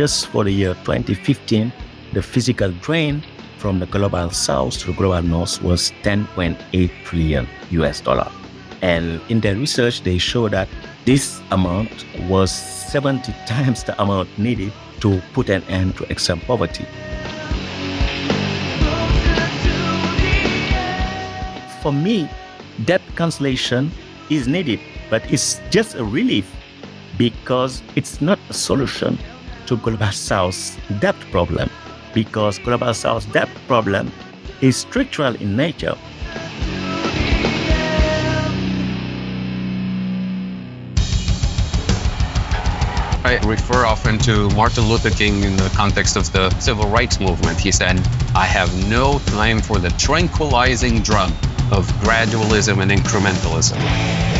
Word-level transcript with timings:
just 0.00 0.28
for 0.28 0.44
the 0.44 0.50
year 0.50 0.72
2015, 0.86 1.70
the 2.14 2.22
physical 2.22 2.72
drain 2.80 3.22
from 3.58 3.78
the 3.78 3.84
global 3.84 4.30
south 4.30 4.78
to 4.78 4.86
the 4.86 4.92
global 4.94 5.20
north 5.20 5.60
was 5.60 5.92
10.8 6.02 6.56
trillion 7.04 7.46
US 7.72 8.00
dollar. 8.00 8.32
And 8.80 9.20
in 9.28 9.40
their 9.40 9.54
research, 9.56 10.00
they 10.00 10.16
show 10.16 10.48
that 10.48 10.70
this 11.04 11.42
amount 11.50 12.06
was 12.30 12.50
70 12.50 13.30
times 13.46 13.84
the 13.84 13.92
amount 14.02 14.30
needed 14.38 14.72
to 15.00 15.20
put 15.34 15.50
an 15.50 15.62
end 15.64 15.98
to 15.98 16.04
extreme 16.10 16.40
poverty. 16.48 16.86
For 21.82 21.92
me, 21.92 22.26
debt 22.86 23.02
cancellation 23.16 23.90
is 24.30 24.48
needed, 24.48 24.80
but 25.10 25.30
it's 25.30 25.60
just 25.68 25.94
a 25.94 26.02
relief 26.02 26.50
because 27.18 27.82
it's 27.96 28.22
not 28.22 28.38
a 28.48 28.54
solution 28.54 29.18
to 29.76 30.12
South's 30.12 30.76
debt 30.98 31.14
problem 31.30 31.70
because 32.12 32.58
Global 32.58 32.92
South's 32.92 33.26
debt 33.26 33.48
problem 33.68 34.10
is 34.60 34.76
structural 34.76 35.36
in 35.36 35.56
nature. 35.56 35.94
I 43.22 43.38
refer 43.44 43.86
often 43.86 44.18
to 44.20 44.50
Martin 44.56 44.88
Luther 44.88 45.10
King 45.10 45.44
in 45.44 45.56
the 45.56 45.70
context 45.76 46.16
of 46.16 46.32
the 46.32 46.50
civil 46.58 46.88
rights 46.88 47.20
movement. 47.20 47.60
He 47.60 47.70
said, 47.70 48.00
I 48.34 48.46
have 48.46 48.74
no 48.88 49.20
time 49.26 49.60
for 49.60 49.78
the 49.78 49.90
tranquilizing 49.90 51.00
drug 51.02 51.30
of 51.70 51.86
gradualism 52.02 52.82
and 52.82 52.90
incrementalism. 52.90 54.39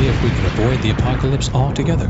if 0.11 0.23
we 0.23 0.29
can 0.29 0.45
avoid 0.45 0.81
the 0.81 0.89
apocalypse 0.89 1.49
altogether. 1.53 2.09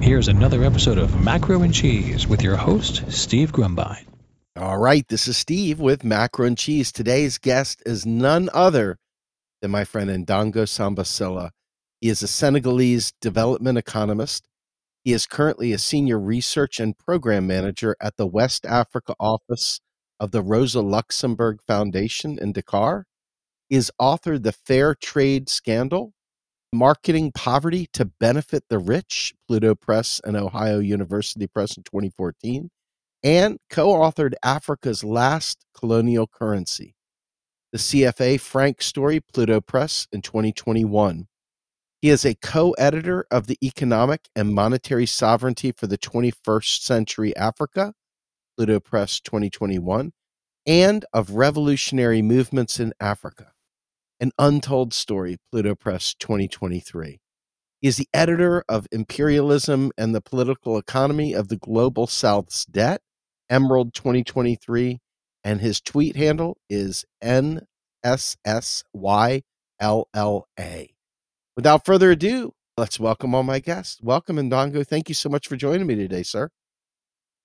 Here's 0.00 0.28
another 0.28 0.62
episode 0.62 0.98
of 0.98 1.20
Macro 1.20 1.62
and 1.62 1.74
Cheese 1.74 2.28
with 2.28 2.42
your 2.42 2.54
host, 2.54 3.10
Steve 3.10 3.50
Grumbine. 3.50 4.06
All 4.54 4.78
right, 4.78 5.04
this 5.08 5.26
is 5.26 5.36
Steve 5.36 5.80
with 5.80 6.04
Macro 6.04 6.46
and 6.46 6.56
Cheese. 6.56 6.92
Today's 6.92 7.38
guest 7.38 7.82
is 7.84 8.06
none 8.06 8.50
other 8.54 8.98
than 9.60 9.72
my 9.72 9.82
friend 9.82 10.08
Ndongo 10.24 10.68
Samba 10.68 11.04
Sylla. 11.04 11.50
He 12.00 12.08
is 12.08 12.22
a 12.22 12.28
Senegalese 12.28 13.14
development 13.20 13.78
economist. 13.78 14.46
He 15.02 15.12
is 15.12 15.26
currently 15.26 15.72
a 15.72 15.78
senior 15.78 16.20
research 16.20 16.78
and 16.78 16.96
program 16.96 17.48
manager 17.48 17.96
at 18.00 18.16
the 18.16 18.28
West 18.28 18.64
Africa 18.64 19.16
office 19.18 19.80
of 20.20 20.30
the 20.30 20.42
Rosa 20.42 20.82
Luxemburg 20.82 21.60
Foundation 21.66 22.38
in 22.40 22.52
Dakar. 22.52 23.06
He 23.68 23.74
has 23.74 23.90
authored 24.00 24.44
The 24.44 24.52
Fair 24.52 24.94
Trade 24.94 25.48
Scandal, 25.48 26.12
Marketing 26.72 27.32
Poverty 27.32 27.88
to 27.92 28.04
Benefit 28.04 28.64
the 28.68 28.78
Rich, 28.78 29.34
Pluto 29.48 29.74
Press 29.74 30.20
and 30.24 30.36
Ohio 30.36 30.78
University 30.78 31.46
Press 31.48 31.76
in 31.76 31.82
2014 31.82 32.70
and 33.22 33.58
co 33.68 33.88
authored 33.88 34.34
Africa's 34.42 35.04
Last 35.04 35.64
Colonial 35.74 36.26
Currency, 36.26 36.94
the 37.72 37.78
CFA 37.78 38.40
Franc 38.40 38.82
Story, 38.82 39.20
Pluto 39.20 39.60
Press 39.60 40.06
in 40.12 40.22
2021. 40.22 41.26
He 42.00 42.08
is 42.08 42.24
a 42.24 42.34
co 42.34 42.70
editor 42.72 43.26
of 43.30 43.46
the 43.46 43.58
Economic 43.62 44.28
and 44.34 44.54
Monetary 44.54 45.06
Sovereignty 45.06 45.72
for 45.72 45.86
the 45.86 45.98
21st 45.98 46.82
Century 46.82 47.36
Africa, 47.36 47.94
Pluto 48.56 48.80
Press 48.80 49.20
2021, 49.20 50.12
and 50.66 51.04
of 51.12 51.32
Revolutionary 51.32 52.22
Movements 52.22 52.80
in 52.80 52.94
Africa, 53.00 53.52
an 54.20 54.32
Untold 54.38 54.92
Story, 54.92 55.38
Pluto 55.50 55.74
Press 55.74 56.14
2023. 56.14 57.20
He 57.80 57.88
is 57.88 57.96
the 57.96 58.08
editor 58.12 58.62
of 58.68 58.86
Imperialism 58.92 59.90
and 59.96 60.14
the 60.14 60.20
Political 60.20 60.76
Economy 60.76 61.32
of 61.32 61.48
the 61.48 61.56
Global 61.56 62.06
South's 62.06 62.66
Debt, 62.66 63.00
Emerald 63.48 63.94
2023, 63.94 64.98
and 65.42 65.62
his 65.62 65.80
tweet 65.80 66.16
handle 66.16 66.58
is 66.68 67.06
NSSYLLA. 67.24 67.62
Without 71.56 71.86
further 71.86 72.10
ado, 72.10 72.52
let's 72.76 73.00
welcome 73.00 73.34
all 73.34 73.42
my 73.42 73.58
guests. 73.58 73.98
Welcome, 74.02 74.36
Ndongo. 74.36 74.86
Thank 74.86 75.08
you 75.08 75.14
so 75.14 75.30
much 75.30 75.48
for 75.48 75.56
joining 75.56 75.86
me 75.86 75.94
today, 75.94 76.22
sir. 76.22 76.50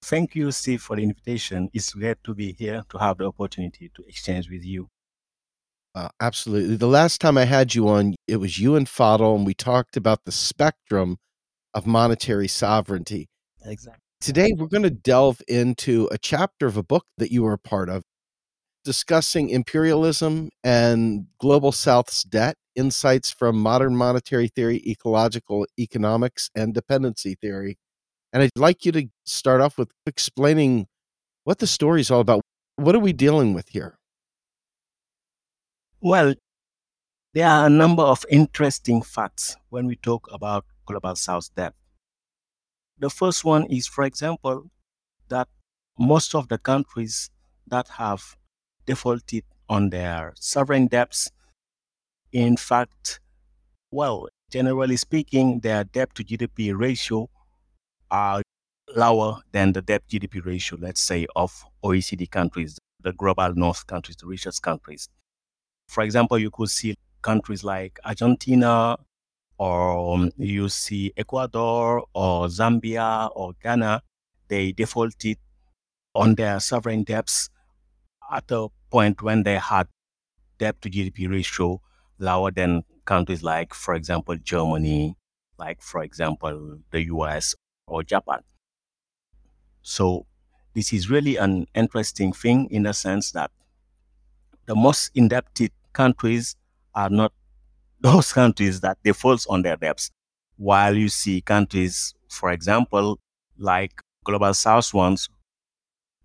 Thank 0.04 0.36
you, 0.36 0.52
Steve, 0.52 0.82
for 0.82 0.98
the 0.98 1.04
invitation. 1.04 1.70
It's 1.74 1.94
great 1.94 2.18
to 2.26 2.36
be 2.36 2.52
here 2.52 2.84
to 2.90 2.98
have 2.98 3.20
the 3.20 3.28
opportunity 3.28 3.90
to 3.96 4.04
exchange 4.04 4.50
with 4.50 4.66
you. 4.66 4.90
Uh, 5.96 6.10
absolutely. 6.20 6.76
The 6.76 6.88
last 6.88 7.22
time 7.22 7.38
I 7.38 7.46
had 7.46 7.74
you 7.74 7.88
on, 7.88 8.16
it 8.28 8.36
was 8.36 8.60
you 8.60 8.76
and 8.76 8.86
Fadl, 8.86 9.36
and 9.36 9.46
we 9.46 9.54
talked 9.54 9.96
about 9.96 10.26
the 10.26 10.32
spectrum 10.32 11.18
of 11.74 11.88
monetary 11.88 12.50
sovereignty. 12.50 13.30
Exactly. 13.64 14.02
Today, 14.20 14.54
we're 14.58 14.68
going 14.68 14.84
to 14.84 14.90
delve 14.90 15.42
into 15.48 16.10
a 16.12 16.18
chapter 16.18 16.68
of 16.68 16.76
a 16.76 16.84
book 16.84 17.06
that 17.18 17.32
you 17.32 17.44
were 17.44 17.54
a 17.54 17.58
part 17.58 17.90
of, 17.90 18.04
discussing 18.84 19.50
imperialism 19.50 20.50
and 20.64 21.28
global 21.40 21.72
South's 21.72 22.24
debt, 22.24 22.56
insights 22.76 23.32
from 23.32 23.58
modern 23.58 23.96
monetary 23.96 24.50
theory, 24.50 24.82
ecological 24.86 25.66
economics, 25.80 26.50
and 26.56 26.74
dependency 26.74 27.36
theory. 27.42 27.78
And 28.34 28.44
I'd 28.44 28.52
like 28.58 28.86
you 28.86 28.92
to 28.94 29.08
start 29.26 29.62
off 29.62 29.78
with 29.78 29.92
explaining 30.06 30.88
what 31.46 31.60
the 31.60 31.68
story 31.68 32.02
is 32.02 32.12
all 32.12 32.20
about. 32.20 32.42
What 32.76 32.96
are 32.96 33.00
we 33.00 33.14
dealing 33.14 33.54
with 33.54 33.70
here? 33.70 33.98
Well, 36.06 36.36
there 37.34 37.48
are 37.48 37.66
a 37.66 37.70
number 37.72 38.04
of 38.04 38.28
interesting 38.30 39.02
facts 39.02 39.58
when 39.70 39.88
we 39.88 39.96
talk 39.96 40.30
about 40.32 40.66
global 40.86 41.16
South 41.16 41.50
debt. 41.56 41.74
The 43.00 43.10
first 43.10 43.46
one 43.46 43.66
is, 43.68 43.88
for 43.88 44.04
example, 44.04 44.70
that 45.30 45.48
most 45.98 46.36
of 46.36 46.48
the 46.50 46.60
countries 46.60 47.32
that 47.68 47.88
have 47.88 48.38
defaulted 48.86 49.46
on 49.68 49.90
their 49.90 50.34
sovereign 50.38 50.88
debts, 50.88 51.32
in 52.32 52.56
fact, 52.56 53.20
well, 53.92 54.28
generally 54.52 54.98
speaking, 54.98 55.62
their 55.62 55.86
debt 55.86 56.14
to 56.16 56.24
GDP 56.24 56.78
ratio 56.78 57.30
are 58.12 58.44
lower 58.96 59.42
than 59.54 59.74
the 59.74 59.82
debt 59.82 60.04
GDP 60.10 60.46
ratio, 60.46 60.78
let's 60.82 61.02
say, 61.02 61.28
of 61.36 61.66
OECD 61.84 62.30
countries, 62.30 62.78
the 63.02 63.14
global 63.14 63.56
north 63.56 63.88
countries, 63.88 64.18
the 64.18 64.28
richest 64.28 64.62
countries. 64.62 65.10
For 65.88 66.04
example, 66.04 66.38
you 66.40 66.52
could 66.52 66.70
see 66.70 66.96
countries 67.22 67.64
like 67.64 68.00
Argentina, 68.06 68.98
or 69.58 70.16
um, 70.16 70.32
you 70.38 70.70
see 70.70 71.14
Ecuador, 71.18 72.06
or 72.14 72.48
Zambia, 72.48 73.32
or 73.36 73.54
Ghana, 73.64 74.02
they 74.48 74.72
defaulted 74.72 75.38
on 76.16 76.36
their 76.36 76.60
sovereign 76.60 77.04
debts 77.04 77.50
at 78.32 78.52
a 78.52 78.68
point 78.92 79.22
when 79.22 79.44
they 79.44 79.58
had 79.58 79.88
debt 80.60 80.82
to 80.82 80.90
GDP 80.90 81.28
ratio 81.30 81.82
lower 82.20 82.52
than 82.52 82.84
countries 83.06 83.44
like, 83.44 83.74
for 83.74 83.96
example, 83.96 84.38
Germany, 84.38 85.16
like, 85.60 85.82
for 85.82 86.04
example, 86.04 86.80
the 86.92 87.04
US 87.06 87.56
or 87.88 88.04
Japan. 88.04 88.42
So, 89.84 90.26
this 90.74 90.92
is 90.92 91.10
really 91.10 91.38
an 91.38 91.68
interesting 91.74 92.34
thing 92.34 92.68
in 92.70 92.84
the 92.84 92.94
sense 92.94 93.32
that 93.32 93.52
the 94.66 94.76
most 94.76 95.12
indebted 95.16 95.72
countries 95.96 96.56
are 96.96 97.10
not 97.10 97.34
those 98.02 98.34
countries 98.34 98.82
that 98.82 98.98
default 99.04 99.46
on 99.50 99.64
their 99.64 99.78
debts, 99.78 100.12
while 100.58 100.96
you 100.96 101.10
see 101.10 101.42
countries, 101.42 102.14
for 102.30 102.52
example, 102.52 103.20
like 103.58 103.94
global 104.26 104.54
south 104.54 104.94
ones 104.94 105.30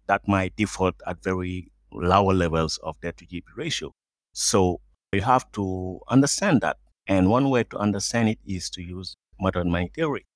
that 0.06 0.26
might 0.28 0.54
default 0.56 0.94
at 1.06 1.22
very 1.22 1.70
lower 1.92 2.32
levels 2.34 2.78
of 2.82 3.00
debt 3.00 3.16
to 3.18 3.26
GDP 3.26 3.52
ratio. 3.56 3.92
So 4.32 4.80
you 5.12 5.22
have 5.22 5.50
to 5.52 6.00
understand 6.08 6.60
that. 6.62 6.76
And 7.06 7.28
one 7.28 7.50
way 7.50 7.64
to 7.64 7.78
understand 7.78 8.28
it 8.28 8.38
is 8.46 8.70
to 8.70 8.82
use 8.82 9.16
modern 9.40 9.70
money 9.70 9.90
theory. 9.94 10.26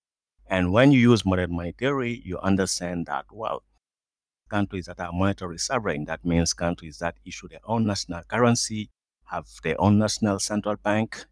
And 0.48 0.72
when 0.72 0.92
you 0.92 1.00
use 1.00 1.24
modern 1.26 1.54
money 1.56 1.72
theory, 1.78 2.22
you 2.24 2.38
understand 2.40 3.06
that, 3.06 3.26
well, 3.32 3.62
countries 4.48 4.86
that 4.86 5.00
are 5.00 5.12
monetary 5.12 5.58
sovereign, 5.58 6.04
that 6.06 6.24
means 6.24 6.54
countries 6.54 6.98
that 6.98 7.16
issue 7.26 7.48
their 7.48 7.60
own 7.64 7.86
national 7.86 8.22
currency, 8.24 8.90
have 9.34 9.46
their 9.64 9.80
own 9.80 9.98
national 9.98 10.38
central 10.38 10.76
bank, 10.76 11.26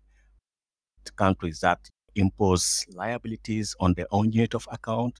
countries 1.16 1.60
that 1.60 1.78
impose 2.14 2.84
liabilities 2.94 3.74
on 3.80 3.94
their 3.94 4.06
own 4.10 4.32
unit 4.32 4.54
of 4.54 4.66
account, 4.70 5.18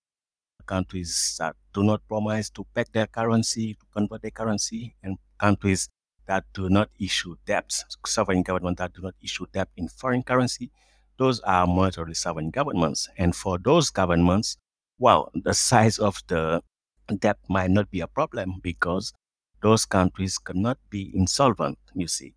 countries 0.66 1.36
that 1.38 1.56
do 1.74 1.82
not 1.84 2.06
promise 2.08 2.50
to 2.50 2.66
peg 2.74 2.88
their 2.92 3.06
currency, 3.06 3.74
to 3.74 3.86
convert 3.92 4.22
their 4.22 4.30
currency, 4.32 4.96
and 5.02 5.18
countries 5.38 5.88
that 6.26 6.44
do 6.54 6.68
not 6.70 6.90
issue 7.00 7.36
debts, 7.46 7.84
sovereign 8.06 8.42
governments 8.42 8.78
that 8.80 8.92
do 8.94 9.02
not 9.02 9.14
issue 9.22 9.46
debt 9.52 9.68
in 9.76 9.88
foreign 9.88 10.22
currency. 10.22 10.70
Those 11.18 11.40
are 11.40 11.66
monetarily 11.66 12.16
sovereign 12.16 12.50
governments. 12.50 13.08
And 13.18 13.34
for 13.36 13.58
those 13.58 13.90
governments, 13.90 14.56
well, 14.98 15.30
the 15.34 15.54
size 15.54 15.98
of 15.98 16.22
the 16.28 16.62
debt 17.18 17.38
might 17.48 17.70
not 17.70 17.90
be 17.90 18.00
a 18.00 18.06
problem 18.06 18.60
because 18.62 19.12
those 19.62 19.84
countries 19.86 20.38
cannot 20.38 20.78
be 20.90 21.12
insolvent, 21.14 21.78
you 21.94 22.08
see. 22.08 22.34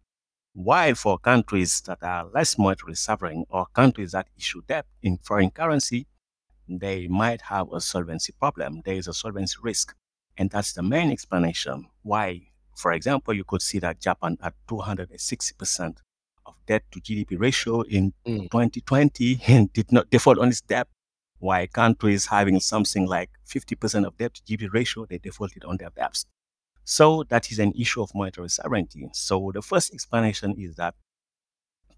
While 0.56 0.96
for 0.96 1.20
countries 1.20 1.82
that 1.82 2.02
are 2.02 2.26
less 2.34 2.56
monetarily 2.56 2.98
sovereign 2.98 3.44
or 3.50 3.66
countries 3.74 4.14
that 4.14 4.30
issue 4.38 4.62
debt 4.68 4.86
in 5.04 5.18
foreign 5.18 5.52
currency, 5.52 6.08
they 6.68 7.08
might 7.08 7.42
have 7.44 7.72
a 7.74 7.82
solvency 7.82 8.34
problem. 8.40 8.82
There 8.86 8.96
is 8.96 9.08
a 9.08 9.14
solvency 9.14 9.58
risk. 9.62 9.94
And 10.38 10.50
that's 10.50 10.72
the 10.74 10.82
main 10.82 11.12
explanation 11.12 11.88
why, 12.04 12.48
for 12.76 12.94
example, 12.94 13.34
you 13.34 13.44
could 13.44 13.62
see 13.62 13.80
that 13.80 14.00
Japan 14.00 14.38
at 14.42 14.54
260% 14.70 15.98
of 16.46 16.56
debt 16.68 16.84
to 16.92 17.02
GDP 17.02 17.38
ratio 17.40 17.82
in 17.82 18.14
Mm. 18.26 18.50
2020 18.50 19.42
and 19.48 19.72
did 19.74 19.92
not 19.92 20.10
default 20.10 20.40
on 20.40 20.50
its 20.50 20.62
debt, 20.62 20.88
Why 21.40 21.68
countries 21.68 22.28
having 22.28 22.60
something 22.62 23.06
like 23.06 23.30
50% 23.46 24.06
of 24.08 24.18
debt 24.18 24.34
to 24.36 24.42
GDP 24.44 24.74
ratio, 24.74 25.06
they 25.06 25.18
defaulted 25.18 25.66
on 25.66 25.78
their 25.78 25.90
debts. 25.90 26.26
So 26.86 27.24
that 27.30 27.52
is 27.52 27.60
an 27.60 27.74
issue 27.74 28.02
of 28.02 28.14
monetary 28.16 28.50
sovereignty. 28.50 29.10
So 29.14 29.52
the 29.54 29.62
first 29.62 29.94
explanation 29.94 30.56
is 30.58 30.76
that 30.76 30.96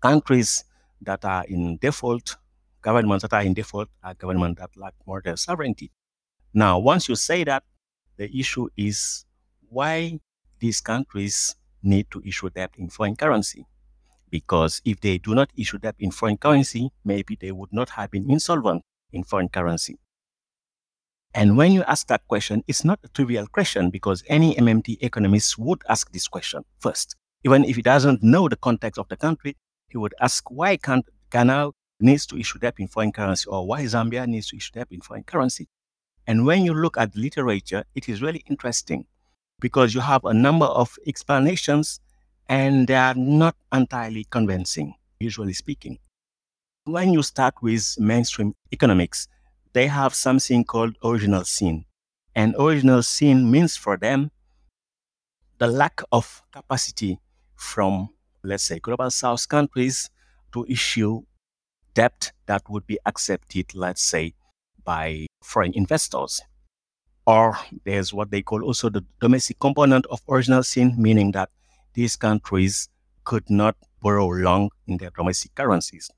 countries 0.02 0.64
that 1.02 1.24
are 1.26 1.46
in 1.46 1.78
default, 1.78 2.38
governments 2.82 3.24
that 3.24 3.34
are 3.34 3.44
in 3.44 3.54
default, 3.54 3.90
are 4.04 4.14
governments 4.14 4.60
that 4.60 4.72
lack 4.78 4.94
monetary 5.06 5.38
sovereignty. 5.38 5.92
Now, 6.54 6.80
once 6.80 7.10
you 7.10 7.16
say 7.16 7.44
that, 7.44 7.64
the 8.18 8.36
issue 8.36 8.70
is 8.78 9.26
why 9.70 10.20
these 10.60 10.82
countries 10.82 11.56
need 11.84 12.10
to 12.12 12.22
issue 12.26 12.50
debt 12.50 12.72
in 12.78 12.90
foreign 12.90 13.16
currency. 13.16 13.66
Because 14.30 14.82
if 14.86 15.00
they 15.02 15.18
do 15.18 15.36
not 15.36 15.50
issue 15.56 15.78
debt 15.78 15.96
in 16.00 16.12
foreign 16.12 16.38
currency, 16.38 16.92
maybe 17.06 17.38
they 17.40 17.52
would 17.52 17.72
not 17.72 17.90
have 17.92 18.12
been 18.12 18.30
insolvent 18.30 18.84
in 19.12 19.24
foreign 19.24 19.50
currency. 19.50 20.00
And 21.38 21.56
when 21.56 21.72
you 21.72 21.84
ask 21.84 22.08
that 22.08 22.28
question, 22.28 22.64
it's 22.68 22.84
not 22.84 22.98
a 23.04 23.10
trivial 23.10 23.46
question 23.46 23.92
because 23.92 24.24
any 24.28 24.56
MMT 24.56 24.98
economist 25.02 25.60
would 25.60 25.84
ask 25.88 26.12
this 26.12 26.28
question 26.28 26.64
first. 26.80 27.16
Even 27.46 27.64
if 27.64 27.76
he 27.76 27.84
doesn't 27.84 28.24
know 28.24 28.50
the 28.50 28.56
context 28.56 28.98
of 28.98 29.08
the 29.10 29.18
country, 29.18 29.56
he 29.88 30.00
would 30.00 30.16
ask 30.20 30.50
why 30.50 30.78
can't 30.78 31.06
Ghana 31.30 31.70
needs 32.00 32.26
to 32.26 32.40
issue 32.40 32.58
debt 32.58 32.74
in 32.80 32.88
foreign 32.88 33.12
currency 33.12 33.46
or 33.50 33.68
why 33.68 33.84
Zambia 33.84 34.26
needs 34.26 34.48
to 34.48 34.58
issue 34.58 34.72
debt 34.74 34.88
in 34.90 35.02
foreign 35.02 35.26
currency. 35.26 35.68
And 36.26 36.44
when 36.44 36.66
you 36.66 36.74
look 36.74 36.98
at 36.98 37.14
the 37.14 37.20
literature, 37.20 37.84
it 37.94 38.10
is 38.10 38.20
really 38.20 38.44
interesting 38.50 39.06
because 39.62 39.94
you 39.94 40.02
have 40.02 40.26
a 40.26 40.34
number 40.34 40.66
of 40.66 40.90
explanations 41.06 42.00
and 42.50 42.88
they 42.88 42.96
are 42.96 43.14
not 43.14 43.56
entirely 43.72 44.26
convincing, 44.32 44.96
usually 45.20 45.54
speaking. 45.54 46.00
When 46.86 47.14
you 47.14 47.22
start 47.22 47.54
with 47.62 47.94
mainstream 48.00 48.56
economics, 48.72 49.28
they 49.74 49.88
have 49.88 50.14
something 50.14 50.64
called 50.64 50.98
original 51.04 51.44
sin. 51.44 51.86
And 52.36 52.56
original 52.60 53.04
sin 53.04 53.50
means 53.50 53.76
for 53.76 53.98
them 53.98 54.32
the 55.58 55.68
lack 55.68 56.02
of 56.12 56.44
capacity 56.52 57.20
from, 57.56 58.10
let's 58.44 58.64
say, 58.64 58.80
global 58.80 59.10
south 59.10 59.48
countries 59.50 60.10
to 60.54 60.66
issue 60.70 61.24
debt 61.94 62.32
that 62.46 62.62
would 62.70 62.86
be 62.86 63.00
accepted, 63.06 63.74
let's 63.74 64.04
say, 64.04 64.34
by 64.84 65.26
foreign 65.44 65.74
investors. 65.74 66.42
Or 67.26 67.58
there's 67.86 68.14
what 68.14 68.32
they 68.32 68.42
call 68.42 68.64
also 68.64 68.90
the 68.90 69.04
domestic 69.20 69.60
component 69.60 70.06
of 70.06 70.22
original 70.30 70.64
sin, 70.64 70.94
meaning 70.98 71.32
that 71.32 71.50
these 71.94 72.16
countries 72.16 72.88
could 73.26 73.50
not 73.50 73.76
borrow 74.02 74.28
long 74.28 74.70
in 74.86 74.98
their 74.98 75.10
domestic 75.10 75.56
currencies. 75.56 76.10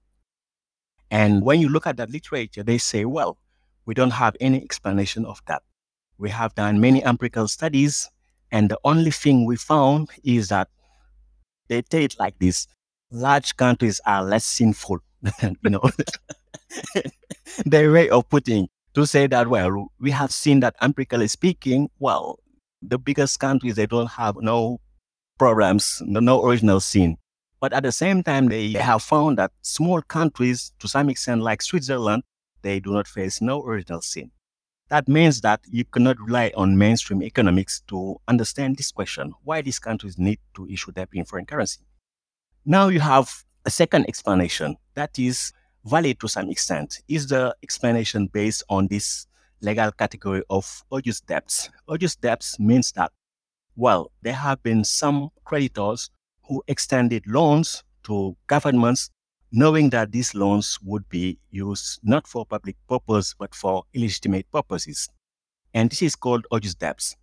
And 1.12 1.44
when 1.44 1.60
you 1.60 1.70
look 1.70 1.88
at 1.88 1.98
that 1.98 2.10
literature, 2.10 2.64
they 2.64 2.78
say, 2.78 3.06
well, 3.06 3.38
we 3.86 3.94
don't 3.94 4.12
have 4.12 4.36
any 4.40 4.62
explanation 4.62 5.26
of 5.26 5.42
that. 5.48 5.64
We 6.18 6.30
have 6.30 6.54
done 6.56 6.80
many 6.80 7.04
empirical 7.04 7.48
studies, 7.48 8.10
and 8.52 8.70
the 8.70 8.80
only 8.84 9.12
thing 9.12 9.46
we 9.46 9.56
found 9.56 10.10
is 10.24 10.50
that 10.50 10.68
they 11.68 11.84
say 11.92 12.04
it 12.04 12.16
like 12.20 12.38
this 12.40 12.68
large 13.12 13.56
countries 13.58 14.02
are 14.06 14.24
less 14.24 14.46
sinful. 14.46 15.00
you 15.42 15.70
know, 15.70 15.82
their 17.66 17.92
way 17.92 18.10
of 18.10 18.30
putting 18.30 18.68
to 18.94 19.06
say 19.06 19.28
that, 19.28 19.48
well, 19.48 19.92
we 20.00 20.12
have 20.12 20.32
seen 20.32 20.60
that 20.62 20.76
empirically 20.82 21.28
speaking, 21.28 21.90
well, 22.00 22.40
the 22.82 22.98
biggest 22.98 23.40
countries, 23.40 23.76
they 23.76 23.86
don't 23.86 24.12
have 24.12 24.36
no 24.38 24.80
problems, 25.38 26.02
no, 26.06 26.20
no 26.20 26.44
original 26.46 26.80
sin. 26.80 27.18
But 27.60 27.74
at 27.74 27.84
the 27.84 27.92
same 27.92 28.24
time, 28.24 28.48
they 28.48 28.72
have 28.72 29.04
found 29.04 29.38
that 29.38 29.52
small 29.62 30.02
countries, 30.02 30.72
to 30.80 30.88
some 30.88 31.10
extent, 31.10 31.42
like 31.42 31.62
Switzerland, 31.62 32.24
they 32.62 32.80
do 32.80 32.94
not 32.94 33.08
face 33.08 33.42
no 33.42 33.64
original 33.64 34.02
sin. 34.02 34.32
That 34.90 35.08
means 35.08 35.42
that 35.42 35.62
you 35.70 35.86
cannot 35.86 36.20
rely 36.20 36.52
on 36.56 36.78
mainstream 36.78 37.22
economics 37.22 37.82
to 37.88 38.20
understand 38.28 38.78
this 38.78 38.92
question 38.92 39.34
why 39.44 39.62
these 39.62 39.78
countries 39.78 40.18
need 40.18 40.40
to 40.56 40.68
issue 40.68 40.92
debt 40.92 41.10
in 41.14 41.26
foreign 41.26 41.46
currency. 41.46 41.82
Now 42.66 42.88
you 42.88 43.00
have 43.00 43.44
a 43.66 43.70
second 43.70 44.08
explanation 44.08 44.78
that 44.96 45.20
is 45.20 45.54
valid 45.86 46.20
to 46.22 46.28
some 46.28 46.50
extent. 46.50 47.02
Is 47.08 47.28
the 47.28 47.56
explanation 47.62 48.28
based 48.28 48.64
on 48.70 48.88
this 48.88 49.28
legal 49.62 49.92
category 49.92 50.44
of 50.50 50.84
odious 50.92 51.22
debts? 51.22 51.70
Odious 51.88 52.16
debts 52.16 52.60
means 52.60 52.92
that, 52.94 53.12
well, 53.76 54.12
there 54.24 54.34
have 54.34 54.64
been 54.64 54.84
some 54.84 55.30
creditors 55.46 56.10
who 56.50 56.64
extended 56.68 57.26
loans 57.28 57.84
to 58.04 58.36
governments 58.48 59.10
knowing 59.52 59.90
that 59.92 60.12
these 60.12 60.36
loans 60.36 60.78
would 60.84 61.08
be 61.10 61.40
used 61.52 62.00
not 62.04 62.28
for 62.28 62.46
public 62.46 62.76
purpose 62.88 63.34
but 63.38 63.56
for 63.56 63.84
illegitimate 63.94 64.52
purposes. 64.52 65.08
And 65.74 65.90
this 65.90 66.02
is 66.02 66.16
called 66.16 66.46
odious 66.52 66.76
debts. 66.76 67.16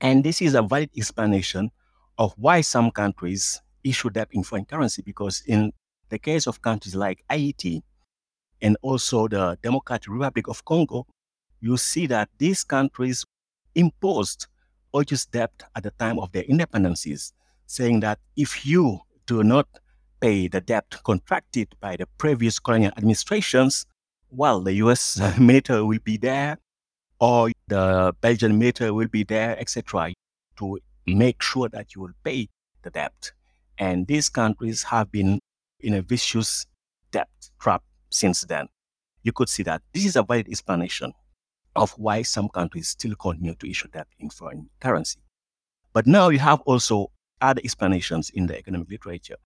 And 0.00 0.22
this 0.22 0.40
is 0.42 0.54
a 0.54 0.62
valid 0.62 0.90
explanation 0.96 1.70
of 2.18 2.34
why 2.36 2.60
some 2.60 2.90
countries 2.90 3.60
issue 3.82 4.10
debt 4.10 4.28
in 4.32 4.42
foreign 4.44 4.64
currency 4.64 5.02
because 5.02 5.42
in 5.46 5.72
the 6.10 6.18
case 6.18 6.46
of 6.46 6.62
countries 6.62 6.94
like 6.94 7.24
Haiti 7.30 7.82
and 8.60 8.76
also 8.82 9.28
the 9.28 9.58
Democratic 9.62 10.12
Republic 10.12 10.48
of 10.48 10.64
Congo, 10.64 11.06
you 11.60 11.76
see 11.76 12.06
that 12.06 12.28
these 12.38 12.64
countries 12.64 13.24
imposed 13.74 14.46
odious 14.94 15.26
debt 15.26 15.52
at 15.74 15.82
the 15.82 15.90
time 15.92 16.18
of 16.18 16.32
their 16.32 16.44
independencies, 16.44 17.32
saying 17.68 18.00
that 18.00 18.18
if 18.36 18.66
you 18.66 19.00
do 19.26 19.44
not 19.44 19.68
pay 20.20 20.48
the 20.48 20.60
debt 20.60 20.86
contracted 21.04 21.68
by 21.80 21.96
the 21.96 22.06
previous 22.18 22.58
colonial 22.58 22.92
administrations, 22.96 23.86
well, 24.30 24.60
the 24.60 24.72
US 24.84 25.20
military 25.38 25.82
will 25.82 26.00
be 26.02 26.16
there 26.16 26.58
or 27.20 27.50
the 27.68 28.14
Belgian 28.20 28.58
military 28.58 28.90
will 28.90 29.08
be 29.08 29.22
there, 29.22 29.58
etc., 29.58 30.12
to 30.56 30.78
make 31.06 31.42
sure 31.42 31.68
that 31.68 31.94
you 31.94 32.02
will 32.02 32.14
pay 32.24 32.48
the 32.82 32.90
debt. 32.90 33.32
And 33.78 34.06
these 34.06 34.28
countries 34.28 34.82
have 34.84 35.10
been 35.10 35.40
in 35.80 35.94
a 35.94 36.02
vicious 36.02 36.66
debt 37.10 37.28
trap 37.60 37.82
since 38.10 38.42
then. 38.42 38.68
You 39.22 39.32
could 39.32 39.48
see 39.48 39.62
that 39.64 39.82
this 39.92 40.04
is 40.04 40.16
a 40.16 40.22
valid 40.22 40.48
explanation 40.48 41.12
of 41.76 41.92
why 41.92 42.22
some 42.22 42.48
countries 42.48 42.88
still 42.88 43.14
continue 43.14 43.54
to 43.54 43.70
issue 43.70 43.88
debt 43.88 44.06
in 44.18 44.30
foreign 44.30 44.68
currency. 44.80 45.20
But 45.92 46.06
now 46.06 46.28
you 46.28 46.38
have 46.38 46.60
also 46.62 47.10
other 47.40 47.60
explanations 47.64 48.30
in 48.30 48.46
the 48.46 48.58
economic 48.58 48.90
literature. 48.90 49.36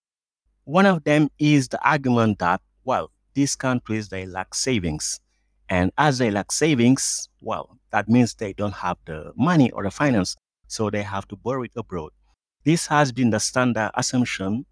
One 0.64 0.86
of 0.86 1.04
them 1.04 1.28
is 1.38 1.68
the 1.68 1.84
argument 1.86 2.38
that, 2.38 2.60
well, 2.84 3.10
these 3.34 3.56
countries, 3.56 4.08
they 4.08 4.26
lack 4.26 4.54
savings. 4.54 5.20
And 5.68 5.90
as 5.98 6.18
they 6.18 6.30
lack 6.30 6.52
savings, 6.52 7.28
well, 7.40 7.78
that 7.90 8.08
means 8.08 8.34
they 8.34 8.52
don't 8.52 8.74
have 8.74 8.98
the 9.06 9.32
money 9.36 9.70
or 9.70 9.82
the 9.82 9.90
finance, 9.90 10.36
so 10.66 10.90
they 10.90 11.02
have 11.02 11.26
to 11.28 11.36
borrow 11.36 11.62
it 11.62 11.72
abroad. 11.76 12.12
This 12.64 12.86
has 12.86 13.10
been 13.10 13.30
the 13.30 13.40
standard 13.40 13.90
assumption 13.94 14.66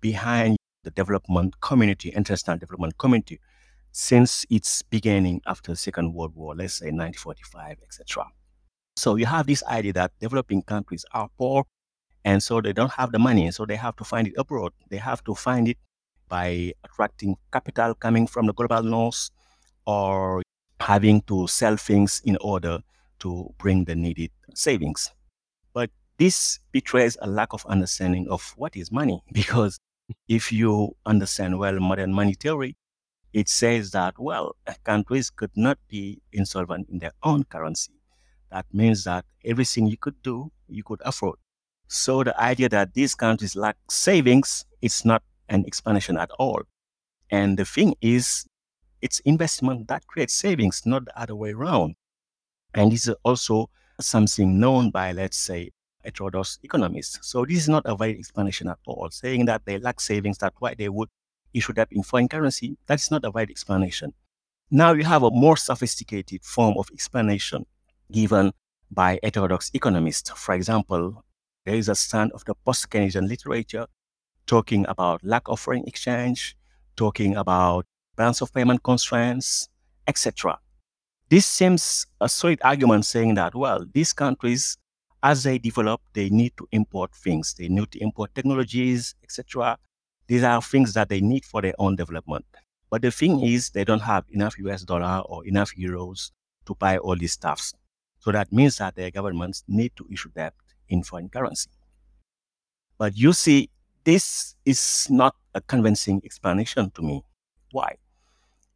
behind 0.00 0.56
the 0.82 0.90
development 0.90 1.60
community, 1.60 2.10
international 2.10 2.58
development 2.58 2.96
community, 2.98 3.40
since 3.92 4.44
its 4.50 4.82
beginning 4.82 5.40
after 5.46 5.72
the 5.72 5.76
Second 5.76 6.14
World 6.14 6.34
War, 6.34 6.54
let's 6.54 6.74
say 6.74 6.86
1945, 6.86 7.78
etc. 7.82 8.26
So 8.96 9.16
you 9.16 9.26
have 9.26 9.46
this 9.46 9.62
idea 9.64 9.92
that 9.94 10.12
developing 10.20 10.62
countries 10.62 11.04
are 11.12 11.28
poor 11.36 11.64
and 12.24 12.42
so 12.42 12.60
they 12.60 12.72
don't 12.72 12.92
have 12.92 13.12
the 13.12 13.18
money, 13.18 13.50
so 13.50 13.66
they 13.66 13.76
have 13.76 13.96
to 13.96 14.04
find 14.04 14.28
it 14.28 14.34
abroad. 14.38 14.72
They 14.90 14.96
have 14.98 15.22
to 15.24 15.34
find 15.34 15.68
it 15.68 15.78
by 16.28 16.72
attracting 16.84 17.36
capital 17.52 17.94
coming 17.94 18.26
from 18.26 18.46
the 18.46 18.54
global 18.54 18.82
north 18.82 19.30
or 19.86 20.42
having 20.80 21.22
to 21.22 21.46
sell 21.48 21.76
things 21.76 22.22
in 22.24 22.36
order 22.40 22.80
to 23.20 23.54
bring 23.58 23.84
the 23.84 23.94
needed 23.94 24.30
savings. 24.54 25.12
But 25.74 25.90
this 26.18 26.60
betrays 26.72 27.16
a 27.20 27.28
lack 27.28 27.52
of 27.52 27.66
understanding 27.66 28.28
of 28.30 28.54
what 28.56 28.76
is 28.76 28.90
money 28.92 29.22
because 29.32 29.78
If 30.28 30.52
you 30.52 30.96
understand 31.06 31.58
well 31.58 31.80
modern 31.80 32.12
money 32.14 32.34
theory, 32.34 32.76
it 33.32 33.48
says 33.48 33.92
that, 33.92 34.14
well, 34.18 34.56
countries 34.84 35.30
could 35.30 35.52
not 35.56 35.78
be 35.88 36.22
insolvent 36.32 36.88
in 36.90 36.98
their 37.00 37.12
own 37.22 37.44
currency. 37.44 37.92
That 38.50 38.66
means 38.72 39.04
that 39.04 39.24
everything 39.44 39.86
you 39.88 39.98
could 39.98 40.22
do, 40.22 40.52
you 40.68 40.84
could 40.84 41.02
afford. 41.04 41.38
So 41.88 42.24
the 42.24 42.38
idea 42.40 42.68
that 42.70 42.94
these 42.94 43.14
countries 43.14 43.56
lack 43.56 43.76
savings, 43.88 44.64
is 44.84 45.04
not 45.04 45.22
an 45.48 45.64
explanation 45.66 46.18
at 46.18 46.30
all. 46.38 46.62
And 47.30 47.58
the 47.58 47.64
thing 47.64 47.94
is, 48.02 48.46
it's 49.00 49.18
investment 49.20 49.88
that 49.88 50.06
creates 50.06 50.34
savings, 50.34 50.82
not 50.84 51.06
the 51.06 51.18
other 51.18 51.34
way 51.34 51.52
around. 51.52 51.94
And 52.74 52.92
this 52.92 53.08
is 53.08 53.14
also 53.24 53.70
something 54.00 54.60
known 54.60 54.90
by, 54.90 55.12
let's 55.12 55.38
say, 55.38 55.70
heterodox 56.04 56.58
economists. 56.62 57.18
So 57.22 57.46
this 57.46 57.58
is 57.58 57.68
not 57.68 57.82
a 57.86 57.96
valid 57.96 58.18
explanation 58.18 58.68
at 58.68 58.78
all. 58.86 59.08
Saying 59.10 59.46
that 59.46 59.62
they 59.64 59.78
lack 59.78 60.00
savings, 60.00 60.38
that's 60.38 60.56
why 60.58 60.74
they 60.74 60.90
would 60.90 61.08
issue 61.54 61.72
debt 61.72 61.88
in 61.90 62.02
foreign 62.02 62.28
currency, 62.28 62.76
that's 62.86 63.10
not 63.10 63.24
a 63.24 63.30
valid 63.30 63.50
explanation. 63.50 64.12
Now 64.70 64.92
you 64.92 65.04
have 65.04 65.22
a 65.22 65.30
more 65.30 65.56
sophisticated 65.56 66.42
form 66.42 66.76
of 66.76 66.88
explanation 66.92 67.64
given 68.12 68.52
by 68.90 69.18
heterodox 69.22 69.70
economists. 69.72 70.30
For 70.30 70.54
example, 70.54 71.23
there 71.64 71.76
is 71.76 71.88
a 71.88 71.94
stand 71.94 72.32
of 72.32 72.44
the 72.44 72.54
post-Keynesian 72.54 73.28
literature 73.28 73.86
talking 74.46 74.84
about 74.88 75.24
lack 75.24 75.48
of 75.48 75.58
foreign 75.58 75.84
exchange, 75.86 76.56
talking 76.96 77.36
about 77.36 77.86
balance 78.16 78.40
of 78.40 78.52
payment 78.52 78.82
constraints, 78.82 79.68
etc. 80.06 80.58
This 81.30 81.46
seems 81.46 82.06
a 82.20 82.28
solid 82.28 82.60
argument 82.62 83.06
saying 83.06 83.34
that, 83.34 83.54
well, 83.54 83.86
these 83.92 84.12
countries, 84.12 84.76
as 85.22 85.42
they 85.42 85.58
develop, 85.58 86.02
they 86.12 86.28
need 86.28 86.52
to 86.58 86.68
import 86.70 87.14
things. 87.14 87.54
They 87.54 87.68
need 87.68 87.90
to 87.92 87.98
import 88.00 88.34
technologies, 88.34 89.14
etc. 89.22 89.78
These 90.26 90.42
are 90.42 90.60
things 90.60 90.92
that 90.94 91.08
they 91.08 91.20
need 91.20 91.44
for 91.46 91.62
their 91.62 91.74
own 91.78 91.96
development. 91.96 92.44
But 92.90 93.02
the 93.02 93.10
thing 93.10 93.40
is, 93.42 93.70
they 93.70 93.84
don't 93.84 94.02
have 94.02 94.24
enough 94.30 94.58
US 94.58 94.82
dollar 94.82 95.22
or 95.26 95.46
enough 95.46 95.72
euros 95.76 96.30
to 96.66 96.74
buy 96.74 96.98
all 96.98 97.16
these 97.16 97.32
stuffs. 97.32 97.72
So 98.18 98.32
that 98.32 98.52
means 98.52 98.76
that 98.76 98.94
their 98.94 99.10
governments 99.10 99.64
need 99.66 99.92
to 99.96 100.06
issue 100.10 100.30
debt 100.34 100.54
in 100.94 101.02
foreign 101.02 101.28
currency. 101.28 101.70
But 102.96 103.16
you 103.16 103.32
see, 103.32 103.68
this 104.04 104.54
is 104.64 105.08
not 105.10 105.34
a 105.54 105.60
convincing 105.60 106.22
explanation 106.24 106.90
to 106.94 107.02
me. 107.02 107.22
Why? 107.72 107.96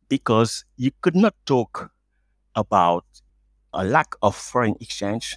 Because 0.08 0.64
you 0.76 0.90
could 1.00 1.16
not 1.16 1.34
talk 1.46 1.90
about 2.54 3.04
a 3.72 3.84
lack 3.84 4.14
of 4.22 4.34
foreign 4.34 4.76
exchange 4.80 5.36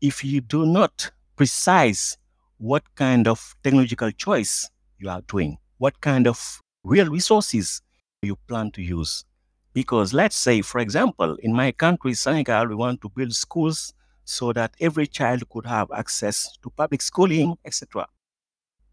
if 0.00 0.24
you 0.24 0.40
do 0.40 0.66
not 0.66 1.10
precise 1.36 2.16
what 2.58 2.82
kind 2.94 3.28
of 3.28 3.54
technological 3.62 4.10
choice 4.10 4.68
you 4.98 5.08
are 5.08 5.22
doing, 5.28 5.56
what 5.78 6.00
kind 6.00 6.26
of 6.26 6.60
real 6.84 7.08
resources 7.08 7.82
you 8.22 8.36
plan 8.48 8.70
to 8.72 8.82
use. 8.82 9.24
Because 9.72 10.12
let's 10.12 10.36
say, 10.36 10.62
for 10.62 10.80
example, 10.80 11.36
in 11.42 11.52
my 11.52 11.70
country, 11.72 12.14
Senegal, 12.14 12.66
we 12.66 12.74
want 12.74 13.00
to 13.02 13.08
build 13.08 13.32
schools 13.32 13.94
so 14.24 14.52
that 14.52 14.74
every 14.80 15.06
child 15.06 15.48
could 15.48 15.66
have 15.66 15.90
access 15.90 16.56
to 16.62 16.70
public 16.70 17.02
schooling, 17.02 17.56
etc. 17.64 18.06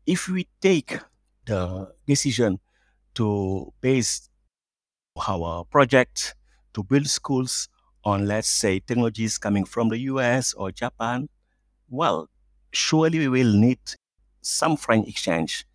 If 0.05 0.27
we 0.27 0.47
take 0.61 0.99
the 1.45 1.93
decision 2.05 2.59
to 3.15 3.73
base 3.81 4.29
our 5.27 5.63
project 5.65 6.35
to 6.73 6.83
build 6.83 7.07
schools 7.07 7.69
on, 8.03 8.27
let's 8.27 8.47
say, 8.47 8.79
technologies 8.79 9.37
coming 9.37 9.65
from 9.65 9.89
the 9.89 9.97
US 10.11 10.53
or 10.53 10.71
Japan, 10.71 11.27
well, 11.89 12.29
surely 12.71 13.19
we 13.19 13.27
will 13.27 13.53
need 13.53 13.79
some 14.41 14.77
foreign 14.77 15.03
exchange, 15.05 15.65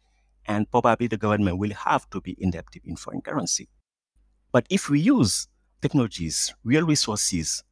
and 0.46 0.70
probably 0.70 1.06
the 1.06 1.16
government 1.16 1.58
will 1.58 1.74
have 1.74 2.08
to 2.10 2.20
be 2.20 2.36
indebted 2.38 2.82
in 2.84 2.96
foreign 2.96 3.20
currency. 3.20 3.68
But 4.52 4.66
if 4.70 4.88
we 4.88 5.00
use 5.00 5.48
technologies, 5.80 6.54
real 6.64 6.86
resources 6.86 7.64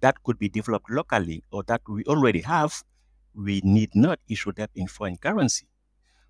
that 0.00 0.22
could 0.24 0.38
be 0.38 0.48
developed 0.48 0.90
locally 0.90 1.42
or 1.50 1.62
that 1.64 1.82
we 1.88 2.04
already 2.04 2.40
have, 2.40 2.82
we 3.34 3.60
need 3.64 3.90
not 3.94 4.18
issue 4.28 4.52
debt 4.52 4.70
in 4.74 4.86
foreign 4.86 5.16
currency. 5.16 5.66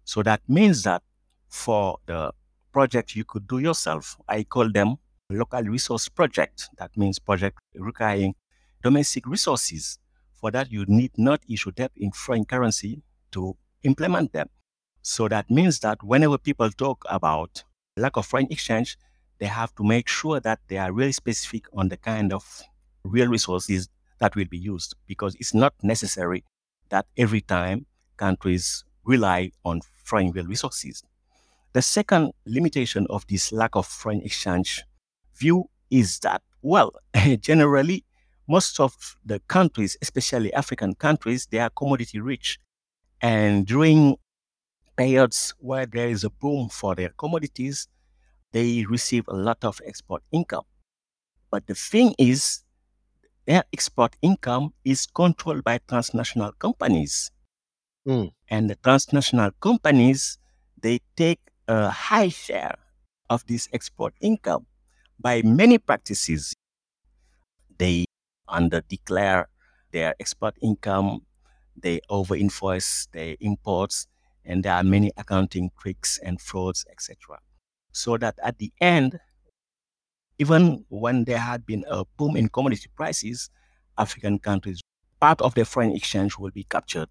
So 0.04 0.22
that 0.22 0.40
means 0.48 0.82
that 0.84 1.02
for 1.48 1.98
the 2.06 2.32
project 2.72 3.16
you 3.16 3.24
could 3.24 3.48
do 3.48 3.58
yourself, 3.58 4.16
I 4.28 4.44
call 4.44 4.70
them 4.70 4.96
local 5.30 5.62
resource 5.62 6.08
project. 6.08 6.68
That 6.78 6.96
means 6.96 7.18
project 7.18 7.58
requiring 7.74 8.34
domestic 8.82 9.26
resources. 9.26 9.98
For 10.34 10.50
that, 10.50 10.70
you 10.70 10.84
need 10.86 11.12
not 11.16 11.40
issue 11.48 11.72
debt 11.72 11.92
in 11.96 12.12
foreign 12.12 12.44
currency 12.44 13.02
to 13.32 13.56
implement 13.82 14.32
them. 14.32 14.48
So 15.02 15.28
that 15.28 15.50
means 15.50 15.80
that 15.80 16.02
whenever 16.02 16.38
people 16.38 16.70
talk 16.70 17.04
about 17.08 17.64
lack 17.96 18.16
of 18.16 18.26
foreign 18.26 18.48
exchange, 18.50 18.98
they 19.38 19.46
have 19.46 19.74
to 19.76 19.84
make 19.84 20.08
sure 20.08 20.40
that 20.40 20.60
they 20.68 20.78
are 20.78 20.92
really 20.92 21.12
specific 21.12 21.66
on 21.72 21.88
the 21.88 21.96
kind 21.96 22.32
of 22.32 22.62
real 23.06 23.28
resources 23.28 23.88
that 24.18 24.34
will 24.36 24.46
be 24.46 24.58
used 24.58 24.94
because 25.06 25.34
it's 25.36 25.54
not 25.54 25.74
necessary 25.82 26.44
that 26.90 27.06
every 27.16 27.40
time 27.40 27.86
countries 28.16 28.84
rely 29.04 29.50
on 29.64 29.80
foreign 30.04 30.30
real 30.32 30.46
resources. 30.46 31.02
The 31.72 31.82
second 31.82 32.32
limitation 32.46 33.06
of 33.10 33.26
this 33.28 33.52
lack 33.52 33.76
of 33.76 33.86
foreign 33.86 34.22
exchange 34.22 34.84
view 35.36 35.68
is 35.90 36.18
that, 36.20 36.42
well, 36.62 36.92
generally, 37.40 38.04
most 38.48 38.80
of 38.80 39.16
the 39.24 39.40
countries, 39.48 39.96
especially 40.02 40.52
African 40.54 40.94
countries, 40.94 41.46
they 41.50 41.58
are 41.58 41.70
commodity 41.70 42.20
rich. 42.20 42.58
And 43.20 43.66
during 43.66 44.16
periods 44.96 45.54
where 45.58 45.86
there 45.86 46.08
is 46.08 46.24
a 46.24 46.30
boom 46.30 46.68
for 46.68 46.94
their 46.94 47.10
commodities, 47.10 47.88
they 48.52 48.84
receive 48.88 49.24
a 49.28 49.34
lot 49.36 49.64
of 49.64 49.80
export 49.86 50.22
income. 50.32 50.64
But 51.50 51.66
the 51.66 51.74
thing 51.74 52.14
is, 52.18 52.62
their 53.46 53.64
export 53.72 54.16
income 54.22 54.72
is 54.84 55.06
controlled 55.06 55.64
by 55.64 55.78
transnational 55.88 56.52
companies. 56.52 57.30
Mm. 58.06 58.32
And 58.48 58.70
the 58.70 58.76
transnational 58.76 59.50
companies, 59.60 60.38
they 60.80 61.00
take 61.16 61.40
a 61.68 61.88
high 61.88 62.28
share 62.28 62.76
of 63.30 63.46
this 63.46 63.68
export 63.72 64.14
income 64.20 64.66
by 65.18 65.42
many 65.42 65.78
practices. 65.78 66.54
They 67.78 68.04
underdeclare 68.48 69.46
their 69.92 70.14
export 70.20 70.54
income, 70.62 71.22
they 71.76 72.00
overinvoice 72.10 73.08
their 73.12 73.36
imports, 73.40 74.06
and 74.44 74.62
there 74.64 74.74
are 74.74 74.84
many 74.84 75.10
accounting 75.16 75.70
tricks 75.78 76.18
and 76.22 76.40
frauds, 76.40 76.84
etc. 76.90 77.38
So 77.92 78.16
that 78.18 78.38
at 78.42 78.58
the 78.58 78.72
end, 78.80 79.18
even 80.38 80.84
when 80.88 81.24
there 81.24 81.38
had 81.38 81.64
been 81.64 81.84
a 81.88 82.04
boom 82.16 82.36
in 82.36 82.48
commodity 82.48 82.88
prices, 82.94 83.50
African 83.98 84.38
countries, 84.38 84.80
part 85.20 85.40
of 85.40 85.54
their 85.54 85.64
foreign 85.64 85.94
exchange 85.94 86.38
will 86.38 86.50
be 86.50 86.64
captured, 86.64 87.08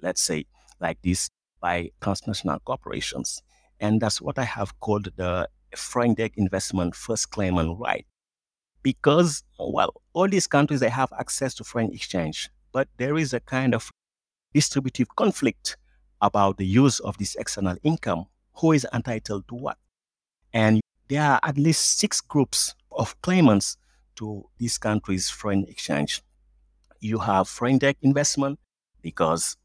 let's 0.00 0.22
say, 0.22 0.46
like 0.80 0.98
this, 1.02 1.28
by 1.60 1.90
transnational 2.00 2.58
corporations. 2.60 3.42
And 3.80 4.00
that's 4.00 4.20
what 4.20 4.38
I 4.38 4.44
have 4.44 4.78
called 4.80 5.08
the 5.16 5.48
foreign 5.76 6.14
direct 6.14 6.38
investment 6.38 6.94
first 6.94 7.30
claim 7.30 7.58
and 7.58 7.78
right. 7.78 8.06
Because, 8.82 9.44
well, 9.58 10.02
all 10.12 10.28
these 10.28 10.46
countries, 10.46 10.80
they 10.80 10.88
have 10.88 11.12
access 11.18 11.54
to 11.54 11.64
foreign 11.64 11.92
exchange, 11.92 12.50
but 12.72 12.88
there 12.96 13.16
is 13.16 13.32
a 13.32 13.40
kind 13.40 13.74
of 13.74 13.90
distributive 14.54 15.14
conflict 15.16 15.76
about 16.20 16.56
the 16.56 16.66
use 16.66 17.00
of 17.00 17.16
this 17.18 17.34
external 17.36 17.76
income. 17.82 18.26
Who 18.56 18.72
is 18.72 18.86
entitled 18.92 19.48
to 19.48 19.54
what? 19.54 19.78
And 20.52 20.80
there 21.12 21.22
are 21.22 21.40
at 21.42 21.58
least 21.58 21.98
six 21.98 22.22
groups 22.22 22.74
of 22.90 23.20
claimants 23.20 23.76
to 24.16 24.48
these 24.56 24.78
countries' 24.78 25.28
foreign 25.28 25.64
exchange. 25.64 26.22
You 27.00 27.18
have 27.18 27.48
foreign 27.50 27.76
direct 27.76 28.02
investment 28.02 28.58
because 29.02 29.58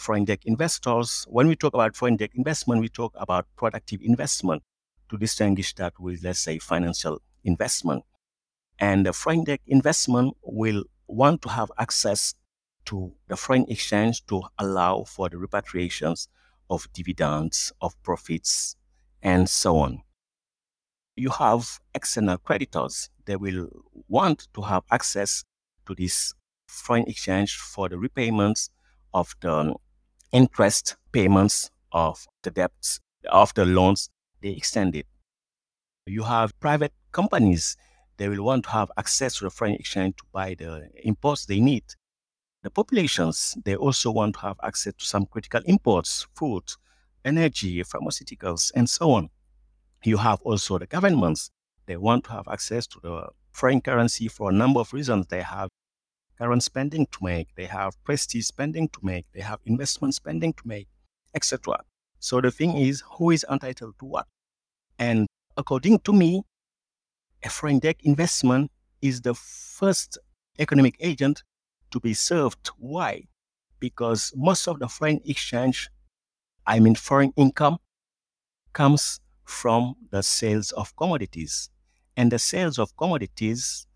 foreign 0.00 0.24
direct 0.24 0.44
investors, 0.44 1.24
when 1.28 1.46
we 1.46 1.54
talk 1.54 1.72
about 1.74 1.94
foreign 1.94 2.16
direct 2.16 2.34
investment, 2.34 2.80
we 2.80 2.88
talk 2.88 3.12
about 3.14 3.46
productive 3.54 4.00
investment 4.02 4.64
to 5.08 5.16
distinguish 5.16 5.72
that 5.76 5.92
with, 6.00 6.24
let's 6.24 6.40
say, 6.40 6.58
financial 6.58 7.22
investment. 7.44 8.02
And 8.80 9.06
the 9.06 9.12
foreign 9.12 9.44
direct 9.44 9.68
investment 9.68 10.36
will 10.42 10.82
want 11.06 11.42
to 11.42 11.48
have 11.48 11.70
access 11.78 12.34
to 12.86 13.12
the 13.28 13.36
foreign 13.36 13.66
exchange 13.68 14.26
to 14.26 14.42
allow 14.58 15.04
for 15.04 15.28
the 15.28 15.36
repatriations 15.36 16.26
of 16.68 16.92
dividends, 16.92 17.72
of 17.80 17.94
profits, 18.02 18.74
and 19.22 19.48
so 19.48 19.76
on. 19.76 20.02
You 21.18 21.30
have 21.30 21.80
external 21.94 22.38
creditors. 22.38 23.10
They 23.24 23.34
will 23.34 23.68
want 24.06 24.46
to 24.54 24.62
have 24.62 24.84
access 24.92 25.44
to 25.86 25.94
this 25.96 26.32
foreign 26.68 27.08
exchange 27.08 27.56
for 27.56 27.88
the 27.88 27.98
repayments 27.98 28.70
of 29.12 29.34
the 29.40 29.74
interest 30.30 30.96
payments 31.10 31.72
of 31.90 32.24
the 32.44 32.52
debts 32.52 33.00
of 33.30 33.52
the 33.54 33.64
loans 33.64 34.10
they 34.42 34.50
extended. 34.50 35.06
You 36.06 36.22
have 36.22 36.58
private 36.60 36.92
companies. 37.10 37.76
They 38.16 38.28
will 38.28 38.44
want 38.44 38.62
to 38.66 38.70
have 38.70 38.92
access 38.96 39.38
to 39.38 39.44
the 39.44 39.50
foreign 39.50 39.74
exchange 39.74 40.14
to 40.18 40.24
buy 40.32 40.54
the 40.54 40.88
imports 41.02 41.46
they 41.46 41.58
need. 41.58 41.82
The 42.62 42.70
populations, 42.70 43.58
they 43.64 43.74
also 43.74 44.12
want 44.12 44.36
to 44.36 44.42
have 44.42 44.60
access 44.62 44.94
to 44.94 45.04
some 45.04 45.26
critical 45.26 45.62
imports, 45.66 46.28
food, 46.36 46.62
energy, 47.24 47.82
pharmaceuticals, 47.82 48.70
and 48.76 48.88
so 48.88 49.10
on. 49.10 49.30
You 50.04 50.16
have 50.18 50.40
also 50.42 50.78
the 50.78 50.86
governments. 50.86 51.50
They 51.86 51.96
want 51.96 52.24
to 52.24 52.32
have 52.32 52.48
access 52.48 52.86
to 52.88 53.00
the 53.02 53.28
foreign 53.52 53.80
currency 53.80 54.28
for 54.28 54.50
a 54.50 54.52
number 54.52 54.80
of 54.80 54.92
reasons. 54.92 55.26
They 55.26 55.42
have 55.42 55.68
current 56.38 56.62
spending 56.62 57.06
to 57.06 57.18
make, 57.20 57.48
they 57.56 57.64
have 57.64 57.92
prestige 58.04 58.46
spending 58.46 58.88
to 58.90 59.00
make, 59.02 59.26
they 59.34 59.40
have 59.40 59.58
investment 59.66 60.14
spending 60.14 60.52
to 60.52 60.62
make, 60.64 60.86
etc. 61.34 61.80
So 62.20 62.40
the 62.40 62.50
thing 62.50 62.76
is, 62.76 63.02
who 63.16 63.30
is 63.30 63.44
entitled 63.50 63.94
to 63.98 64.06
what? 64.06 64.26
And 64.98 65.26
according 65.56 65.98
to 66.00 66.12
me, 66.12 66.42
a 67.42 67.48
foreign 67.48 67.80
direct 67.80 68.02
investment 68.02 68.70
is 69.02 69.20
the 69.20 69.34
first 69.34 70.18
economic 70.58 70.96
agent 71.00 71.42
to 71.90 72.00
be 72.00 72.14
served. 72.14 72.70
Why? 72.78 73.24
Because 73.80 74.32
most 74.36 74.66
of 74.66 74.78
the 74.78 74.88
foreign 74.88 75.20
exchange, 75.24 75.90
I 76.66 76.80
mean 76.80 76.94
foreign 76.94 77.32
income, 77.36 77.78
comes 78.72 79.20
from 79.48 79.94
the 80.10 80.22
sales 80.22 80.72
of 80.72 80.94
commodities. 80.96 81.70
And 82.16 82.30
the 82.30 82.38
sales 82.38 82.78
of 82.78 82.96
commodities 82.96 83.86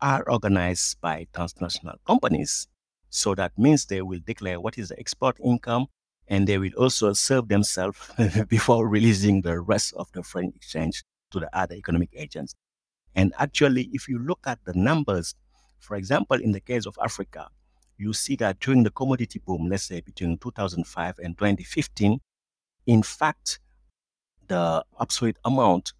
are 0.00 0.22
organized 0.28 1.00
by 1.00 1.26
transnational 1.34 1.96
companies. 2.06 2.66
So 3.10 3.34
that 3.34 3.52
means 3.58 3.84
they 3.84 4.02
will 4.02 4.20
declare 4.24 4.58
what 4.60 4.78
is 4.78 4.88
the 4.88 4.98
export 4.98 5.38
income 5.44 5.86
and 6.28 6.46
they 6.46 6.56
will 6.56 6.72
also 6.78 7.12
serve 7.12 7.48
themselves 7.48 7.98
before 8.48 8.88
releasing 8.88 9.42
the 9.42 9.60
rest 9.60 9.92
of 9.94 10.10
the 10.12 10.22
foreign 10.22 10.52
exchange 10.56 11.04
to 11.30 11.40
the 11.40 11.56
other 11.56 11.74
economic 11.74 12.10
agents. 12.14 12.54
And 13.14 13.34
actually, 13.38 13.90
if 13.92 14.08
you 14.08 14.18
look 14.18 14.40
at 14.46 14.60
the 14.64 14.72
numbers, 14.74 15.34
for 15.78 15.96
example, 15.96 16.40
in 16.40 16.52
the 16.52 16.60
case 16.60 16.86
of 16.86 16.98
Africa, 17.02 17.48
you 17.98 18.14
see 18.14 18.36
that 18.36 18.60
during 18.60 18.82
the 18.84 18.90
commodity 18.90 19.40
boom, 19.44 19.68
let's 19.68 19.84
say 19.84 20.00
between 20.00 20.38
2005 20.38 21.18
and 21.18 21.36
2015, 21.36 22.18
in 22.86 23.02
fact, 23.02 23.60
the 24.48 24.84
absolute 25.00 25.36
amount 25.44 25.92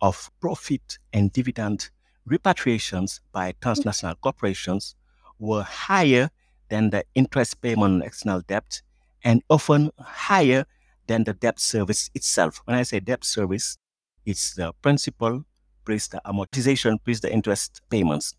of 0.00 0.30
profit 0.40 0.98
and 1.12 1.32
dividend 1.32 1.90
repatriations 2.28 3.20
by 3.32 3.54
transnational 3.60 4.14
corporations 4.16 4.94
were 5.38 5.62
higher 5.62 6.30
than 6.68 6.90
the 6.90 7.04
interest 7.14 7.60
payment 7.60 7.94
on 7.94 8.02
external 8.02 8.40
debt 8.42 8.82
and 9.24 9.42
often 9.50 9.90
higher 9.98 10.64
than 11.06 11.24
the 11.24 11.32
debt 11.34 11.60
service 11.60 12.10
itself. 12.14 12.62
When 12.64 12.76
I 12.76 12.82
say 12.82 13.00
debt 13.00 13.24
service, 13.24 13.76
it's 14.24 14.54
the 14.54 14.72
principal 14.82 15.44
plus 15.84 16.08
the 16.08 16.20
amortization 16.24 16.98
plus 17.04 17.20
the 17.20 17.32
interest 17.32 17.80
payments. 17.90 18.34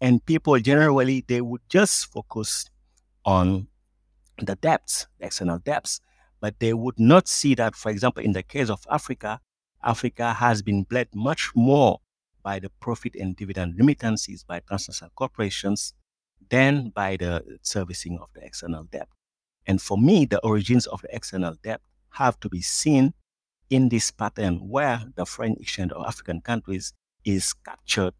And 0.00 0.24
people 0.24 0.58
generally 0.58 1.24
they 1.26 1.40
would 1.40 1.62
just 1.68 2.06
focus 2.12 2.70
on 3.24 3.68
the 4.38 4.56
debts, 4.56 5.06
the 5.18 5.26
external 5.26 5.58
debts, 5.58 6.00
but 6.42 6.58
they 6.58 6.74
would 6.74 6.98
not 6.98 7.28
see 7.28 7.54
that, 7.54 7.76
for 7.76 7.90
example, 7.90 8.22
in 8.22 8.32
the 8.32 8.42
case 8.42 8.68
of 8.68 8.84
Africa, 8.90 9.40
Africa 9.84 10.32
has 10.32 10.60
been 10.60 10.82
bled 10.82 11.06
much 11.14 11.52
more 11.54 12.00
by 12.42 12.58
the 12.58 12.68
profit 12.80 13.14
and 13.14 13.36
dividend 13.36 13.76
remittances 13.78 14.42
by 14.42 14.58
transnational 14.58 15.12
corporations 15.14 15.94
than 16.50 16.90
by 16.90 17.16
the 17.16 17.44
servicing 17.62 18.18
of 18.20 18.28
the 18.34 18.44
external 18.44 18.82
debt. 18.82 19.08
And 19.66 19.80
for 19.80 19.96
me, 19.96 20.26
the 20.26 20.40
origins 20.40 20.88
of 20.88 21.00
the 21.02 21.14
external 21.14 21.54
debt 21.62 21.80
have 22.10 22.40
to 22.40 22.48
be 22.48 22.60
seen 22.60 23.14
in 23.70 23.88
this 23.88 24.10
pattern 24.10 24.68
where 24.68 25.00
the 25.14 25.24
foreign 25.24 25.56
exchange 25.60 25.92
of 25.92 26.04
African 26.04 26.40
countries 26.40 26.92
is 27.24 27.52
captured 27.52 28.14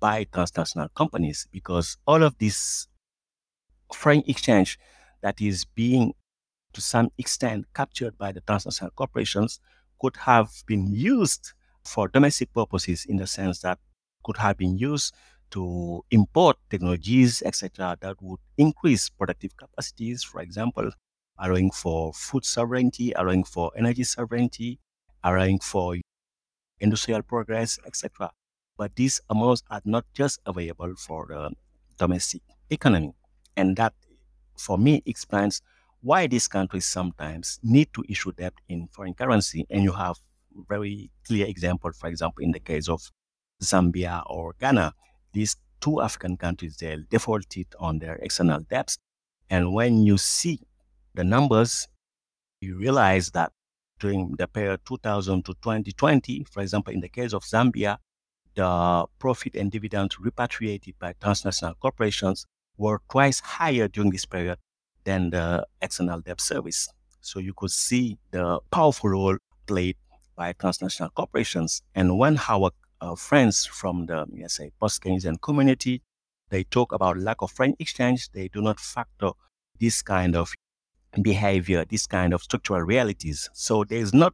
by 0.00 0.24
transnational 0.24 0.88
companies 0.96 1.46
because 1.52 1.96
all 2.08 2.24
of 2.24 2.36
this 2.38 2.88
foreign 3.94 4.24
exchange 4.26 4.80
that 5.22 5.40
is 5.40 5.64
being 5.64 6.12
to 6.72 6.80
some 6.80 7.10
extent 7.18 7.66
captured 7.74 8.16
by 8.18 8.32
the 8.32 8.40
transnational 8.42 8.90
corporations 8.92 9.60
could 10.00 10.16
have 10.16 10.50
been 10.66 10.86
used 10.92 11.52
for 11.84 12.08
domestic 12.08 12.52
purposes 12.52 13.04
in 13.04 13.16
the 13.16 13.26
sense 13.26 13.60
that 13.60 13.78
could 14.24 14.36
have 14.36 14.56
been 14.56 14.78
used 14.78 15.14
to 15.50 16.04
import 16.10 16.56
technologies, 16.70 17.42
etc., 17.42 17.96
that 18.00 18.16
would 18.22 18.40
increase 18.56 19.08
productive 19.08 19.56
capacities, 19.56 20.22
for 20.24 20.40
example, 20.40 20.90
allowing 21.38 21.70
for 21.70 22.12
food 22.14 22.44
sovereignty, 22.44 23.12
allowing 23.12 23.44
for 23.44 23.70
energy 23.76 24.04
sovereignty, 24.04 24.78
allowing 25.22 25.58
for 25.58 25.96
industrial 26.80 27.22
progress, 27.22 27.78
etc. 27.86 28.30
But 28.76 28.96
these 28.96 29.20
amounts 29.28 29.62
are 29.70 29.82
not 29.84 30.04
just 30.14 30.40
available 30.46 30.94
for 30.96 31.26
the 31.28 31.50
domestic 31.98 32.42
economy. 32.70 33.12
And 33.56 33.76
that, 33.76 33.92
for 34.58 34.78
me, 34.78 35.02
explains 35.06 35.60
why 36.02 36.26
these 36.26 36.48
countries 36.48 36.84
sometimes 36.84 37.58
need 37.62 37.88
to 37.94 38.04
issue 38.08 38.32
debt 38.32 38.54
in 38.68 38.88
foreign 38.88 39.14
currency. 39.14 39.64
And 39.70 39.82
you 39.84 39.92
have 39.92 40.16
very 40.68 41.10
clear 41.26 41.46
example, 41.46 41.92
for 41.92 42.08
example, 42.08 42.44
in 42.44 42.50
the 42.50 42.60
case 42.60 42.88
of 42.88 43.00
Zambia 43.62 44.22
or 44.26 44.54
Ghana. 44.60 44.92
These 45.32 45.56
two 45.80 46.00
African 46.00 46.36
countries, 46.36 46.76
they 46.76 46.98
defaulted 47.08 47.68
on 47.78 48.00
their 48.00 48.16
external 48.16 48.60
debts. 48.68 48.98
And 49.48 49.72
when 49.72 50.02
you 50.02 50.18
see 50.18 50.60
the 51.14 51.24
numbers, 51.24 51.86
you 52.60 52.76
realize 52.76 53.30
that 53.30 53.52
during 54.00 54.34
the 54.36 54.48
period 54.48 54.80
2000 54.84 55.44
to 55.44 55.54
2020, 55.54 56.44
for 56.50 56.60
example, 56.62 56.92
in 56.92 57.00
the 57.00 57.08
case 57.08 57.32
of 57.32 57.44
Zambia, 57.44 57.98
the 58.54 59.06
profit 59.20 59.54
and 59.54 59.70
dividends 59.70 60.18
repatriated 60.18 60.94
by 60.98 61.14
transnational 61.20 61.74
corporations 61.74 62.44
were 62.76 63.00
twice 63.08 63.40
higher 63.40 63.86
during 63.86 64.10
this 64.10 64.26
period 64.26 64.58
than 65.04 65.30
the 65.30 65.66
external 65.80 66.20
debt 66.20 66.40
service. 66.40 66.88
So 67.20 67.38
you 67.38 67.54
could 67.54 67.70
see 67.70 68.18
the 68.30 68.60
powerful 68.70 69.10
role 69.10 69.36
played 69.66 69.96
by 70.36 70.52
transnational 70.54 71.10
corporations. 71.10 71.82
And 71.94 72.18
when 72.18 72.38
our 72.48 72.70
uh, 73.00 73.14
friends 73.14 73.64
from 73.64 74.06
the, 74.06 74.26
let's 74.38 74.56
say, 74.56 74.70
post-Keynesian 74.80 75.40
community, 75.40 76.02
they 76.50 76.64
talk 76.64 76.92
about 76.92 77.18
lack 77.18 77.42
of 77.42 77.50
foreign 77.50 77.74
exchange, 77.78 78.30
they 78.32 78.48
do 78.48 78.60
not 78.60 78.78
factor 78.78 79.30
this 79.80 80.02
kind 80.02 80.36
of 80.36 80.52
behavior, 81.20 81.84
this 81.88 82.06
kind 82.06 82.32
of 82.34 82.42
structural 82.42 82.80
realities. 82.80 83.48
So 83.52 83.84
there 83.84 83.98
is 83.98 84.12
not 84.14 84.32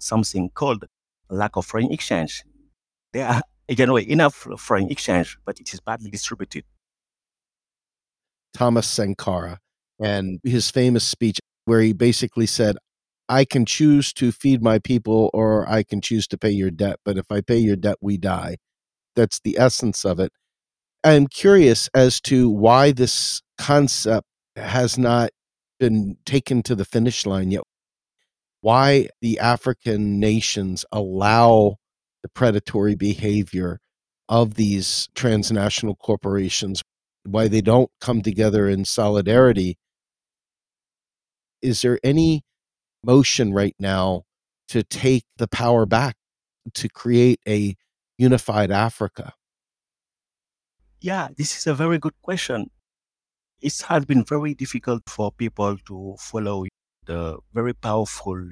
something 0.00 0.50
called 0.50 0.84
lack 1.30 1.56
of 1.56 1.66
foreign 1.66 1.92
exchange. 1.92 2.44
There 3.12 3.26
are 3.26 3.42
generally 3.70 4.10
enough 4.10 4.46
foreign 4.58 4.90
exchange, 4.90 5.38
but 5.44 5.60
it 5.60 5.72
is 5.72 5.80
badly 5.80 6.10
distributed. 6.10 6.64
Thomas 8.54 8.86
Sankara 8.86 9.58
and 10.00 10.40
his 10.44 10.70
famous 10.70 11.04
speech 11.04 11.38
where 11.64 11.80
he 11.80 11.92
basically 11.92 12.46
said, 12.46 12.76
I 13.28 13.44
can 13.44 13.66
choose 13.66 14.12
to 14.14 14.32
feed 14.32 14.62
my 14.62 14.78
people 14.78 15.30
or 15.34 15.68
I 15.68 15.82
can 15.82 16.00
choose 16.00 16.26
to 16.28 16.38
pay 16.38 16.50
your 16.50 16.70
debt. 16.70 16.98
But 17.04 17.18
if 17.18 17.26
I 17.30 17.40
pay 17.40 17.58
your 17.58 17.76
debt, 17.76 17.96
we 18.00 18.16
die. 18.16 18.56
That's 19.14 19.40
the 19.40 19.58
essence 19.58 20.04
of 20.04 20.18
it. 20.18 20.32
I'm 21.04 21.26
curious 21.26 21.88
as 21.94 22.20
to 22.22 22.50
why 22.50 22.92
this 22.92 23.42
concept 23.58 24.26
has 24.56 24.96
not 24.96 25.30
been 25.78 26.16
taken 26.24 26.62
to 26.64 26.74
the 26.74 26.84
finish 26.84 27.26
line 27.26 27.50
yet. 27.50 27.62
Why 28.60 29.08
the 29.20 29.38
African 29.38 30.18
nations 30.18 30.84
allow 30.90 31.76
the 32.22 32.28
predatory 32.28 32.94
behavior 32.94 33.78
of 34.28 34.54
these 34.54 35.08
transnational 35.14 35.96
corporations, 35.96 36.82
why 37.24 37.48
they 37.48 37.60
don't 37.60 37.90
come 38.00 38.22
together 38.22 38.68
in 38.68 38.84
solidarity. 38.84 39.76
Is 41.62 41.82
there 41.82 41.98
any 42.02 42.42
motion 43.02 43.52
right 43.52 43.74
now 43.78 44.24
to 44.68 44.82
take 44.82 45.24
the 45.36 45.48
power 45.48 45.86
back 45.86 46.16
to 46.74 46.88
create 46.88 47.40
a 47.48 47.74
unified 48.16 48.70
Africa? 48.70 49.34
Yeah, 51.00 51.28
this 51.36 51.56
is 51.56 51.66
a 51.66 51.74
very 51.74 51.98
good 51.98 52.14
question. 52.22 52.70
It 53.60 53.80
has 53.88 54.04
been 54.04 54.24
very 54.24 54.54
difficult 54.54 55.02
for 55.08 55.32
people 55.32 55.76
to 55.86 56.16
follow 56.18 56.66
the 57.06 57.38
very 57.54 57.72
powerful 57.72 58.50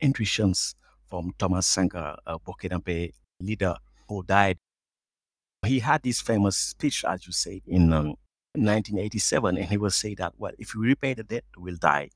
intuitions 0.00 0.74
from 1.08 1.32
Thomas 1.38 1.66
Sankara, 1.66 2.18
a 2.26 2.38
Burkinabe 2.38 3.12
leader 3.40 3.74
who 4.08 4.22
died. 4.22 4.58
He 5.66 5.80
had 5.80 6.02
this 6.02 6.20
famous 6.20 6.56
speech, 6.56 7.04
as 7.04 7.26
you 7.26 7.32
say, 7.32 7.62
in 7.66 7.92
um, 7.92 8.14
1987, 8.54 9.56
and 9.58 9.66
he 9.66 9.76
will 9.76 9.90
say 9.90 10.14
that, 10.14 10.32
well, 10.38 10.52
if 10.58 10.74
we 10.74 10.86
repay 10.88 11.14
the 11.14 11.24
debt, 11.24 11.44
we'll 11.56 11.76
die. 11.76 12.10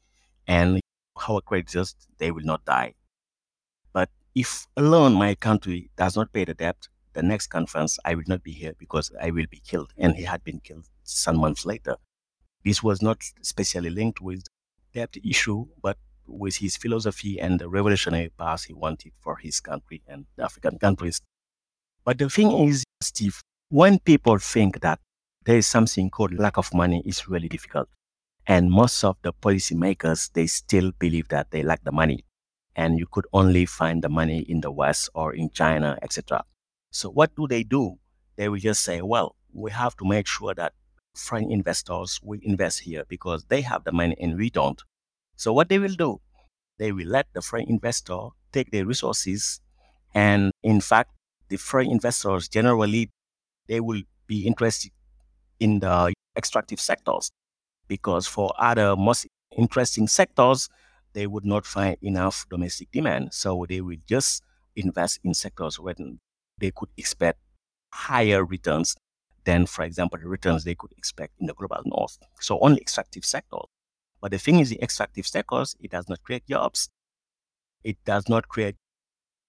And 0.46 0.80
our 1.28 1.40
creditors, 1.42 1.94
they 2.18 2.30
will 2.30 2.44
not 2.44 2.64
die. 2.64 2.94
But 3.94 4.10
if 4.34 4.66
alone 4.76 5.14
my 5.14 5.34
country 5.34 5.90
does 5.96 6.16
not 6.16 6.32
pay 6.32 6.44
the 6.44 6.54
debt, 6.54 6.88
the 7.14 7.22
next 7.22 7.46
conference 7.48 7.98
I 8.04 8.14
will 8.14 8.24
not 8.26 8.42
be 8.42 8.52
here 8.52 8.74
because 8.78 9.10
I 9.20 9.30
will 9.30 9.46
be 9.50 9.60
killed. 9.60 9.92
And 9.96 10.16
he 10.16 10.24
had 10.24 10.44
been 10.44 10.60
killed 10.60 10.88
some 11.02 11.38
months 11.38 11.64
later. 11.64 11.96
This 12.64 12.82
was 12.82 13.02
not 13.02 13.22
specially 13.42 13.90
linked 13.90 14.20
with 14.20 14.44
debt 14.94 15.16
issue, 15.24 15.68
but 15.82 15.98
with 16.26 16.56
his 16.56 16.76
philosophy 16.76 17.40
and 17.40 17.60
the 17.60 17.68
revolutionary 17.68 18.30
path 18.30 18.64
he 18.64 18.74
wanted 18.74 19.12
for 19.20 19.36
his 19.38 19.60
country 19.60 20.02
and 20.08 20.26
the 20.36 20.44
African 20.44 20.78
countries. 20.78 21.20
But 22.04 22.18
the 22.18 22.30
thing 22.30 22.52
is, 22.68 22.84
Steve, 23.02 23.40
when 23.68 23.98
people 23.98 24.38
think 24.38 24.80
that 24.80 25.00
there 25.44 25.58
is 25.58 25.66
something 25.66 26.10
called 26.10 26.34
lack 26.34 26.56
of 26.58 26.72
money, 26.74 27.02
it's 27.06 27.28
really 27.28 27.48
difficult. 27.48 27.88
And 28.46 28.70
most 28.70 29.02
of 29.04 29.16
the 29.22 29.32
policymakers, 29.32 30.30
they 30.32 30.46
still 30.46 30.92
believe 30.98 31.28
that 31.28 31.50
they 31.50 31.62
lack 31.62 31.82
the 31.84 31.92
money. 31.92 32.24
And 32.76 32.98
you 32.98 33.06
could 33.06 33.26
only 33.32 33.66
find 33.66 34.02
the 34.02 34.08
money 34.08 34.40
in 34.40 34.60
the 34.60 34.70
West 34.70 35.08
or 35.14 35.32
in 35.34 35.50
China, 35.50 35.98
etc. 36.02 36.44
So 36.90 37.08
what 37.10 37.34
do 37.36 37.46
they 37.46 37.62
do? 37.62 37.98
They 38.36 38.48
will 38.48 38.58
just 38.58 38.82
say, 38.82 39.00
well, 39.00 39.36
we 39.52 39.70
have 39.70 39.96
to 39.96 40.04
make 40.04 40.26
sure 40.26 40.54
that 40.54 40.72
foreign 41.14 41.50
investors 41.50 42.20
will 42.22 42.40
invest 42.42 42.80
here 42.80 43.04
because 43.08 43.44
they 43.44 43.60
have 43.62 43.84
the 43.84 43.92
money 43.92 44.16
and 44.20 44.36
we 44.36 44.50
don't. 44.50 44.82
So 45.36 45.52
what 45.52 45.68
they 45.68 45.78
will 45.78 45.94
do, 45.94 46.20
they 46.78 46.92
will 46.92 47.06
let 47.06 47.26
the 47.32 47.40
foreign 47.40 47.68
investor 47.68 48.18
take 48.52 48.72
their 48.72 48.84
resources. 48.84 49.60
And 50.14 50.50
in 50.62 50.80
fact, 50.80 51.12
the 51.48 51.56
foreign 51.56 51.90
investors 51.90 52.48
generally, 52.48 53.10
they 53.68 53.80
will 53.80 54.02
be 54.26 54.46
interested 54.46 54.90
in 55.60 55.78
the 55.80 56.12
extractive 56.36 56.80
sectors 56.80 57.30
because 57.88 58.26
for 58.26 58.52
other 58.58 58.96
most 58.96 59.26
interesting 59.56 60.06
sectors, 60.08 60.68
they 61.12 61.26
would 61.26 61.44
not 61.44 61.64
find 61.64 61.96
enough 62.02 62.46
domestic 62.50 62.90
demand. 62.90 63.32
So 63.32 63.66
they 63.68 63.80
will 63.80 63.98
just 64.06 64.42
invest 64.76 65.20
in 65.24 65.34
sectors 65.34 65.78
where 65.78 65.94
they 66.58 66.70
could 66.74 66.88
expect 66.96 67.38
higher 67.92 68.44
returns 68.44 68.96
than, 69.44 69.66
for 69.66 69.84
example, 69.84 70.18
the 70.18 70.28
returns 70.28 70.64
they 70.64 70.74
could 70.74 70.92
expect 70.96 71.34
in 71.38 71.46
the 71.46 71.54
global 71.54 71.82
north. 71.84 72.18
So 72.40 72.58
only 72.60 72.80
extractive 72.80 73.24
sectors. 73.24 73.66
But 74.20 74.32
the 74.32 74.38
thing 74.38 74.58
is, 74.58 74.70
the 74.70 74.82
extractive 74.82 75.26
sectors, 75.26 75.76
it 75.80 75.90
does 75.90 76.08
not 76.08 76.22
create 76.22 76.46
jobs. 76.48 76.88
It 77.84 77.98
does 78.04 78.28
not 78.28 78.48
create 78.48 78.76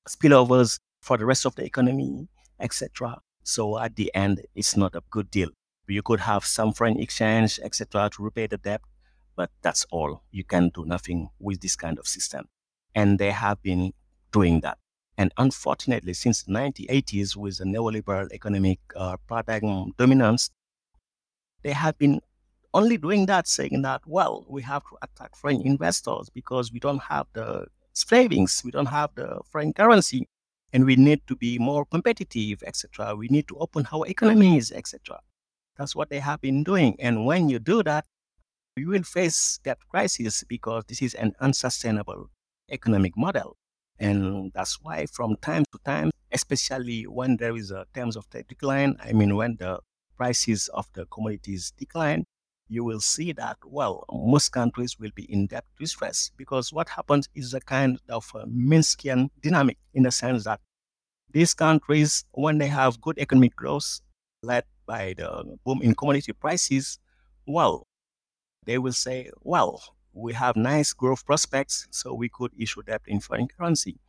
spillovers 0.08 0.80
for 1.02 1.18
the 1.18 1.26
rest 1.26 1.46
of 1.46 1.56
the 1.56 1.64
economy, 1.64 2.28
etc. 2.60 3.20
So 3.44 3.80
at 3.80 3.96
the 3.96 4.14
end, 4.14 4.42
it's 4.54 4.76
not 4.76 4.96
a 4.96 5.02
good 5.10 5.32
deal. 5.32 5.50
You 5.88 6.02
could 6.02 6.22
have 6.22 6.46
some 6.46 6.74
foreign 6.74 7.00
exchange, 7.00 7.60
etc., 7.64 8.10
to 8.14 8.24
repay 8.24 8.48
the 8.48 8.58
debt, 8.58 8.82
but 9.36 9.52
that's 9.62 9.86
all. 9.92 10.24
You 10.32 10.44
can 10.44 10.70
do 10.74 10.86
nothing 10.86 11.30
with 11.40 11.62
this 11.62 11.76
kind 11.76 12.00
of 12.00 12.08
system. 12.08 12.46
And 12.94 13.20
they 13.20 13.32
have 13.32 13.62
been 13.62 13.94
doing 14.32 14.62
that. 14.62 14.78
And 15.18 15.32
unfortunately, 15.38 16.14
since 16.14 16.44
the 16.44 16.52
1980s, 16.52 17.36
with 17.36 17.58
the 17.58 17.66
neoliberal 17.66 18.32
economic 18.32 18.80
uh, 18.96 19.18
paradigm 19.28 19.92
dominance, 19.98 20.50
they 21.64 21.72
have 21.72 21.98
been 21.98 22.20
only 22.74 22.98
doing 22.98 23.26
that, 23.28 23.48
saying 23.48 23.82
that, 23.84 24.02
well, 24.06 24.46
we 24.50 24.62
have 24.64 24.84
to 24.84 24.98
attack 25.02 25.36
foreign 25.36 25.62
investors 25.62 26.30
because 26.30 26.72
we 26.74 26.80
don't 26.80 27.02
have 27.02 27.28
the 27.34 27.66
savings, 27.94 28.62
we 28.66 28.72
don't 28.72 28.88
have 28.88 29.12
the 29.16 29.40
foreign 29.50 29.72
currency, 29.72 30.28
and 30.74 30.86
we 30.86 30.98
need 30.98 31.22
to 31.28 31.36
be 31.38 31.58
more 31.58 31.86
competitive, 31.86 32.62
etc. 32.64 33.16
We 33.16 33.30
need 33.30 33.48
to 33.48 33.58
open 33.58 33.88
our 33.94 34.06
economies, 34.08 34.74
etc. 34.74 35.20
That's 35.78 35.96
what 35.96 36.10
they 36.10 36.20
have 36.20 36.42
been 36.42 36.64
doing. 36.64 36.96
And 37.00 37.26
when 37.26 37.50
you 37.50 37.60
do 37.60 37.84
that, 37.84 38.06
you 38.76 38.90
will 38.90 39.04
face 39.04 39.60
that 39.64 39.78
crisis 39.90 40.44
because 40.48 40.84
this 40.88 41.02
is 41.02 41.14
an 41.14 41.34
unsustainable 41.40 42.30
economic 42.70 43.18
model. 43.18 43.58
And 44.00 44.52
that's 44.54 44.82
why 44.82 45.06
from 45.06 45.38
time 45.38 45.64
to 45.72 45.80
time, 45.86 46.12
especially 46.32 47.04
when 47.04 47.38
there 47.38 47.56
is 47.56 47.72
a 47.72 47.86
terms 47.94 48.16
of 48.18 48.30
trade 48.30 48.48
decline, 48.48 48.98
I 49.02 49.14
mean, 49.14 49.36
when 49.36 49.56
the 49.58 49.80
prices 50.18 50.68
of 50.74 50.88
the 50.94 51.06
commodities 51.06 51.72
decline, 51.78 52.26
you 52.68 52.84
will 52.84 53.00
see 53.00 53.32
that, 53.34 53.58
well, 53.66 54.06
most 54.12 54.50
countries 54.50 55.00
will 55.00 55.12
be 55.16 55.32
in 55.32 55.48
debt 55.48 55.66
distress 55.80 56.32
because 56.36 56.74
what 56.74 56.90
happens 56.90 57.30
is 57.36 57.54
a 57.54 57.60
kind 57.62 58.00
of 58.10 58.30
a 58.34 58.46
Minskian 58.48 59.30
dynamic 59.42 59.78
in 59.94 60.04
the 60.04 60.12
sense 60.12 60.44
that 60.46 60.60
these 61.32 61.54
countries, 61.54 62.26
when 62.32 62.58
they 62.58 62.68
have 62.68 63.02
good 63.02 63.20
economic 63.20 63.56
growth 63.56 64.02
led 64.42 64.64
by 64.86 65.14
the 65.18 65.58
boom 65.66 65.82
in 65.82 65.96
commodity 65.96 66.34
prices, 66.34 67.00
well, 67.46 67.88
they 68.66 68.78
will 68.78 68.94
say, 68.94 69.30
well, 69.42 69.82
we 70.14 70.34
have 70.34 70.56
nice 70.56 70.94
growth 70.94 71.26
prospects, 71.26 71.88
so 71.92 72.14
we 72.14 72.30
could 72.30 72.52
issue 72.58 72.82
debt 72.84 73.02
in 73.06 73.20
foreign 73.20 73.48
currency. 73.48 74.00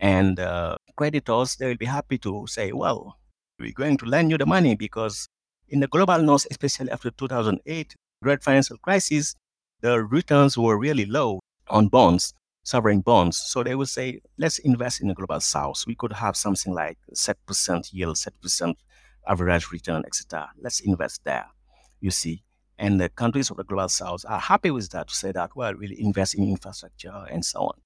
And 0.00 0.40
uh, 0.40 0.76
creditors, 0.96 1.56
they 1.56 1.68
will 1.68 1.76
be 1.76 1.86
happy 1.86 2.18
to 2.18 2.46
say, 2.46 2.72
well, 2.72 3.18
we're 3.58 3.72
going 3.72 3.96
to 3.98 4.06
lend 4.06 4.30
you 4.30 4.38
the 4.38 4.46
money 4.46 4.74
because 4.74 5.28
in 5.68 5.80
the 5.80 5.86
global 5.86 6.18
north, 6.18 6.46
especially 6.50 6.90
after 6.90 7.10
2008, 7.10 7.94
great 8.22 8.42
financial 8.42 8.76
crisis, 8.78 9.34
the 9.80 10.02
returns 10.02 10.58
were 10.58 10.78
really 10.78 11.06
low 11.06 11.40
on 11.68 11.88
bonds, 11.88 12.34
sovereign 12.64 13.00
bonds. 13.00 13.36
So 13.36 13.62
they 13.62 13.74
will 13.74 13.86
say, 13.86 14.20
let's 14.38 14.58
invest 14.58 15.00
in 15.00 15.08
the 15.08 15.14
global 15.14 15.40
south. 15.40 15.84
We 15.86 15.94
could 15.94 16.12
have 16.12 16.36
something 16.36 16.74
like 16.74 16.98
7% 17.14 17.92
yield, 17.92 18.16
7% 18.16 18.74
average 19.26 19.70
return, 19.70 20.02
etc. 20.06 20.50
Let's 20.60 20.80
invest 20.80 21.22
there, 21.24 21.46
you 22.00 22.10
see. 22.10 22.42
And 22.78 23.00
the 23.00 23.08
countries 23.08 23.50
of 23.50 23.56
the 23.56 23.64
global 23.64 23.88
south 23.88 24.24
are 24.28 24.40
happy 24.40 24.70
with 24.70 24.90
that 24.90 25.08
to 25.08 25.14
say 25.14 25.32
that, 25.32 25.54
well, 25.54 25.74
we'll 25.76 25.92
invest 25.96 26.34
in 26.34 26.44
infrastructure 26.48 27.26
and 27.30 27.44
so 27.44 27.60
on. 27.60 27.80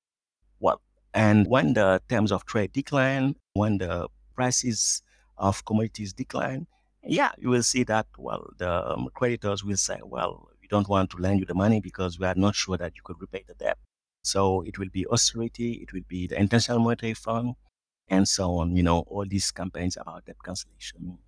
Well, 0.61 0.81
and 1.12 1.46
when 1.46 1.74
the 1.74 2.01
terms 2.09 2.33
of 2.33 2.46
trade 2.46 2.72
decline, 2.72 3.37
when 3.53 3.79
the 3.79 4.09
prices 4.35 5.03
of 5.37 5.64
commodities 5.64 6.12
decline, 6.12 6.66
yeah, 7.05 7.33
you 7.38 7.51
will 7.51 7.62
see 7.62 7.85
that, 7.85 8.07
well, 8.16 8.51
the 8.59 8.90
um, 8.90 9.09
creditors 9.14 9.62
will 9.64 9.77
say, 9.77 9.98
well, 10.03 10.48
we 10.61 10.68
don't 10.68 10.88
want 10.88 11.11
to 11.11 11.18
lend 11.18 11.40
you 11.40 11.46
the 11.46 11.55
money 11.55 11.81
because 11.81 12.18
we 12.18 12.27
are 12.27 12.35
not 12.35 12.55
sure 12.55 12.77
that 12.77 12.96
you 12.96 13.03
could 13.05 13.20
repay 13.20 13.44
the 13.46 13.55
debt. 13.55 13.79
So 14.22 14.62
it 14.62 14.79
will 14.79 14.88
be 14.92 15.07
austerity, 15.07 15.72
it 15.83 15.92
will 15.92 16.03
be 16.09 16.27
the 16.27 16.38
International 16.38 16.81
Monetary 16.81 17.14
Fund, 17.14 17.55
and 18.09 18.27
so 18.27 18.57
on, 18.59 18.74
you 18.77 18.83
know, 18.83 19.01
all 19.01 19.24
these 19.27 19.51
campaigns 19.51 19.96
about 19.96 20.24
debt 20.24 20.37
cancellation 20.44 21.18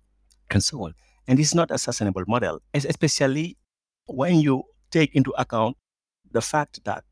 on. 0.73 0.93
And 1.27 1.39
it's 1.39 1.55
not 1.55 1.71
a 1.71 1.77
sustainable 1.77 2.23
model, 2.27 2.61
especially 2.73 3.57
when 4.05 4.39
you 4.39 4.63
take 4.91 5.15
into 5.15 5.31
account 5.37 5.77
the 6.31 6.41
fact 6.41 6.83
that 6.83 7.03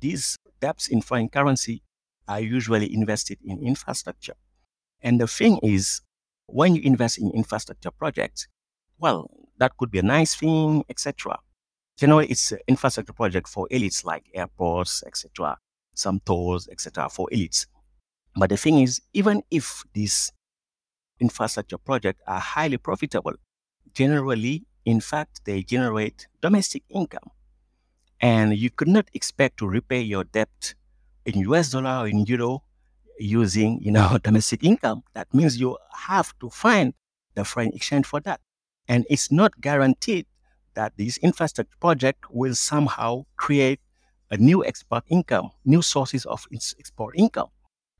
these 0.00 0.38
debts 0.60 0.88
in 0.88 1.02
foreign 1.02 1.28
currency 1.28 1.82
are 2.26 2.40
usually 2.40 2.92
invested 2.94 3.38
in 3.44 3.62
infrastructure. 3.62 4.34
And 5.00 5.20
the 5.20 5.26
thing 5.26 5.58
is, 5.62 6.00
when 6.46 6.74
you 6.74 6.82
invest 6.82 7.18
in 7.18 7.30
infrastructure 7.30 7.90
projects, 7.90 8.48
well, 8.98 9.30
that 9.58 9.76
could 9.76 9.90
be 9.90 9.98
a 9.98 10.02
nice 10.02 10.34
thing, 10.34 10.84
etc. 10.88 11.38
Generally, 11.96 12.28
it's 12.28 12.52
an 12.52 12.58
infrastructure 12.68 13.12
project 13.12 13.48
for 13.48 13.68
elites 13.70 14.04
like 14.04 14.24
airports, 14.34 15.02
etc., 15.06 15.58
some 15.94 16.20
tolls, 16.24 16.68
etc., 16.68 17.08
for 17.08 17.28
elites. 17.32 17.66
But 18.36 18.50
the 18.50 18.56
thing 18.56 18.80
is, 18.80 19.00
even 19.12 19.42
if 19.50 19.84
these 19.94 20.32
infrastructure 21.20 21.78
projects 21.78 22.22
are 22.26 22.40
highly 22.40 22.76
profitable, 22.78 23.34
generally, 23.94 24.64
in 24.84 25.00
fact, 25.00 25.44
they 25.44 25.62
generate 25.62 26.26
domestic 26.40 26.82
income. 26.88 27.30
And 28.20 28.56
you 28.56 28.70
could 28.70 28.88
not 28.88 29.08
expect 29.14 29.58
to 29.58 29.68
repay 29.68 30.00
your 30.00 30.24
debt 30.24 30.74
in 31.24 31.38
US 31.40 31.70
dollar 31.70 32.04
or 32.04 32.08
in 32.08 32.24
euro 32.26 32.62
using, 33.18 33.80
you 33.82 33.92
know, 33.92 34.18
domestic 34.22 34.64
income. 34.64 35.02
That 35.14 35.32
means 35.32 35.60
you 35.60 35.76
have 35.92 36.36
to 36.40 36.50
find 36.50 36.94
the 37.34 37.44
foreign 37.44 37.72
exchange 37.72 38.06
for 38.06 38.20
that. 38.20 38.40
And 38.88 39.06
it's 39.10 39.30
not 39.30 39.60
guaranteed 39.60 40.26
that 40.74 40.92
this 40.96 41.18
infrastructure 41.18 41.76
project 41.80 42.24
will 42.30 42.54
somehow 42.54 43.24
create 43.36 43.80
a 44.30 44.36
new 44.36 44.64
export 44.64 45.04
income, 45.08 45.50
new 45.64 45.82
sources 45.82 46.24
of 46.26 46.46
export 46.52 47.14
income. 47.16 47.48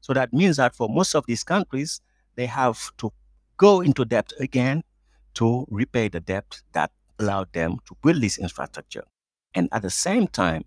So 0.00 0.12
that 0.14 0.32
means 0.32 0.56
that 0.56 0.74
for 0.74 0.88
most 0.88 1.14
of 1.14 1.26
these 1.26 1.44
countries, 1.44 2.00
they 2.38 2.46
have 2.46 2.96
to 2.96 3.12
go 3.56 3.80
into 3.80 4.04
debt 4.04 4.32
again 4.38 4.84
to 5.34 5.66
repay 5.70 6.06
the 6.06 6.20
debt 6.20 6.62
that 6.72 6.92
allowed 7.18 7.52
them 7.52 7.78
to 7.84 7.96
build 8.00 8.22
this 8.22 8.38
infrastructure. 8.38 9.02
And 9.54 9.68
at 9.72 9.82
the 9.82 9.90
same 9.90 10.28
time, 10.28 10.64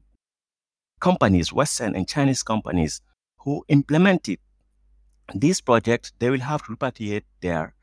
companies, 1.00 1.54
Western 1.54 1.96
and 1.96 2.06
Chinese 2.06 2.44
companies 2.44 3.02
who 3.38 3.64
implemented 3.70 4.40
this 5.34 5.62
project, 5.62 6.12
they 6.20 6.30
will 6.30 6.42
have 6.42 6.62
to 6.66 6.76
repatriate 6.76 7.24
their, 7.42 7.74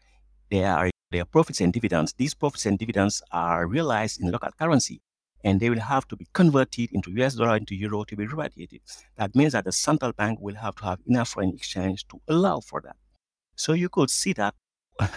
their, 0.51 0.90
their 1.11 1.24
profits 1.24 1.62
and 1.62 1.72
dividends. 1.72 2.12
These 2.12 2.35
profits 2.35 2.66
and 2.66 2.79
dividends 2.79 3.22
are 3.33 3.66
realized 3.66 4.20
in 4.20 4.31
local 4.31 4.51
currency 4.59 5.01
and 5.44 5.61
they 5.61 5.70
will 5.70 5.81
have 5.81 6.07
to 6.09 6.16
be 6.16 6.27
converted 6.35 6.90
into 6.92 7.11
US 7.22 7.37
dollar, 7.37 7.57
into 7.57 7.74
euro 7.74 8.05
to 8.05 8.16
be 8.16 8.27
repatriated. 8.27 8.83
That 9.16 9.35
means 9.35 9.55
that 9.55 9.64
the 9.64 9.72
central 9.72 10.12
bank 10.12 10.40
will 10.42 10.57
have 10.57 10.74
to 10.77 10.85
have 10.85 10.98
enough 11.07 11.31
foreign 11.31 11.55
exchange 11.55 12.07
to 12.09 12.20
allow 12.29 12.61
for 12.61 12.83
that. 12.83 12.96
So 13.58 13.72
you 13.72 13.88
could 13.88 14.08
see 14.08 14.32
that 14.34 14.54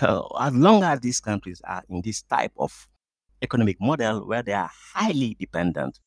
as 0.01 0.53
long 0.53 0.81
as 0.83 0.99
these 0.99 1.19
countries 1.19 1.61
are 1.63 1.83
in 1.89 2.01
this 2.01 2.23
type 2.23 2.51
of 2.57 2.87
economic 3.43 3.79
model 3.79 4.27
where 4.27 4.41
they 4.41 4.53
are 4.53 4.69
highly 4.93 5.35
dependent 5.39 5.99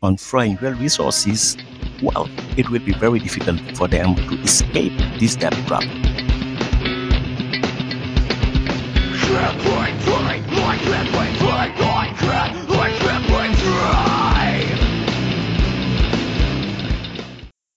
on 0.00 0.16
foreign 0.16 0.56
resources, 0.56 1.58
well, 2.02 2.30
it 2.56 2.70
will 2.70 2.80
be 2.80 2.94
very 2.94 3.18
difficult 3.18 3.60
for 3.76 3.88
them 3.88 4.16
to 4.16 4.40
escape 4.40 4.98
this 5.20 5.36
debt 5.36 5.52
trap. 5.66 5.84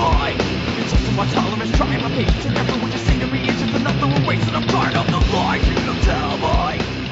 Me. 0.00 0.32
It's 0.80 1.16
my 1.16 1.26
tolerance, 1.28 1.76
trying 1.76 2.02
my 2.02 2.08
patience, 2.10 2.46
and 2.46 2.56
to 2.56 3.26
me. 3.26 3.40
It's 3.48 3.60
another 3.76 4.06
one 4.06 4.26
waiting. 4.26 4.54
I'm 4.54 4.66
trying 4.68 4.96
on 4.96 5.06
the 5.06 5.18
lies 5.32 5.68
you 5.68 5.74
tell 6.02 6.38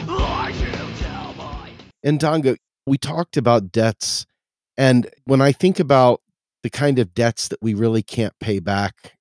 lies 0.07 0.61
you 0.61 0.71
tell. 0.99 1.35
Ndongo, 2.05 2.57
we 2.87 2.97
talked 2.97 3.37
about 3.37 3.73
debts. 3.73 4.27
And 4.79 5.09
when 5.25 5.43
I 5.43 5.53
think 5.53 5.79
about 5.79 6.23
the 6.63 6.71
kind 6.71 6.99
of 6.99 7.13
debts 7.13 7.49
that 7.49 7.59
we 7.61 7.75
really 7.75 8.03
can't 8.03 8.33
pay 8.41 8.59
back, 8.59 9.17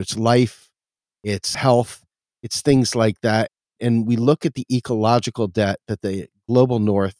it's 0.00 0.16
life, 0.16 0.70
it's 1.22 1.54
health, 1.54 2.04
it's 2.42 2.62
things 2.62 2.94
like 2.94 3.20
that. 3.20 3.50
And 3.80 4.06
we 4.06 4.16
look 4.16 4.46
at 4.46 4.54
the 4.54 4.64
ecological 4.72 5.48
debt 5.48 5.80
that 5.88 6.00
the 6.02 6.28
global 6.48 6.78
north 6.78 7.16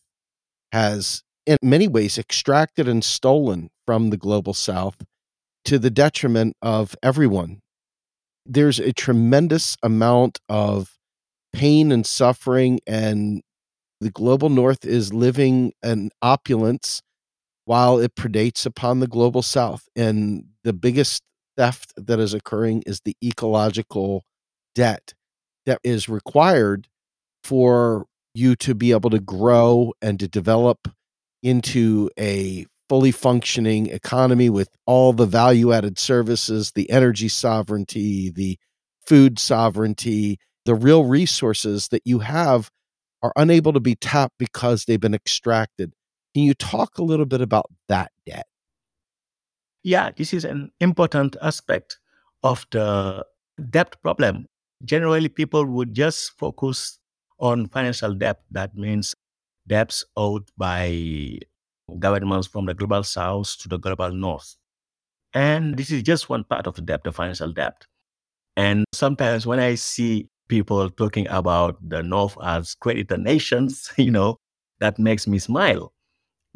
has, 0.72 1.22
in 1.44 1.59
many 1.62 1.88
ways, 1.88 2.16
extracted 2.16 2.88
and 2.88 3.05
stolen 3.05 3.68
from 3.85 4.11
the 4.11 4.16
global 4.16 4.55
south 4.55 4.96
to 5.64 5.79
the 5.79 5.90
detriment 5.90 6.57
of 6.62 6.96
everyone. 7.03 7.61
There's 8.44 8.79
a 8.79 8.92
tremendous 8.92 9.77
amount 9.83 10.40
of 10.48 10.96
pain 11.53 11.92
and 11.92 12.07
suffering, 12.07 12.81
and 12.87 13.42
the 14.01 14.11
global 14.11 14.48
north 14.48 14.85
is 14.85 15.12
living 15.12 15.72
an 15.83 16.11
opulence 16.20 17.03
while 17.64 17.98
it 17.98 18.14
predates 18.16 18.66
upon 18.66 19.01
the 19.01 19.07
global 19.07 19.42
south. 19.42 19.88
And 19.94 20.46
the 20.64 20.72
biggest 20.72 21.22
theft 21.57 21.92
that 21.96 22.18
is 22.18 22.35
occurring 22.35 22.83
is 22.87 23.01
the 23.05 23.16
ecological 23.22 24.25
debt 24.75 25.14
that 25.66 25.79
is 25.85 26.09
required 26.09 26.88
for 27.44 28.07
you 28.35 28.57
to 28.57 28.75
be 28.75 28.92
able 28.92 29.11
to 29.11 29.20
grow 29.20 29.92
and 30.01 30.18
to 30.18 30.27
develop 30.27 30.88
into 31.42 32.11
a 32.18 32.66
fully 32.92 33.11
functioning 33.11 33.87
economy 33.87 34.50
with 34.50 34.68
all 34.85 35.14
the 35.14 35.24
value 35.24 35.72
added 35.72 35.98
services, 35.98 36.72
the 36.72 36.90
energy 36.90 37.26
sovereignty, 37.26 38.28
the 38.28 38.59
food 39.07 39.38
sovereignty, 39.38 40.38
the 40.66 40.74
real 40.74 41.07
resources 41.07 41.88
that 41.88 42.02
you 42.05 42.18
have 42.18 42.70
are 43.22 43.33
unable 43.35 43.72
to 43.72 43.81
be 43.81 43.94
tapped 43.94 44.35
because 44.38 44.85
they've 44.85 45.00
been 45.00 45.14
extracted. 45.14 45.94
Can 46.35 46.42
you 46.42 46.52
talk 46.52 46.98
a 46.98 47.02
little 47.02 47.24
bit 47.24 47.40
about 47.40 47.64
that 47.88 48.12
debt? 48.26 48.44
Yeah, 49.83 50.11
this 50.14 50.35
is 50.35 50.44
an 50.44 50.70
important 50.78 51.35
aspect 51.40 51.98
of 52.42 52.66
the 52.72 53.24
debt 53.70 53.96
problem. 54.02 54.44
Generally, 54.85 55.31
people 55.31 55.64
would 55.64 55.94
just 55.94 56.33
focus 56.38 56.98
on 57.38 57.68
financial 57.68 58.12
debt. 58.12 58.42
That 58.50 58.76
means 58.76 59.14
debts 59.66 60.05
owed 60.14 60.50
by 60.59 61.38
governments 61.98 62.46
from 62.46 62.66
the 62.66 62.74
global 62.74 63.02
south 63.02 63.57
to 63.61 63.68
the 63.68 63.78
global 63.78 64.11
north. 64.11 64.57
And 65.35 65.76
this 65.76 65.90
is 65.90 66.02
just 66.02 66.28
one 66.28 66.44
part 66.44 66.66
of 66.66 66.74
the 66.74 66.83
debt, 66.83 67.05
the 67.05 67.12
financial 67.12 67.52
debt. 67.52 67.87
And 68.57 68.85
sometimes 68.92 69.46
when 69.46 69.59
I 69.59 69.76
see 69.76 70.28
people 70.48 70.90
talking 70.90 71.26
about 71.28 71.76
the 71.88 72.02
North 72.02 72.37
as 72.42 72.74
creditor 72.74 73.16
nations, 73.16 73.90
you 73.96 74.11
know, 74.11 74.37
that 74.81 74.98
makes 74.98 75.26
me 75.26 75.38
smile 75.38 75.92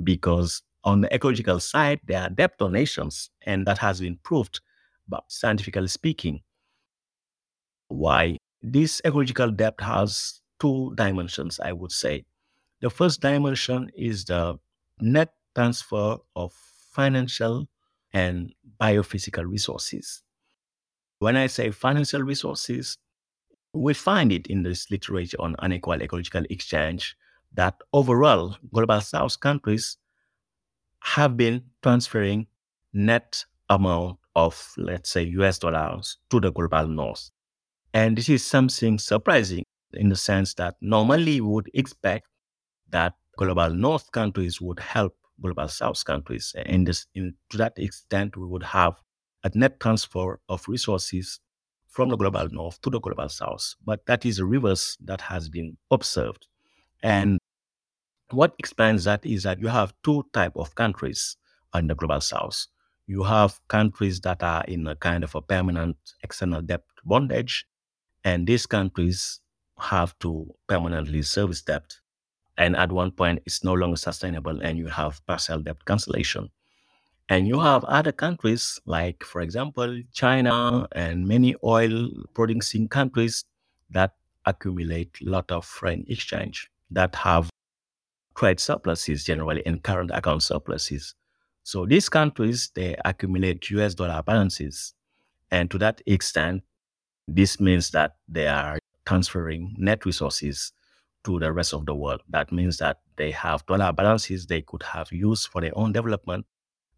because 0.02 0.62
on 0.84 1.00
the 1.00 1.14
ecological 1.14 1.58
side, 1.58 2.00
they 2.04 2.14
are 2.14 2.28
debtor 2.28 2.68
nations, 2.68 3.30
and 3.44 3.66
that 3.66 3.78
has 3.78 4.00
been 4.00 4.18
proved, 4.22 4.60
but 5.08 5.24
scientifically 5.28 5.88
speaking. 5.88 6.40
Why? 7.88 8.36
This 8.62 9.00
ecological 9.04 9.50
debt 9.50 9.74
has 9.80 10.40
two 10.60 10.92
dimensions, 10.94 11.58
I 11.60 11.72
would 11.72 11.92
say. 11.92 12.24
The 12.80 12.90
first 12.90 13.20
dimension 13.20 13.90
is 13.96 14.26
the 14.26 14.58
net 15.00 15.32
transfer 15.54 16.16
of 16.34 16.52
financial 16.92 17.66
and 18.12 18.52
biophysical 18.80 19.46
resources. 19.46 20.22
When 21.18 21.36
I 21.36 21.46
say 21.46 21.70
financial 21.70 22.22
resources, 22.22 22.98
we 23.72 23.94
find 23.94 24.32
it 24.32 24.46
in 24.46 24.62
this 24.62 24.90
literature 24.90 25.36
on 25.40 25.56
unequal 25.58 26.02
ecological 26.02 26.44
exchange 26.50 27.16
that 27.54 27.74
overall 27.92 28.56
global 28.72 29.00
south 29.00 29.40
countries 29.40 29.96
have 31.02 31.36
been 31.36 31.62
transferring 31.82 32.46
net 32.92 33.44
amount 33.68 34.18
of 34.34 34.72
let's 34.76 35.10
say 35.10 35.22
US 35.22 35.58
dollars 35.58 36.18
to 36.30 36.40
the 36.40 36.52
global 36.52 36.86
north. 36.86 37.30
And 37.94 38.16
this 38.16 38.28
is 38.28 38.44
something 38.44 38.98
surprising 38.98 39.64
in 39.94 40.08
the 40.08 40.16
sense 40.16 40.54
that 40.54 40.76
normally 40.80 41.40
we 41.40 41.48
would 41.48 41.70
expect 41.74 42.26
that 42.90 43.14
global 43.36 43.70
north 43.70 44.10
countries 44.12 44.60
would 44.60 44.80
help 44.80 45.16
global 45.40 45.68
south 45.68 46.04
countries. 46.04 46.54
And 46.66 46.86
this, 46.86 47.06
in, 47.14 47.34
to 47.50 47.56
that 47.58 47.74
extent, 47.78 48.36
we 48.36 48.46
would 48.46 48.62
have 48.62 49.00
a 49.44 49.50
net 49.54 49.80
transfer 49.80 50.40
of 50.48 50.66
resources 50.68 51.40
from 51.88 52.08
the 52.10 52.16
global 52.16 52.48
north 52.50 52.80
to 52.82 52.90
the 52.90 53.00
global 53.00 53.28
south. 53.28 53.74
But 53.84 54.06
that 54.06 54.24
is 54.26 54.38
a 54.38 54.44
reverse 54.44 54.96
that 55.04 55.20
has 55.22 55.48
been 55.48 55.76
observed. 55.90 56.46
And 57.02 57.38
what 58.30 58.54
explains 58.58 59.04
that 59.04 59.24
is 59.24 59.42
that 59.44 59.60
you 59.60 59.68
have 59.68 59.94
two 60.02 60.24
type 60.32 60.52
of 60.56 60.74
countries 60.74 61.36
in 61.74 61.86
the 61.86 61.94
global 61.94 62.20
south. 62.20 62.66
You 63.06 63.22
have 63.22 63.60
countries 63.68 64.20
that 64.22 64.42
are 64.42 64.64
in 64.64 64.86
a 64.86 64.96
kind 64.96 65.22
of 65.24 65.34
a 65.34 65.40
permanent 65.42 65.96
external 66.22 66.62
debt 66.62 66.82
bondage, 67.04 67.66
and 68.24 68.46
these 68.46 68.66
countries 68.66 69.40
have 69.78 70.18
to 70.20 70.54
permanently 70.68 71.22
service 71.22 71.62
debt. 71.62 71.96
And 72.58 72.76
at 72.76 72.90
one 72.90 73.10
point, 73.10 73.42
it's 73.44 73.62
no 73.62 73.74
longer 73.74 73.96
sustainable, 73.96 74.60
and 74.62 74.78
you 74.78 74.86
have 74.88 75.24
partial 75.26 75.60
debt 75.60 75.84
cancellation. 75.84 76.50
And 77.28 77.48
you 77.48 77.60
have 77.60 77.84
other 77.84 78.12
countries, 78.12 78.80
like, 78.86 79.24
for 79.24 79.40
example, 79.40 80.00
China 80.12 80.86
and 80.92 81.26
many 81.26 81.54
oil 81.64 82.08
producing 82.34 82.88
countries 82.88 83.44
that 83.90 84.14
accumulate 84.44 85.10
a 85.20 85.28
lot 85.28 85.50
of 85.50 85.64
foreign 85.64 86.04
exchange 86.08 86.70
that 86.90 87.14
have 87.16 87.50
trade 88.36 88.60
surpluses 88.60 89.24
generally 89.24 89.64
and 89.66 89.82
current 89.82 90.10
account 90.14 90.42
surpluses. 90.42 91.14
So 91.64 91.84
these 91.84 92.08
countries, 92.08 92.70
they 92.74 92.96
accumulate 93.04 93.68
US 93.70 93.94
dollar 93.94 94.22
balances. 94.22 94.94
And 95.50 95.68
to 95.72 95.78
that 95.78 96.00
extent, 96.06 96.62
this 97.26 97.58
means 97.58 97.90
that 97.90 98.16
they 98.28 98.46
are 98.46 98.78
transferring 99.04 99.74
net 99.78 100.04
resources 100.06 100.72
to 101.26 101.38
the 101.38 101.52
rest 101.52 101.74
of 101.74 101.84
the 101.86 101.94
world. 101.94 102.22
That 102.30 102.52
means 102.52 102.78
that 102.78 103.00
they 103.16 103.30
have 103.32 103.66
dollar 103.66 103.92
balances 103.92 104.46
they 104.46 104.62
could 104.62 104.82
have 104.82 105.12
used 105.12 105.48
for 105.48 105.60
their 105.60 105.76
own 105.76 105.92
development, 105.92 106.46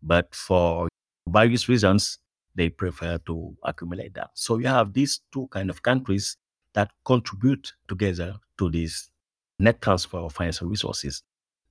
but 0.02 0.34
for 0.34 0.88
various 1.28 1.68
reasons, 1.68 2.18
they 2.54 2.68
prefer 2.68 3.18
to 3.26 3.56
accumulate 3.64 4.14
that. 4.14 4.30
So 4.34 4.58
you 4.58 4.66
have 4.66 4.92
these 4.92 5.20
two 5.32 5.48
kind 5.48 5.70
of 5.70 5.82
countries 5.82 6.36
that 6.74 6.90
contribute 7.04 7.72
together 7.88 8.34
to 8.58 8.70
this 8.70 9.08
net 9.58 9.80
transfer 9.80 10.18
of 10.18 10.34
financial 10.34 10.68
resources. 10.68 11.22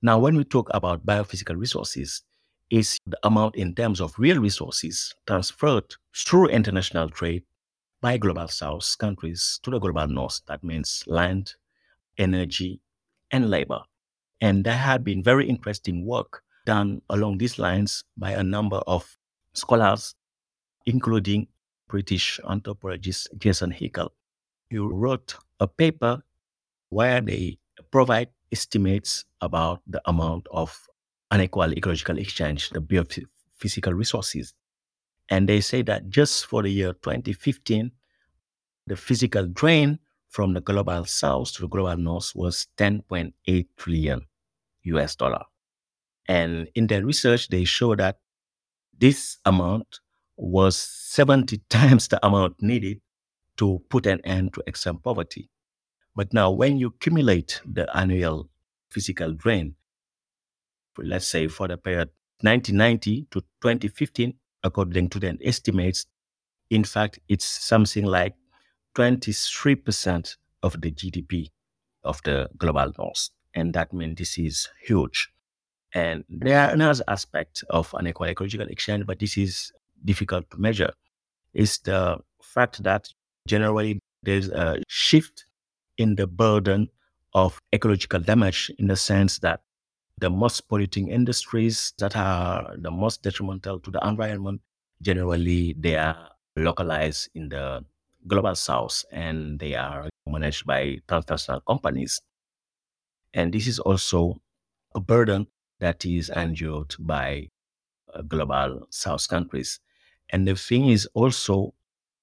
Now, 0.02 0.18
when 0.18 0.36
we 0.36 0.44
talk 0.44 0.68
about 0.74 1.06
biophysical 1.06 1.56
resources, 1.56 2.22
is 2.70 2.98
the 3.06 3.18
amount 3.22 3.56
in 3.56 3.74
terms 3.74 4.00
of 4.00 4.18
real 4.18 4.38
resources 4.38 5.14
transferred 5.26 5.94
through 6.14 6.48
international 6.48 7.08
trade 7.08 7.42
by 8.00 8.18
global 8.18 8.48
south 8.48 8.96
countries 8.98 9.58
to 9.62 9.70
the 9.70 9.78
global 9.78 10.06
north. 10.06 10.40
That 10.48 10.62
means 10.62 11.02
land, 11.06 11.54
energy, 12.18 12.80
and 13.30 13.50
labor. 13.50 13.80
And 14.40 14.64
there 14.64 14.76
had 14.76 15.04
been 15.04 15.22
very 15.22 15.48
interesting 15.48 16.04
work 16.04 16.42
done 16.66 17.00
along 17.08 17.38
these 17.38 17.58
lines 17.58 18.04
by 18.16 18.32
a 18.32 18.42
number 18.42 18.76
of 18.86 19.16
scholars, 19.54 20.14
including 20.86 21.48
British 21.88 22.38
anthropologist 22.48 23.28
Jason 23.38 23.72
Hickel, 23.72 24.10
He 24.68 24.78
wrote 24.78 25.34
a 25.58 25.66
paper 25.66 26.22
where 26.90 27.20
they 27.20 27.58
provide 27.90 28.28
estimates 28.52 29.24
about 29.40 29.80
the 29.86 30.00
amount 30.06 30.46
of 30.50 30.88
unequal 31.30 31.72
ecological 31.72 32.18
exchange, 32.18 32.70
the 32.70 32.80
biophysical 32.80 33.96
resources. 33.96 34.54
And 35.30 35.48
they 35.48 35.60
say 35.60 35.82
that 35.82 36.08
just 36.08 36.46
for 36.46 36.62
the 36.62 36.70
year 36.70 36.92
2015, 36.92 37.90
the 38.86 38.96
physical 38.96 39.46
drain 39.46 39.98
from 40.28 40.54
the 40.54 40.60
global 40.60 41.04
south 41.04 41.52
to 41.54 41.62
the 41.62 41.68
global 41.68 41.96
north 41.96 42.32
was 42.34 42.66
10.8 42.76 43.66
trillion 43.76 44.20
US 44.82 45.16
dollar. 45.16 45.44
And 46.26 46.68
in 46.74 46.86
their 46.86 47.04
research, 47.04 47.48
they 47.48 47.64
show 47.64 47.94
that 47.96 48.18
this 48.98 49.38
amount 49.44 50.00
was 50.36 50.76
70 50.76 51.58
times 51.68 52.08
the 52.08 52.24
amount 52.24 52.56
needed 52.60 53.00
to 53.56 53.82
put 53.88 54.06
an 54.06 54.20
end 54.24 54.54
to 54.54 54.62
extreme 54.66 54.98
poverty. 54.98 55.50
But 56.14 56.32
now, 56.32 56.50
when 56.50 56.78
you 56.78 56.88
accumulate 56.88 57.60
the 57.64 57.86
annual 57.96 58.48
physical 58.90 59.32
drain, 59.32 59.74
let's 60.96 61.26
say 61.26 61.48
for 61.48 61.68
the 61.68 61.76
period 61.76 62.10
1990 62.40 63.26
to 63.30 63.40
2015, 63.62 64.34
according 64.64 65.08
to 65.10 65.18
the 65.18 65.38
estimates, 65.44 66.06
in 66.70 66.84
fact, 66.84 67.18
it's 67.28 67.44
something 67.44 68.04
like 68.04 68.34
23% 68.98 70.36
of 70.64 70.80
the 70.80 70.90
GDP 70.90 71.50
of 72.02 72.20
the 72.24 72.48
global 72.58 72.92
north. 72.98 73.30
And 73.54 73.72
that 73.74 73.92
means 73.92 74.18
this 74.18 74.38
is 74.38 74.68
huge. 74.82 75.30
And 75.94 76.24
there 76.28 76.60
are 76.60 76.72
another 76.72 77.04
aspect 77.06 77.64
of 77.70 77.94
an 77.94 78.08
ecological 78.08 78.66
exchange, 78.66 79.06
but 79.06 79.20
this 79.20 79.38
is 79.38 79.72
difficult 80.04 80.50
to 80.50 80.58
measure, 80.58 80.92
is 81.54 81.78
the 81.78 82.18
fact 82.42 82.82
that 82.82 83.08
generally 83.46 84.00
there's 84.22 84.48
a 84.48 84.82
shift 84.88 85.46
in 85.96 86.16
the 86.16 86.26
burden 86.26 86.88
of 87.34 87.58
ecological 87.72 88.20
damage 88.20 88.70
in 88.78 88.88
the 88.88 88.96
sense 88.96 89.38
that 89.38 89.60
the 90.18 90.28
most 90.28 90.68
polluting 90.68 91.08
industries 91.08 91.92
that 91.98 92.16
are 92.16 92.74
the 92.78 92.90
most 92.90 93.22
detrimental 93.22 93.78
to 93.80 93.90
the 93.90 94.00
environment, 94.06 94.60
generally 95.00 95.74
they 95.78 95.96
are 95.96 96.30
localized 96.56 97.28
in 97.34 97.48
the 97.48 97.84
global 98.26 98.54
south 98.54 99.04
and 99.12 99.58
they 99.58 99.74
are 99.74 100.08
managed 100.26 100.66
by 100.66 100.98
transnational 101.08 101.60
companies. 101.60 102.20
And 103.34 103.52
this 103.52 103.66
is 103.66 103.78
also 103.78 104.40
a 104.94 105.00
burden 105.00 105.46
that 105.80 106.04
is 106.04 106.30
endured 106.30 106.94
by 106.98 107.48
uh, 108.14 108.22
global 108.22 108.86
south 108.90 109.28
countries. 109.28 109.80
And 110.30 110.46
the 110.48 110.56
thing 110.56 110.88
is 110.90 111.06
also 111.14 111.74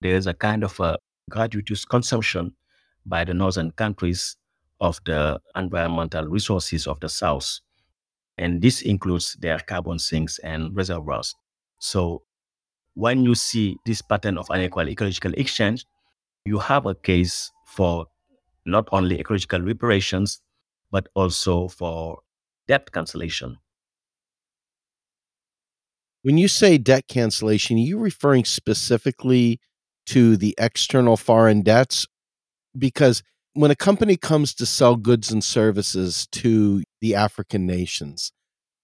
there's 0.02 0.28
a 0.28 0.34
kind 0.34 0.64
of 0.64 0.80
a 0.80 0.98
gratuitous 1.30 1.86
consumption 1.86 2.56
by 3.06 3.24
the 3.24 3.34
northern 3.34 3.72
countries 3.72 4.38
of 4.82 5.00
the 5.06 5.40
environmental 5.56 6.28
resources 6.28 6.88
of 6.88 7.00
the 7.00 7.10
south. 7.10 7.60
And 8.38 8.62
this 8.62 8.82
includes 8.82 9.36
their 9.40 9.60
carbon 9.60 10.00
sinks 10.00 10.40
and 10.40 10.76
reservoirs. 10.76 11.36
So 11.80 12.24
when 12.96 13.24
you 13.24 13.36
see 13.36 13.78
this 13.86 14.02
pattern 14.02 14.38
of 14.38 14.48
unequal 14.50 14.88
ecological 14.90 15.34
exchange, 15.36 15.86
you 16.46 16.60
have 16.60 16.86
a 16.86 16.96
case 16.96 17.52
for 17.66 18.08
not 18.66 18.88
only 18.92 19.20
ecological 19.20 19.62
reparations, 19.62 20.42
but 20.92 21.08
also 21.14 21.68
for 21.68 22.20
debt 22.68 22.92
cancellation. 22.92 23.58
When 26.24 26.38
you 26.38 26.48
say 26.48 26.78
debt 26.78 27.08
cancellation, 27.08 27.78
are 27.78 27.82
you 27.82 28.00
referring 28.00 28.46
specifically 28.46 29.60
to 30.08 30.38
the 30.38 30.56
external 30.58 31.18
foreign 31.18 31.62
debts? 31.62 32.08
Because 32.78 33.22
when 33.54 33.72
a 33.72 33.76
company 33.76 34.18
comes 34.18 34.54
to 34.56 34.66
sell 34.66 34.96
goods 34.96 35.32
and 35.32 35.44
services 35.44 36.28
to 36.32 36.84
the 37.02 37.14
African 37.14 37.68
nations, 37.68 38.32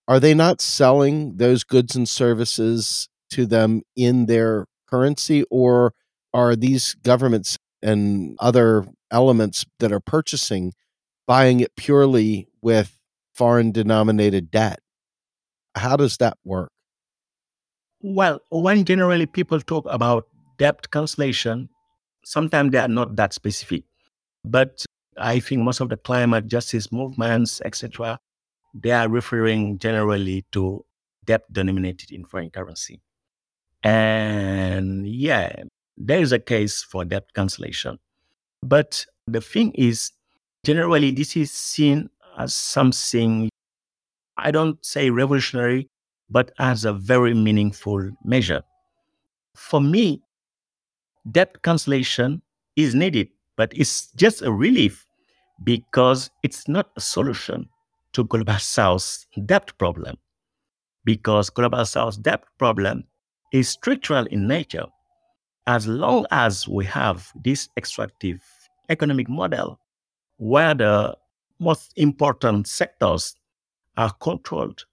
are 0.08 0.20
they 0.20 0.34
not 0.34 0.62
selling 0.62 1.38
those 1.38 1.64
goods 1.64 1.96
and 1.96 2.08
services 2.08 3.08
to 3.32 3.46
them 3.46 3.82
in 3.96 4.26
their 4.26 4.66
currency, 4.88 5.44
or 5.50 5.94
are 6.34 6.56
these 6.56 6.96
governments 6.96 7.58
and 7.82 8.38
other 8.40 8.86
elements 9.10 9.66
that 9.80 9.92
are 9.92 10.00
purchasing 10.00 10.74
buying 11.28 11.60
it 11.62 11.76
purely 11.76 12.48
with 12.62 13.00
foreign 13.34 13.72
denominated 13.72 14.52
debt? 14.52 14.80
How 15.76 15.96
does 15.96 16.18
that 16.18 16.38
work? 16.44 16.72
Well, 18.02 18.42
when 18.50 18.84
generally 18.84 19.26
people 19.26 19.62
talk 19.62 19.86
about 19.90 20.28
debt 20.58 20.90
cancellation, 20.92 21.70
sometimes 22.26 22.72
they 22.72 22.80
are 22.80 22.88
not 22.88 23.16
that 23.16 23.34
specific. 23.34 23.84
But 24.44 24.86
I 25.18 25.40
think 25.40 25.62
most 25.62 25.82
of 25.82 25.90
the 25.90 25.98
climate 25.98 26.48
justice 26.48 26.92
movements, 26.92 27.62
etc., 27.64 28.20
they 28.74 28.92
are 28.92 29.08
referring 29.08 29.78
generally 29.78 30.46
to 30.52 30.84
debt 31.26 31.44
denominated 31.52 32.12
in 32.12 32.26
foreign 32.26 32.50
currency. 32.50 33.02
And 33.84 35.08
yeah, 35.08 35.64
there 35.98 36.20
is 36.20 36.32
a 36.32 36.40
case 36.40 36.84
for 36.84 37.06
debt 37.06 37.34
cancellation. 37.34 37.98
But 38.62 39.06
the 39.28 39.42
thing 39.42 39.72
is, 39.74 40.12
generally, 40.66 41.12
this 41.12 41.36
is 41.36 41.52
seen 41.52 42.10
as 42.38 42.54
something, 42.54 43.50
I 44.38 44.52
don't 44.52 44.84
say 44.86 45.10
revolutionary, 45.10 45.90
but 46.30 46.52
as 46.60 46.86
a 46.86 46.94
very 46.94 47.34
meaningful 47.34 48.12
measure. 48.24 48.64
For 49.56 49.82
me, 49.82 50.22
debt 51.30 51.62
cancellation 51.64 52.42
is 52.76 52.96
needed, 52.96 53.30
but 53.58 53.72
it's 53.76 54.12
just 54.14 54.42
a 54.42 54.52
relief 54.52 55.06
because 55.64 56.30
it's 56.44 56.68
not 56.68 56.90
a 56.96 57.02
solution 57.02 57.70
to 58.14 58.24
global 58.26 58.58
south 58.60 59.26
debt 59.46 59.72
problem 59.78 60.18
because 61.06 61.50
global 61.50 61.86
south 61.86 62.22
debt 62.22 62.44
problem 62.58 63.04
is 63.52 63.70
structural 63.70 64.26
in 64.28 64.48
nature 64.48 64.86
as 65.68 65.88
long 65.88 66.26
as 66.32 66.68
we 66.68 66.86
have 66.86 67.32
this 67.44 67.70
extractive 67.78 68.42
economic 68.90 69.30
model 69.30 69.80
where 70.38 70.74
the 70.74 71.16
most 71.60 71.94
important 71.96 72.68
sectors 72.68 73.36
are 73.98 74.12
controlled 74.22 74.86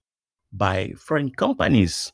by 0.53 0.93
foreign 0.97 1.31
companies 1.31 2.11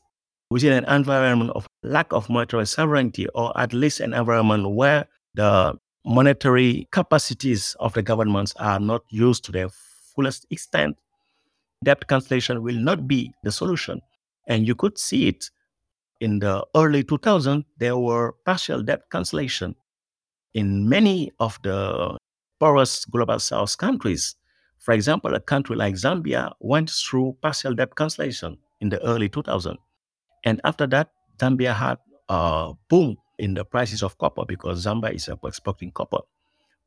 within 0.50 0.72
an 0.72 0.84
environment 0.94 1.50
of 1.54 1.66
lack 1.82 2.12
of 2.12 2.28
monetary 2.30 2.66
sovereignty, 2.66 3.26
or 3.34 3.58
at 3.60 3.72
least 3.72 4.00
an 4.00 4.14
environment 4.14 4.70
where 4.70 5.06
the 5.34 5.74
monetary 6.04 6.86
capacities 6.92 7.76
of 7.80 7.92
the 7.94 8.02
governments 8.02 8.54
are 8.58 8.80
not 8.80 9.02
used 9.10 9.44
to 9.44 9.52
their 9.52 9.68
fullest 10.14 10.46
extent, 10.50 10.96
debt 11.84 12.06
cancellation 12.08 12.62
will 12.62 12.76
not 12.76 13.06
be 13.06 13.32
the 13.42 13.52
solution. 13.52 14.00
And 14.46 14.66
you 14.66 14.74
could 14.74 14.96
see 14.96 15.28
it 15.28 15.50
in 16.20 16.38
the 16.38 16.66
early 16.74 17.04
2000s, 17.04 17.64
there 17.78 17.96
were 17.96 18.32
partial 18.44 18.82
debt 18.82 19.02
cancellation 19.10 19.74
in 20.54 20.88
many 20.88 21.30
of 21.38 21.58
the 21.62 22.16
poorest 22.58 23.10
global 23.10 23.38
south 23.38 23.76
countries. 23.76 24.36
For 24.78 24.92
example, 24.92 25.34
a 25.34 25.40
country 25.40 25.76
like 25.76 25.94
Zambia 25.94 26.52
went 26.60 26.90
through 26.90 27.36
partial 27.42 27.74
debt 27.74 27.94
cancellation 27.96 28.58
in 28.80 28.88
the 28.88 29.02
early 29.04 29.28
2000s. 29.28 29.76
And 30.44 30.60
after 30.64 30.86
that, 30.88 31.10
Zambia 31.38 31.74
had 31.74 31.98
a 32.28 32.72
boom 32.88 33.16
in 33.38 33.54
the 33.54 33.64
prices 33.64 34.02
of 34.02 34.16
copper 34.18 34.44
because 34.46 34.86
Zambia 34.86 35.14
is 35.14 35.28
exporting 35.44 35.90
copper. 35.90 36.20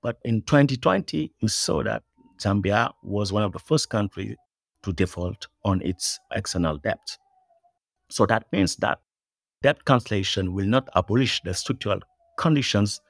But 0.02 0.18
in 0.24 0.42
2020, 0.42 1.34
we 1.42 1.48
saw 1.50 1.84
that 1.84 2.04
Zambia 2.40 2.92
was 3.04 3.34
one 3.34 3.44
of 3.44 3.52
the 3.52 3.60
first 3.60 3.90
countries 3.90 4.36
to 4.84 4.94
default 4.94 5.48
on 5.66 5.82
its 5.82 6.20
external 6.32 6.78
debt. 6.78 7.18
So 8.10 8.26
that 8.26 8.46
means 8.52 8.78
that 8.78 9.00
debt 9.62 9.84
cancellation 9.86 10.54
will 10.54 10.66
not 10.66 10.88
abolish 10.96 11.42
the 11.44 11.54
structural 11.54 12.00
conditions 12.38 13.02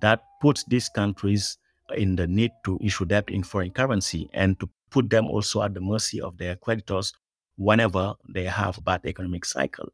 that 0.00 0.22
put 0.40 0.62
these 0.68 0.88
countries 0.88 1.58
in 1.96 2.16
the 2.16 2.26
need 2.26 2.50
to 2.64 2.78
issue 2.82 3.04
debt 3.04 3.28
in 3.28 3.42
foreign 3.42 3.70
currency 3.70 4.28
and 4.32 4.58
to 4.60 4.68
put 4.90 5.10
them 5.10 5.26
also 5.26 5.62
at 5.62 5.74
the 5.74 5.80
mercy 5.80 6.20
of 6.20 6.36
their 6.38 6.56
creditors 6.56 7.12
whenever 7.56 8.14
they 8.28 8.44
have 8.44 8.84
bad 8.84 9.00
economic 9.04 9.44
cycle. 9.44 9.88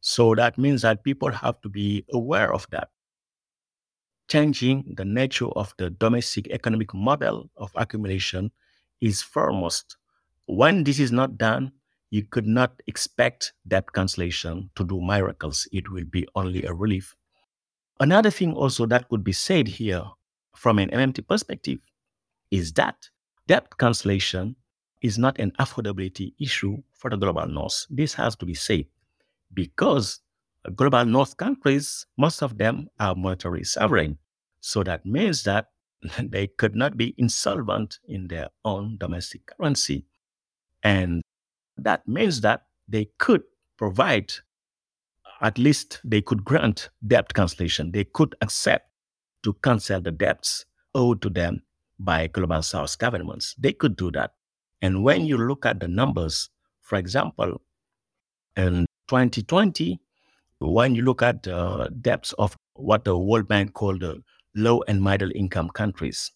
So 0.00 0.34
that 0.34 0.58
means 0.58 0.82
that 0.82 1.04
people 1.04 1.30
have 1.30 1.60
to 1.62 1.68
be 1.68 2.04
aware 2.12 2.52
of 2.52 2.66
that. 2.70 2.88
Changing 4.28 4.94
the 4.96 5.04
nature 5.04 5.48
of 5.48 5.74
the 5.78 5.90
domestic 5.90 6.48
economic 6.48 6.92
model 6.94 7.50
of 7.56 7.70
accumulation 7.74 8.50
is 9.00 9.22
foremost. 9.22 9.96
When 10.46 10.84
this 10.84 10.98
is 10.98 11.12
not 11.12 11.38
done, 11.38 11.72
you 12.12 12.22
could 12.22 12.46
not 12.46 12.82
expect 12.86 13.54
debt 13.66 13.90
cancellation 13.94 14.68
to 14.74 14.84
do 14.84 15.00
miracles. 15.00 15.66
It 15.72 15.90
will 15.90 16.04
be 16.04 16.28
only 16.34 16.62
a 16.64 16.74
relief. 16.74 17.16
Another 18.00 18.30
thing 18.30 18.52
also 18.52 18.84
that 18.84 19.08
could 19.08 19.24
be 19.24 19.32
said 19.32 19.66
here 19.66 20.04
from 20.54 20.78
an 20.78 20.90
MMT 20.90 21.26
perspective 21.26 21.78
is 22.50 22.70
that 22.74 23.08
debt 23.48 23.78
cancellation 23.78 24.56
is 25.00 25.16
not 25.16 25.38
an 25.38 25.52
affordability 25.52 26.34
issue 26.38 26.82
for 26.92 27.08
the 27.08 27.16
global 27.16 27.46
north. 27.46 27.86
This 27.88 28.12
has 28.12 28.36
to 28.36 28.44
be 28.44 28.54
said 28.54 28.84
because 29.54 30.20
global 30.76 31.06
north 31.06 31.38
countries, 31.38 32.04
most 32.18 32.42
of 32.42 32.58
them 32.58 32.88
are 33.00 33.14
monetary 33.14 33.64
sovereign. 33.64 34.18
So 34.60 34.82
that 34.82 35.06
means 35.06 35.44
that 35.44 35.68
they 36.22 36.48
could 36.48 36.76
not 36.76 36.98
be 36.98 37.14
insolvent 37.16 38.00
in 38.06 38.28
their 38.28 38.48
own 38.66 38.98
domestic 38.98 39.46
currency. 39.46 40.04
And 40.82 41.22
that 41.84 42.06
means 42.06 42.40
that 42.42 42.62
they 42.88 43.08
could 43.18 43.42
provide, 43.78 44.32
at 45.40 45.58
least 45.58 46.00
they 46.04 46.20
could 46.20 46.44
grant 46.44 46.90
debt 47.06 47.32
cancellation. 47.34 47.92
They 47.92 48.04
could 48.04 48.34
accept 48.40 48.88
to 49.44 49.54
cancel 49.62 50.00
the 50.00 50.10
debts 50.12 50.64
owed 50.94 51.22
to 51.22 51.30
them 51.30 51.62
by 51.98 52.28
global 52.28 52.62
south 52.62 52.96
governments. 52.98 53.54
They 53.58 53.72
could 53.72 53.96
do 53.96 54.12
that. 54.12 54.32
And 54.80 55.02
when 55.04 55.26
you 55.26 55.36
look 55.38 55.66
at 55.66 55.80
the 55.80 55.88
numbers, 55.88 56.48
for 56.82 56.96
example, 56.96 57.60
in 58.56 58.86
2020, 59.08 60.00
when 60.58 60.94
you 60.94 61.02
look 61.02 61.22
at 61.22 61.48
uh, 61.48 61.84
the 61.84 61.90
depths 61.90 62.32
of 62.34 62.54
what 62.74 63.04
the 63.04 63.18
World 63.18 63.48
Bank 63.48 63.72
called 63.74 64.00
the 64.00 64.22
low 64.54 64.82
and 64.88 65.02
middle 65.02 65.30
income 65.34 65.70
countries, 65.70 66.30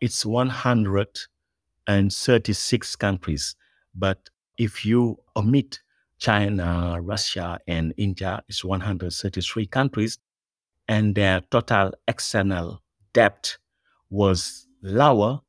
it's 0.00 0.26
136 0.26 2.96
countries. 2.96 3.54
But 3.94 4.28
if 4.58 4.84
you 4.84 5.18
omit 5.36 5.80
China, 6.18 6.98
Russia, 7.00 7.58
and 7.66 7.92
India, 7.96 8.42
it's 8.48 8.64
133 8.64 9.66
countries, 9.66 10.18
and 10.88 11.14
their 11.14 11.40
total 11.50 11.92
external 12.06 12.82
debt 13.12 13.56
was 14.10 14.66
lower 14.82 15.40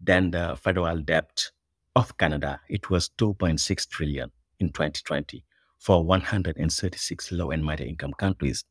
than 0.00 0.30
the 0.30 0.56
federal 0.60 0.98
debt 1.00 1.50
of 1.94 2.16
Canada. 2.16 2.60
It 2.68 2.90
was 2.90 3.10
2.6 3.18 3.88
trillion 3.88 4.30
in 4.60 4.68
2020 4.68 5.44
for 5.78 6.04
136 6.04 7.32
low 7.32 7.50
and 7.50 7.64
middle 7.64 7.86
income 7.86 8.12
countries. 8.18 8.64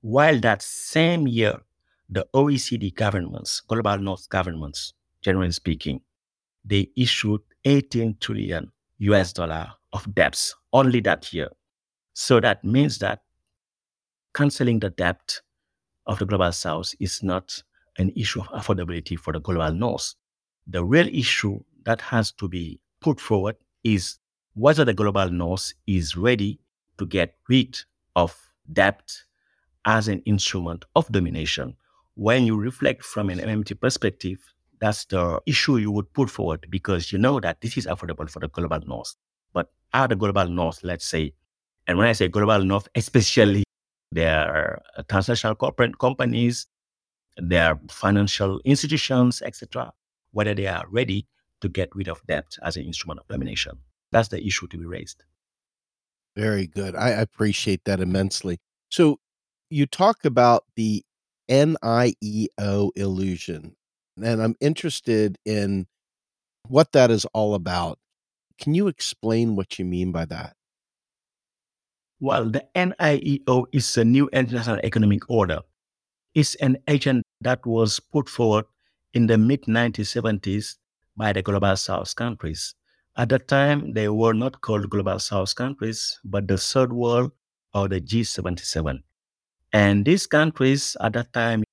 While 0.00 0.40
that 0.40 0.62
same 0.62 1.26
year, 1.26 1.60
the 2.08 2.26
OECD 2.34 2.94
governments, 2.94 3.60
global 3.60 3.98
north 3.98 4.28
governments, 4.28 4.94
generally 5.20 5.52
speaking, 5.52 6.00
they 6.64 6.88
issued 6.96 7.40
18 7.64 8.16
trillion 8.20 8.72
US 8.98 9.32
dollar 9.32 9.72
of 9.92 10.12
debts 10.14 10.54
only 10.72 11.00
that 11.00 11.32
year. 11.32 11.48
So 12.14 12.40
that 12.40 12.64
means 12.64 12.98
that 12.98 13.22
canceling 14.34 14.80
the 14.80 14.90
debt 14.90 15.40
of 16.06 16.18
the 16.18 16.26
global 16.26 16.52
south 16.52 16.94
is 17.00 17.22
not 17.22 17.62
an 17.98 18.10
issue 18.16 18.40
of 18.40 18.48
affordability 18.48 19.18
for 19.18 19.32
the 19.32 19.40
global 19.40 19.72
north. 19.72 20.14
The 20.66 20.84
real 20.84 21.08
issue 21.08 21.60
that 21.84 22.00
has 22.00 22.32
to 22.32 22.48
be 22.48 22.80
put 23.00 23.20
forward 23.20 23.56
is 23.84 24.18
whether 24.54 24.84
the 24.84 24.94
global 24.94 25.30
north 25.30 25.72
is 25.86 26.16
ready 26.16 26.60
to 26.98 27.06
get 27.06 27.36
rid 27.48 27.78
of 28.16 28.36
debt 28.72 29.12
as 29.84 30.08
an 30.08 30.20
instrument 30.20 30.84
of 30.96 31.10
domination. 31.10 31.76
When 32.14 32.44
you 32.44 32.56
reflect 32.56 33.04
from 33.04 33.30
an 33.30 33.38
MMT 33.38 33.80
perspective, 33.80 34.38
that's 34.80 35.04
the 35.06 35.40
issue 35.46 35.76
you 35.76 35.90
would 35.90 36.12
put 36.12 36.30
forward 36.30 36.66
because 36.70 37.12
you 37.12 37.18
know 37.18 37.40
that 37.40 37.60
this 37.60 37.76
is 37.76 37.86
affordable 37.86 38.30
for 38.30 38.40
the 38.40 38.48
global 38.48 38.80
north. 38.86 39.14
But 39.52 39.70
are 39.94 40.08
the 40.08 40.16
global 40.16 40.46
north, 40.46 40.80
let's 40.82 41.04
say, 41.04 41.32
and 41.86 41.98
when 41.98 42.08
I 42.08 42.12
say 42.12 42.28
global 42.28 42.64
north, 42.64 42.88
especially 42.94 43.64
their 44.12 44.82
uh, 44.96 45.02
transnational 45.08 45.54
corporate 45.54 45.98
companies, 45.98 46.66
their 47.36 47.78
financial 47.90 48.60
institutions, 48.64 49.42
etc., 49.42 49.92
whether 50.32 50.54
they 50.54 50.66
are 50.66 50.84
ready 50.90 51.26
to 51.60 51.68
get 51.68 51.88
rid 51.94 52.08
of 52.08 52.20
debt 52.26 52.56
as 52.62 52.76
an 52.76 52.84
instrument 52.84 53.20
of 53.20 53.28
domination. 53.28 53.72
That's 54.12 54.28
the 54.28 54.44
issue 54.44 54.66
to 54.68 54.78
be 54.78 54.84
raised. 54.84 55.24
Very 56.36 56.66
good. 56.66 56.94
I 56.94 57.10
appreciate 57.10 57.84
that 57.84 58.00
immensely. 58.00 58.58
So 58.90 59.18
you 59.70 59.86
talk 59.86 60.24
about 60.24 60.64
the 60.76 61.04
NIEO 61.48 62.90
illusion, 62.94 63.74
and 64.24 64.42
I'm 64.42 64.56
interested 64.60 65.38
in 65.44 65.86
what 66.68 66.92
that 66.92 67.10
is 67.10 67.24
all 67.32 67.54
about. 67.54 67.98
Can 68.60 68.74
you 68.74 68.88
explain 68.88 69.56
what 69.56 69.78
you 69.78 69.84
mean 69.84 70.12
by 70.12 70.24
that? 70.26 70.54
Well, 72.20 72.50
the 72.50 72.66
NIEO 72.74 73.66
is 73.72 73.96
a 73.96 74.04
new 74.04 74.28
international 74.32 74.80
economic 74.82 75.30
order. 75.30 75.60
It's 76.34 76.54
an 76.56 76.78
agent 76.88 77.24
that 77.40 77.64
was 77.66 78.00
put 78.00 78.28
forward 78.28 78.64
in 79.14 79.26
the 79.26 79.38
mid 79.38 79.62
1970s 79.64 80.76
by 81.16 81.32
the 81.32 81.42
Global 81.42 81.76
South 81.76 82.14
countries. 82.16 82.74
At 83.16 83.30
that 83.30 83.48
time, 83.48 83.92
they 83.94 84.08
were 84.08 84.34
not 84.34 84.60
called 84.60 84.90
Global 84.90 85.18
South 85.18 85.54
countries, 85.54 86.18
but 86.24 86.48
the 86.48 86.58
Third 86.58 86.92
World 86.92 87.32
or 87.74 87.88
the 87.88 88.00
G77. 88.00 89.00
And 89.72 90.04
these 90.04 90.26
countries 90.26 90.96
at 91.00 91.14
that 91.14 91.32
time, 91.32 91.64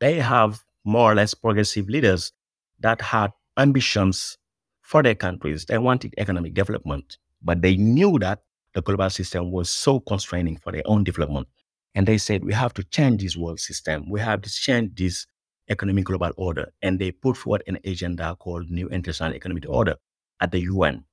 they 0.00 0.20
have 0.20 0.62
more 0.84 1.12
or 1.12 1.14
less 1.14 1.34
progressive 1.34 1.88
leaders 1.88 2.32
that 2.80 3.00
had 3.00 3.30
ambitions 3.56 4.38
for 4.80 5.02
their 5.02 5.14
countries. 5.14 5.64
They 5.64 5.78
wanted 5.78 6.14
economic 6.18 6.54
development, 6.54 7.18
but 7.42 7.62
they 7.62 7.76
knew 7.76 8.18
that 8.18 8.40
the 8.74 8.82
global 8.82 9.10
system 9.10 9.50
was 9.50 9.70
so 9.70 10.00
constraining 10.00 10.56
for 10.56 10.72
their 10.72 10.82
own 10.86 11.04
development. 11.04 11.48
And 11.94 12.06
they 12.06 12.18
said, 12.18 12.44
we 12.44 12.52
have 12.54 12.72
to 12.74 12.84
change 12.84 13.22
this 13.22 13.36
world 13.36 13.60
system. 13.60 14.08
We 14.08 14.20
have 14.20 14.42
to 14.42 14.50
change 14.50 14.94
this 14.96 15.26
economic 15.68 16.06
global 16.06 16.30
order. 16.36 16.72
And 16.80 16.98
they 16.98 17.10
put 17.10 17.36
forward 17.36 17.62
an 17.66 17.78
agenda 17.84 18.34
called 18.36 18.70
New 18.70 18.88
International 18.88 19.34
Economic 19.34 19.64
Order 19.68 19.96
at 20.40 20.52
the 20.52 20.60
UN. 20.60 21.04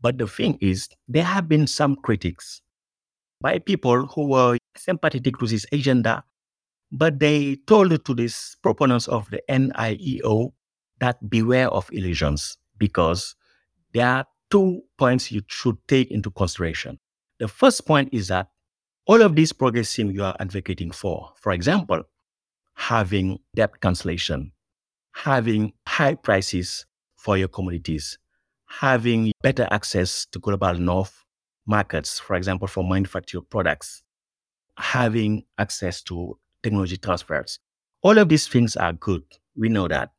But 0.00 0.18
the 0.18 0.26
thing 0.26 0.58
is, 0.60 0.88
there 1.06 1.24
have 1.24 1.48
been 1.48 1.66
some 1.66 1.94
critics 1.96 2.62
by 3.40 3.58
people 3.58 4.06
who 4.06 4.28
were 4.28 4.58
sympathetic 4.76 5.38
to 5.38 5.46
this 5.46 5.66
agenda, 5.72 6.24
but 6.92 7.18
they 7.18 7.56
told 7.66 8.04
to 8.04 8.14
these 8.14 8.56
proponents 8.62 9.08
of 9.08 9.30
the 9.30 9.42
NIEO 9.48 10.52
that 10.98 11.30
beware 11.30 11.68
of 11.68 11.88
illusions 11.92 12.58
because 12.78 13.34
there 13.92 14.06
are 14.06 14.26
two 14.50 14.82
points 14.98 15.30
you 15.30 15.42
should 15.46 15.76
take 15.86 16.10
into 16.10 16.30
consideration. 16.30 16.98
The 17.38 17.48
first 17.48 17.86
point 17.86 18.10
is 18.12 18.28
that 18.28 18.48
all 19.06 19.22
of 19.22 19.34
these 19.34 19.52
progressive 19.52 20.12
you 20.12 20.24
are 20.24 20.36
advocating 20.40 20.90
for, 20.90 21.32
for 21.36 21.52
example, 21.52 22.02
having 22.74 23.38
debt 23.54 23.80
cancellation, 23.80 24.52
having 25.12 25.72
high 25.86 26.14
prices 26.14 26.86
for 27.16 27.36
your 27.36 27.48
commodities, 27.48 28.18
having 28.66 29.32
better 29.42 29.66
access 29.70 30.26
to 30.26 30.38
global 30.38 30.74
north 30.74 31.24
markets, 31.66 32.18
for 32.18 32.36
example, 32.36 32.66
for 32.68 32.82
manufactured 32.82 33.42
products, 33.50 34.02
having 34.76 35.44
access 35.58 36.02
to 36.02 36.38
technology 36.62 36.96
transfers. 36.96 37.58
All 38.02 38.18
of 38.18 38.28
these 38.28 38.48
things 38.48 38.76
are 38.76 38.92
good. 38.92 39.22
We 39.56 39.68
know 39.68 39.88
that. 39.88 40.10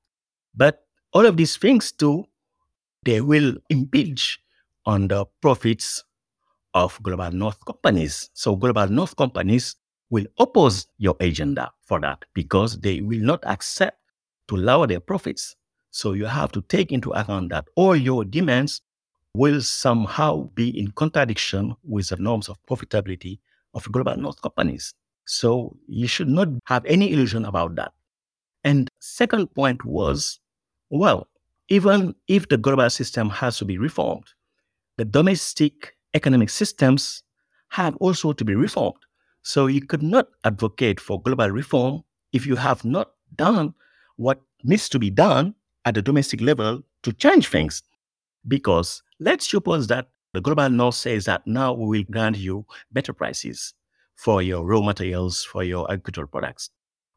But 0.55 0.85
all 1.13 1.25
of 1.25 1.37
these 1.37 1.57
things 1.57 1.91
too, 1.91 2.25
they 3.03 3.21
will 3.21 3.55
impinge 3.69 4.39
on 4.85 5.07
the 5.07 5.25
profits 5.41 6.03
of 6.73 7.01
global 7.03 7.31
north 7.31 7.63
companies. 7.65 8.29
So 8.33 8.55
global 8.55 8.87
north 8.87 9.15
companies 9.15 9.75
will 10.09 10.25
oppose 10.39 10.87
your 10.97 11.15
agenda 11.19 11.71
for 11.81 11.99
that 12.01 12.25
because 12.33 12.79
they 12.79 13.01
will 13.01 13.21
not 13.21 13.43
accept 13.45 13.97
to 14.49 14.55
lower 14.55 14.87
their 14.87 14.99
profits. 14.99 15.55
So 15.91 16.13
you 16.13 16.25
have 16.25 16.51
to 16.53 16.61
take 16.63 16.91
into 16.91 17.11
account 17.11 17.49
that 17.49 17.65
all 17.75 17.95
your 17.95 18.23
demands 18.23 18.81
will 19.33 19.61
somehow 19.61 20.49
be 20.53 20.77
in 20.77 20.91
contradiction 20.91 21.75
with 21.83 22.09
the 22.09 22.17
norms 22.17 22.49
of 22.49 22.57
profitability 22.65 23.39
of 23.73 23.89
global 23.91 24.17
north 24.17 24.41
companies. 24.41 24.93
So 25.25 25.77
you 25.87 26.07
should 26.07 26.27
not 26.27 26.49
have 26.65 26.85
any 26.85 27.11
illusion 27.11 27.45
about 27.45 27.75
that. 27.75 27.93
And 28.63 28.89
second 28.99 29.53
point 29.55 29.83
was, 29.85 30.39
well, 30.89 31.27
even 31.69 32.15
if 32.27 32.49
the 32.49 32.57
global 32.57 32.89
system 32.89 33.29
has 33.29 33.57
to 33.57 33.65
be 33.65 33.77
reformed, 33.77 34.25
the 34.97 35.05
domestic 35.05 35.95
economic 36.13 36.49
systems 36.49 37.23
have 37.69 37.95
also 37.97 38.33
to 38.33 38.43
be 38.43 38.55
reformed. 38.55 38.99
So 39.43 39.67
you 39.67 39.81
could 39.81 40.03
not 40.03 40.27
advocate 40.43 40.99
for 40.99 41.21
global 41.21 41.49
reform 41.49 42.03
if 42.33 42.45
you 42.45 42.55
have 42.55 42.83
not 42.85 43.11
done 43.35 43.73
what 44.17 44.41
needs 44.63 44.89
to 44.89 44.99
be 44.99 45.09
done 45.09 45.55
at 45.85 45.95
the 45.95 46.01
domestic 46.01 46.41
level 46.41 46.81
to 47.03 47.13
change 47.13 47.47
things. 47.47 47.81
Because 48.47 49.01
let's 49.19 49.49
suppose 49.49 49.87
that 49.87 50.09
the 50.33 50.41
global 50.41 50.69
north 50.69 50.95
says 50.95 51.25
that 51.25 51.45
now 51.47 51.73
we 51.73 51.99
will 51.99 52.11
grant 52.11 52.37
you 52.37 52.65
better 52.91 53.13
prices 53.13 53.73
for 54.21 54.43
your 54.43 54.63
raw 54.63 54.81
materials, 54.81 55.43
for 55.43 55.63
your 55.63 55.89
agricultural 55.91 56.27
products. 56.27 56.69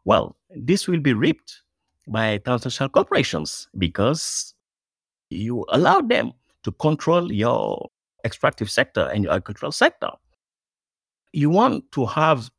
Well, 0.06 0.38
this 0.56 0.88
will 0.88 1.00
be 1.00 1.12
reaped 1.12 1.60
by 2.08 2.38
transnational 2.38 2.88
corporations 2.88 3.68
because 3.76 4.54
you 5.28 5.66
allow 5.68 6.00
them 6.00 6.32
to 6.62 6.72
control 6.72 7.30
your 7.30 7.90
extractive 8.24 8.70
sector 8.70 9.10
and 9.12 9.22
your 9.22 9.34
agricultural 9.34 9.72
sector. 9.72 10.08
You 11.34 11.50
want 11.50 11.92
to 11.92 12.06
have, 12.06 12.50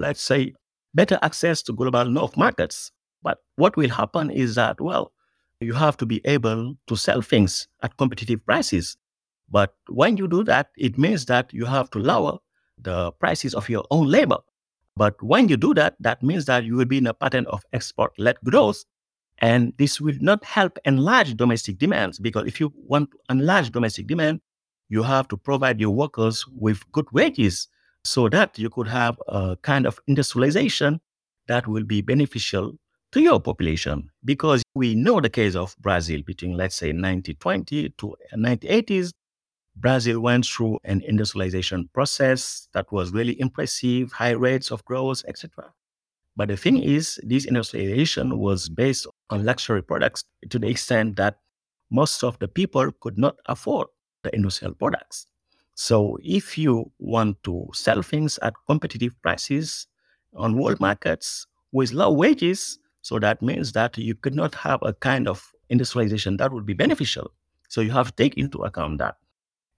let's 0.00 0.22
say, 0.22 0.54
better 0.94 1.18
access 1.20 1.60
to 1.64 1.74
global 1.74 2.06
north 2.06 2.38
markets. 2.38 2.90
But 3.22 3.38
what 3.56 3.76
will 3.76 3.90
happen 3.90 4.30
is 4.30 4.54
that, 4.54 4.80
well, 4.80 5.12
you 5.60 5.74
have 5.74 5.98
to 5.98 6.06
be 6.06 6.22
able 6.24 6.74
to 6.86 6.96
sell 6.96 7.20
things 7.20 7.68
at 7.82 7.98
competitive 7.98 8.46
prices. 8.46 8.96
But 9.50 9.74
when 9.88 10.16
you 10.16 10.26
do 10.26 10.42
that, 10.44 10.70
it 10.78 10.96
means 10.96 11.26
that 11.26 11.52
you 11.52 11.66
have 11.66 11.90
to 11.90 11.98
lower 11.98 12.38
the 12.78 13.12
prices 13.12 13.54
of 13.54 13.68
your 13.68 13.84
own 13.90 14.08
labor. 14.08 14.38
But 14.96 15.20
when 15.22 15.48
you 15.48 15.56
do 15.56 15.74
that, 15.74 15.96
that 16.00 16.22
means 16.22 16.44
that 16.46 16.64
you 16.64 16.76
will 16.76 16.84
be 16.84 16.98
in 16.98 17.06
a 17.06 17.14
pattern 17.14 17.46
of 17.46 17.62
export 17.72 18.12
led 18.18 18.36
growth. 18.44 18.84
And 19.38 19.72
this 19.78 20.00
will 20.00 20.14
not 20.20 20.44
help 20.44 20.78
enlarge 20.84 21.36
domestic 21.36 21.78
demands 21.78 22.18
because 22.18 22.46
if 22.46 22.60
you 22.60 22.72
want 22.76 23.10
to 23.10 23.18
enlarge 23.30 23.70
domestic 23.70 24.06
demand, 24.06 24.40
you 24.88 25.02
have 25.02 25.26
to 25.28 25.36
provide 25.36 25.80
your 25.80 25.90
workers 25.90 26.44
with 26.56 26.80
good 26.92 27.10
wages 27.10 27.68
so 28.04 28.28
that 28.28 28.58
you 28.58 28.70
could 28.70 28.86
have 28.86 29.16
a 29.28 29.56
kind 29.62 29.86
of 29.86 29.98
industrialization 30.06 31.00
that 31.48 31.66
will 31.66 31.84
be 31.84 32.00
beneficial 32.00 32.74
to 33.12 33.20
your 33.20 33.40
population 33.40 34.10
because 34.24 34.62
we 34.74 34.94
know 34.94 35.20
the 35.20 35.30
case 35.30 35.54
of 35.54 35.76
Brazil 35.80 36.20
between, 36.26 36.56
let's 36.56 36.74
say, 36.74 36.88
1920 36.88 37.90
to 37.90 38.16
1980s. 38.34 39.12
Brazil 39.76 40.20
went 40.20 40.46
through 40.46 40.78
an 40.84 41.02
industrialization 41.02 41.88
process 41.92 42.68
that 42.72 42.90
was 42.92 43.12
really 43.12 43.38
impressive, 43.40 44.12
high 44.12 44.30
rates 44.30 44.70
of 44.70 44.84
growth, 44.84 45.24
etc. 45.26 45.72
But 46.36 46.48
the 46.48 46.56
thing 46.56 46.82
is, 46.82 47.20
this 47.22 47.44
industrialization 47.44 48.38
was 48.38 48.68
based 48.68 49.06
on 49.30 49.44
luxury 49.44 49.82
products 49.82 50.24
to 50.50 50.58
the 50.58 50.68
extent 50.68 51.16
that 51.16 51.38
most 51.90 52.24
of 52.24 52.38
the 52.38 52.48
people 52.48 52.90
could 53.00 53.18
not 53.18 53.36
afford 53.46 53.88
the 54.22 54.34
industrial 54.34 54.74
products. 54.74 55.26
So 55.74 56.18
if 56.22 56.56
you 56.56 56.90
want 56.98 57.42
to 57.44 57.68
sell 57.72 58.02
things 58.02 58.38
at 58.42 58.54
competitive 58.66 59.20
prices 59.22 59.86
on 60.34 60.56
world 60.56 60.80
markets 60.80 61.46
with 61.72 61.92
low 61.92 62.12
wages, 62.12 62.78
so 63.02 63.18
that 63.18 63.42
means 63.42 63.72
that 63.72 63.98
you 63.98 64.14
could 64.14 64.34
not 64.34 64.54
have 64.54 64.80
a 64.82 64.92
kind 64.94 65.28
of 65.28 65.52
industrialization 65.68 66.36
that 66.38 66.52
would 66.52 66.64
be 66.64 66.74
beneficial. 66.74 67.30
So 67.68 67.80
you 67.80 67.90
have 67.90 68.14
to 68.14 68.22
take 68.22 68.34
into 68.38 68.62
account 68.62 68.98
that. 68.98 69.16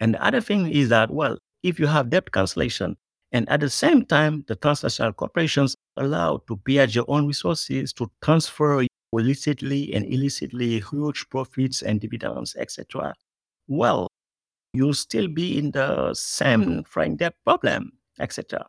And 0.01 0.15
the 0.15 0.25
other 0.25 0.41
thing 0.41 0.69
is 0.71 0.89
that, 0.91 1.11
well, 1.11 1.39
if 1.63 1.79
you 1.79 1.87
have 1.87 2.11
debt 2.11 2.33
cancellation, 2.33 2.97
and 3.33 3.49
at 3.49 3.61
the 3.61 3.71
same 3.71 4.05
time, 4.05 4.45
the 4.47 4.55
transnational 4.57 5.13
corporations 5.13 5.77
allow 5.97 6.39
to 6.49 6.57
pillage 6.59 6.95
your 6.95 7.07
own 7.09 7.27
resources 7.27 7.93
to 7.95 8.11
transfer 8.23 8.87
illicitly 9.13 9.93
and 9.95 10.05
illicitly 10.07 10.81
huge 10.81 11.29
profits 11.31 11.83
and 11.83 12.01
dividends, 12.01 12.55
etc. 12.57 13.15
Well, 13.69 14.09
you'll 14.73 14.95
still 14.95 15.29
be 15.29 15.59
in 15.59 15.73
the 15.73 16.15
same 16.15 16.63
hmm. 16.63 16.81
foreign 16.83 17.17
debt 17.17 17.35
problem, 17.45 17.93
etc. 18.21 18.67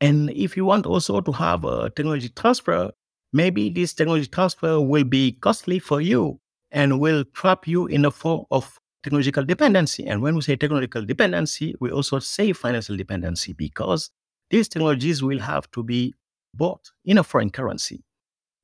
And 0.00 0.30
if 0.30 0.56
you 0.56 0.64
want 0.64 0.86
also 0.86 1.20
to 1.20 1.32
have 1.32 1.64
a 1.64 1.90
technology 1.90 2.28
transfer, 2.28 2.90
maybe 3.32 3.70
this 3.70 3.94
technology 3.94 4.26
transfer 4.26 4.80
will 4.80 5.04
be 5.04 5.32
costly 5.32 5.78
for 5.78 6.00
you 6.00 6.40
and 6.70 7.00
will 7.00 7.24
trap 7.32 7.66
you 7.66 7.86
in 7.86 8.04
a 8.04 8.10
form 8.10 8.44
of 8.50 8.78
technological 9.04 9.44
dependency. 9.44 10.06
And 10.06 10.22
when 10.22 10.34
we 10.34 10.40
say 10.40 10.56
technological 10.56 11.04
dependency, 11.04 11.76
we 11.78 11.90
also 11.90 12.18
say 12.18 12.52
financial 12.52 12.96
dependency 12.96 13.52
because 13.52 14.10
these 14.50 14.66
technologies 14.66 15.22
will 15.22 15.38
have 15.38 15.70
to 15.72 15.82
be 15.82 16.14
bought 16.54 16.90
in 17.04 17.18
a 17.18 17.22
foreign 17.22 17.50
currency. 17.50 18.02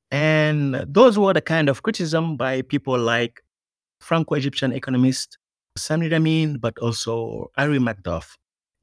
And 0.09 0.75
those 0.87 1.17
were 1.17 1.33
the 1.33 1.41
kind 1.41 1.69
of 1.69 1.83
criticism 1.83 2.35
by 2.35 2.63
people 2.63 2.97
like 2.97 3.41
Franco-Egyptian 4.01 4.73
economist 4.73 5.37
Samir 5.77 6.13
Amin, 6.13 6.57
but 6.57 6.77
also 6.79 7.51
Harry 7.55 7.79
Magdoff. 7.79 8.35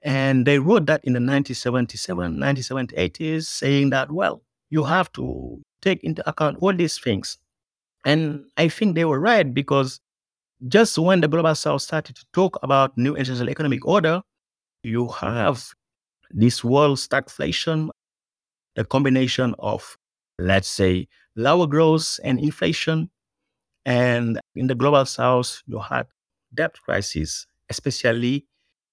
And 0.03 0.47
they 0.47 0.59
wrote 0.59 0.87
that 0.87 1.05
in 1.05 1.13
the 1.13 1.21
1977, 1.21 2.37
1980s, 2.39 3.45
saying 3.45 3.91
that, 3.91 4.13
well, 4.13 4.43
you 4.71 4.85
have 4.85 5.13
to 5.13 5.61
take 5.83 6.03
into 6.05 6.27
account 6.29 6.59
all 6.61 6.73
these 6.73 6.99
things. 6.99 7.37
And 8.07 8.45
I 8.57 8.69
think 8.69 8.95
they 8.95 9.05
were 9.05 9.21
right 9.21 9.53
because 9.53 10.01
just 10.67 10.99
when 10.99 11.21
the 11.21 11.29
global 11.29 11.55
south 11.55 11.83
started 11.83 12.17
to 12.17 12.25
talk 12.33 12.59
about 12.63 12.97
new 12.99 13.15
international 13.15 13.51
economic 13.51 13.87
order, 13.87 14.23
you 14.83 15.09
have 15.09 15.65
this 16.31 16.65
world 16.65 16.99
stagflation, 16.99 17.91
a 18.77 18.85
combination 18.85 19.55
of, 19.59 19.97
let's 20.39 20.69
say, 20.69 21.07
lower 21.37 21.67
growth 21.67 22.19
and 22.25 22.41
inflation. 22.41 23.11
And 23.87 24.41
in 24.55 24.67
the 24.67 24.75
global 24.75 25.07
south, 25.07 25.63
you 25.67 25.79
had 25.79 26.07
debt 26.55 26.75
crisis, 26.85 27.47
especially 27.71 28.47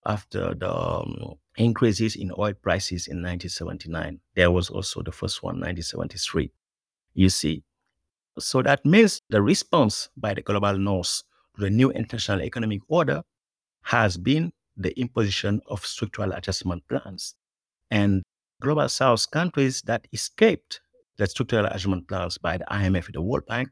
after 0.05 0.53
the 0.53 0.74
um, 0.74 1.34
increases 1.57 2.16
in 2.16 2.32
oil 2.38 2.53
prices 2.53 3.07
in 3.07 3.18
1979. 3.18 4.20
There 4.36 4.51
was 4.51 4.70
also 4.70 5.01
the 5.01 5.11
first 5.11 5.41
one, 5.41 5.55
1973. 5.55 6.51
You 7.16 7.30
see, 7.30 7.63
so 8.38 8.61
that 8.61 8.86
means 8.86 9.22
the 9.30 9.41
response 9.41 10.09
by 10.16 10.34
the 10.34 10.41
global 10.41 10.78
north 10.78 11.24
the 11.58 11.70
new 11.70 11.91
international 11.91 12.41
economic 12.41 12.82
order 12.88 13.24
has 13.84 14.18
been 14.18 14.51
the 14.78 14.97
imposition 14.99 15.62
of 15.68 15.86
structural 15.86 16.34
adjustment 16.34 16.84
plans. 16.88 17.36
And 17.91 18.24
global 18.62 18.89
south 18.89 19.30
countries 19.32 19.82
that 19.84 20.08
escaped 20.12 20.82
the 21.18 21.28
structural 21.28 21.66
adjustment 21.66 22.08
plans 22.08 22.38
by 22.38 22.58
the 22.58 22.66
IMF 22.66 23.06
and 23.06 23.16
the 23.16 23.22
World 23.22 23.45
Bank 23.45 23.70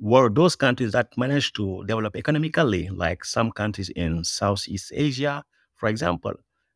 were 0.00 0.28
those 0.28 0.56
countries 0.56 0.92
that 0.92 1.16
managed 1.16 1.56
to 1.56 1.84
develop 1.86 2.16
economically, 2.16 2.88
like 2.88 3.24
some 3.24 3.50
countries 3.50 3.88
in 3.90 4.24
Southeast 4.24 4.92
Asia, 4.94 5.42
for 5.74 5.88
example. 5.88 6.34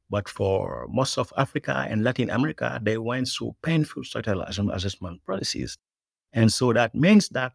But 0.09 0.29
for 0.29 0.87
most 0.91 1.19
of 1.19 1.33
Africa 1.37 1.87
and 1.89 2.03
Latin 2.03 2.31
America, 2.31 2.81
they 2.83 2.99
went 2.99 3.29
through 3.29 3.55
painful 3.63 4.05
structural 4.05 4.43
adjustment 4.43 5.21
policies. 5.27 5.77
And 6.33 6.53
so 6.53 6.73
that 6.73 6.95
means 6.95 7.29
that, 7.31 7.53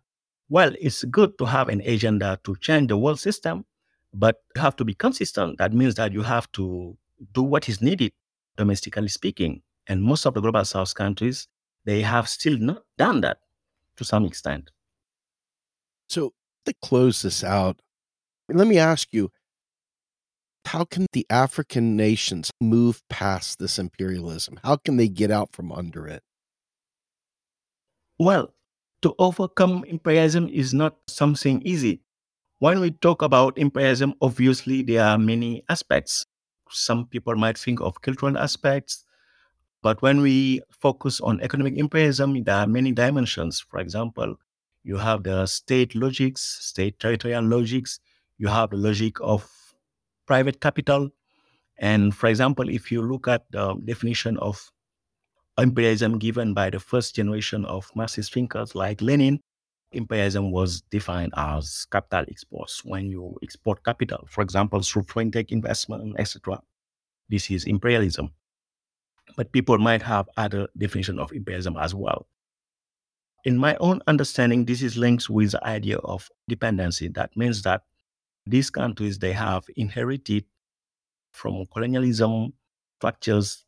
well, 0.49 0.73
it's 0.79 1.03
good 1.05 1.37
to 1.37 1.45
have 1.45 1.69
an 1.69 1.81
agenda 1.81 2.39
to 2.43 2.55
change 2.57 2.89
the 2.89 2.97
world 2.97 3.19
system, 3.19 3.65
but 4.13 4.41
you 4.55 4.61
have 4.61 4.75
to 4.77 4.85
be 4.85 4.93
consistent. 4.93 5.57
That 5.57 5.73
means 5.73 5.95
that 5.95 6.13
you 6.13 6.21
have 6.21 6.51
to 6.53 6.97
do 7.33 7.43
what 7.43 7.67
is 7.67 7.81
needed, 7.81 8.13
domestically 8.57 9.07
speaking. 9.07 9.61
And 9.87 10.03
most 10.03 10.25
of 10.25 10.33
the 10.33 10.41
global 10.41 10.65
south 10.65 10.93
countries, 10.95 11.47
they 11.85 12.01
have 12.01 12.27
still 12.27 12.57
not 12.57 12.83
done 12.97 13.21
that 13.21 13.37
to 13.97 14.03
some 14.03 14.25
extent. 14.25 14.71
So 16.09 16.33
to 16.65 16.73
close 16.81 17.21
this 17.21 17.43
out, 17.43 17.79
let 18.49 18.67
me 18.67 18.77
ask 18.77 19.07
you 19.11 19.31
how 20.65 20.83
can 20.83 21.05
the 21.13 21.25
African 21.29 21.95
nations 21.95 22.51
move 22.59 23.01
past 23.09 23.59
this 23.59 23.77
imperialism? 23.77 24.59
How 24.63 24.77
can 24.77 24.97
they 24.97 25.07
get 25.07 25.31
out 25.31 25.51
from 25.51 25.71
under 25.71 26.07
it? 26.07 26.23
Well, 28.17 28.53
to 29.05 29.13
overcome 29.19 29.83
imperialism 29.85 30.49
is 30.49 30.73
not 30.73 30.95
something 31.05 31.61
easy. 31.61 32.01
When 32.57 32.79
we 32.79 32.89
talk 32.89 33.21
about 33.21 33.55
imperialism, 33.55 34.15
obviously 34.19 34.81
there 34.81 35.03
are 35.03 35.19
many 35.19 35.63
aspects. 35.69 36.25
Some 36.71 37.05
people 37.05 37.35
might 37.35 37.55
think 37.55 37.81
of 37.81 38.01
cultural 38.01 38.35
aspects, 38.35 39.05
but 39.83 40.01
when 40.01 40.21
we 40.21 40.61
focus 40.71 41.21
on 41.21 41.39
economic 41.41 41.77
imperialism, 41.77 42.43
there 42.43 42.55
are 42.55 42.65
many 42.65 42.91
dimensions. 42.91 43.59
For 43.59 43.79
example, 43.79 44.37
you 44.83 44.97
have 44.97 45.21
the 45.21 45.45
state 45.45 45.93
logics, 45.93 46.41
state 46.41 46.97
territorial 46.99 47.43
logics, 47.43 47.99
you 48.39 48.47
have 48.47 48.71
the 48.71 48.77
logic 48.77 49.21
of 49.21 49.47
private 50.25 50.59
capital. 50.59 51.11
And 51.77 52.15
for 52.15 52.25
example, 52.25 52.69
if 52.69 52.91
you 52.91 53.03
look 53.03 53.27
at 53.27 53.45
the 53.51 53.75
definition 53.85 54.37
of 54.37 54.71
imperialism 55.57 56.19
given 56.19 56.53
by 56.53 56.69
the 56.69 56.79
first 56.79 57.15
generation 57.15 57.65
of 57.65 57.89
Marxist 57.95 58.33
thinkers 58.33 58.75
like 58.75 59.01
Lenin, 59.01 59.39
imperialism 59.91 60.51
was 60.51 60.81
defined 60.91 61.33
as 61.37 61.85
capital 61.91 62.25
exports. 62.27 62.83
When 62.83 63.09
you 63.09 63.37
export 63.41 63.83
capital, 63.83 64.27
for 64.29 64.41
example, 64.41 64.81
through 64.81 65.03
foreign 65.03 65.31
tech 65.31 65.51
investment, 65.51 66.15
etc., 66.19 66.61
this 67.29 67.49
is 67.49 67.65
imperialism. 67.65 68.31
But 69.35 69.51
people 69.51 69.77
might 69.77 70.01
have 70.03 70.29
other 70.37 70.67
definition 70.77 71.19
of 71.19 71.31
imperialism 71.31 71.77
as 71.77 71.95
well. 71.95 72.27
In 73.45 73.57
my 73.57 73.75
own 73.79 74.01
understanding, 74.07 74.65
this 74.65 74.81
is 74.81 74.97
linked 74.97 75.29
with 75.29 75.51
the 75.51 75.65
idea 75.65 75.97
of 75.97 76.29
dependency. 76.47 77.07
That 77.09 77.35
means 77.37 77.61
that 77.61 77.83
these 78.45 78.69
countries 78.69 79.19
they 79.19 79.33
have 79.33 79.63
inherited 79.75 80.45
from 81.31 81.65
colonialism 81.73 82.53
structures 82.99 83.65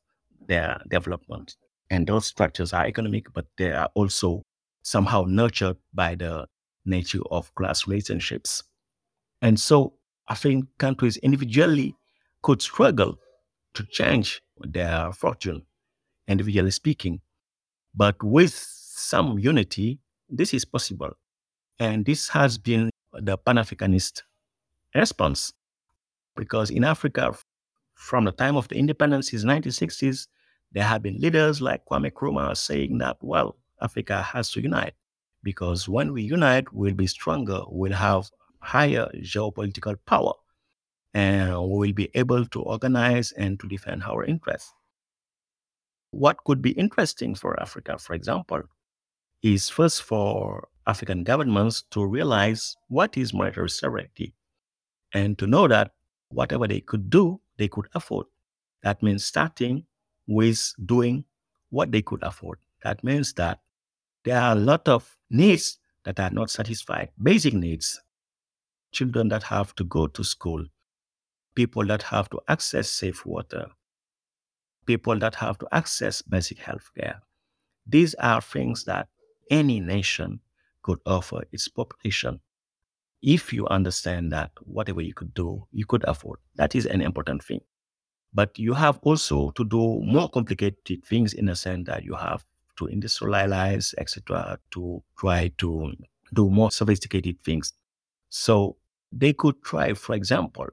their 0.48 0.82
development 0.90 1.56
and 1.90 2.08
those 2.08 2.26
structures 2.26 2.74
are 2.74 2.86
economic, 2.86 3.32
but 3.34 3.46
they 3.58 3.72
are 3.72 3.90
also 3.96 4.44
somehow 4.84 5.26
nurtured 5.28 5.78
by 5.94 6.16
the 6.16 6.48
nature 6.86 7.22
of 7.32 7.54
class 7.56 7.88
relationships. 7.88 8.64
And 9.42 9.60
so 9.60 9.94
I 10.28 10.36
think 10.36 10.66
countries 10.78 11.18
individually 11.18 11.96
could 12.42 12.62
struggle 12.62 13.18
to 13.74 13.84
change 13.84 14.42
their 14.60 15.12
fortune, 15.12 15.64
individually 16.28 16.72
speaking. 16.72 17.22
But 17.94 18.22
with 18.24 18.54
some 18.54 19.40
unity, 19.40 20.00
this 20.30 20.54
is 20.54 20.66
possible. 20.66 21.12
And 21.80 22.06
this 22.06 22.30
has 22.30 22.58
been 22.58 22.90
the 23.14 23.38
Pan 23.38 23.58
Africanist 23.58 24.24
response. 24.96 25.54
Because 26.36 26.70
in 26.70 26.84
Africa, 26.84 27.34
from 27.94 28.26
the 28.26 28.32
time 28.32 28.56
of 28.56 28.68
the 28.68 28.76
independence 28.76 29.34
in 29.34 29.40
the 29.40 29.48
1960s, 29.48 30.28
there 30.72 30.84
have 30.84 31.02
been 31.02 31.18
leaders 31.20 31.62
like 31.62 31.86
Kwame 31.86 32.12
Nkrumah 32.12 32.56
saying 32.58 32.98
that, 33.00 33.18
well, 33.22 33.58
Africa 33.82 34.22
has 34.22 34.52
to 34.52 34.62
unite 34.62 34.94
because 35.44 35.88
when 35.88 36.14
we 36.14 36.24
unite, 36.24 36.72
we'll 36.74 36.94
be 36.94 37.08
stronger, 37.08 37.62
we'll 37.70 37.94
have 37.94 38.30
higher 38.60 39.08
geopolitical 39.18 39.96
power, 40.06 40.34
and 41.14 41.52
we'll 41.70 41.94
be 41.94 42.10
able 42.16 42.46
to 42.48 42.62
organize 42.62 43.32
and 43.32 43.60
to 43.60 43.68
defend 43.68 44.04
our 44.04 44.26
interests. 44.26 44.74
What 46.12 46.44
could 46.44 46.62
be 46.62 46.72
interesting 46.72 47.36
for 47.36 47.60
Africa, 47.60 47.98
for 47.98 48.14
example, 48.14 48.64
is 49.44 49.70
first 49.70 50.04
for 50.04 50.68
African 50.86 51.24
governments 51.24 51.84
to 51.92 52.06
realize 52.06 52.76
what 52.88 53.18
is 53.18 53.34
monetary 53.34 53.70
sovereignty 53.70 54.34
and 55.14 55.38
to 55.38 55.48
know 55.48 55.68
that 55.68 55.92
whatever 56.30 56.68
they 56.68 56.82
could 56.82 57.10
do, 57.10 57.40
they 57.58 57.68
could 57.68 57.88
afford. 57.94 58.26
That 58.84 59.04
means 59.04 59.26
starting 59.26 59.86
with 60.28 60.74
doing 60.86 61.24
what 61.70 61.92
they 61.92 62.02
could 62.02 62.24
afford. 62.24 62.60
That 62.84 63.04
means 63.04 63.34
that 63.34 63.60
there 64.24 64.40
are 64.40 64.52
a 64.52 64.60
lot 64.60 64.88
of 64.88 65.18
needs 65.30 65.80
that 66.04 66.20
are 66.20 66.30
not 66.30 66.50
satisfied, 66.50 67.10
basic 67.22 67.54
needs. 67.54 68.02
Children 68.92 69.30
that 69.30 69.44
have 69.44 69.76
to 69.76 69.84
go 69.84 70.08
to 70.08 70.24
school, 70.24 70.66
people 71.56 71.86
that 71.88 72.04
have 72.04 72.30
to 72.30 72.40
access 72.48 72.90
safe 72.90 73.26
water, 73.26 73.68
people 74.86 75.20
that 75.20 75.36
have 75.36 75.58
to 75.60 75.68
access 75.72 76.22
basic 76.22 76.58
health 76.60 76.90
care. 76.98 77.22
These 77.86 78.16
are 78.16 78.42
things 78.42 78.86
that 78.86 79.08
any 79.52 79.80
nation 79.80 80.40
could 80.82 81.00
offer 81.06 81.44
its 81.52 81.68
population. 81.68 82.40
If 83.22 83.52
you 83.52 83.68
understand 83.68 84.32
that 84.32 84.52
whatever 84.62 85.02
you 85.02 85.14
could 85.14 85.34
do, 85.34 85.68
you 85.72 85.86
could 85.86 86.04
afford, 86.06 86.40
that 86.56 86.76
is 86.76 86.86
an 86.86 87.02
important 87.02 87.44
thing. 87.44 87.62
But 88.34 88.58
you 88.60 88.74
have 88.74 89.00
also 89.02 89.52
to 89.52 89.64
do 89.66 90.02
more 90.04 90.30
complicated 90.30 91.04
things 91.06 91.34
in 91.34 91.46
the 91.46 91.56
sense 91.56 91.88
that 91.88 92.04
you 92.04 92.16
have 92.16 92.46
to 92.78 92.86
industrialize, 92.86 93.94
etc., 93.98 94.60
to 94.72 95.02
try 95.18 95.52
to 95.58 95.94
do 96.34 96.50
more 96.50 96.72
sophisticated 96.72 97.42
things. 97.44 97.74
So 98.30 98.78
they 99.12 99.34
could 99.34 99.64
try, 99.64 99.94
for 99.94 100.16
example, 100.16 100.68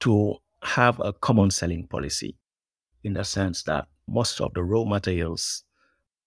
to 0.00 0.36
have 0.62 1.00
a 1.00 1.12
common 1.12 1.50
selling 1.50 1.86
policy 1.86 2.36
in 3.04 3.14
the 3.14 3.24
sense 3.24 3.62
that 3.62 3.86
most 4.08 4.40
of 4.40 4.52
the 4.54 4.62
raw 4.62 4.84
materials, 4.84 5.64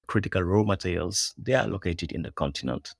critical 0.07 0.41
raw 0.41 0.63
materials, 0.63 1.33
they 1.37 1.53
are 1.53 1.67
located 1.67 2.11
in 2.11 2.21
the 2.23 2.31
continent. 2.31 2.95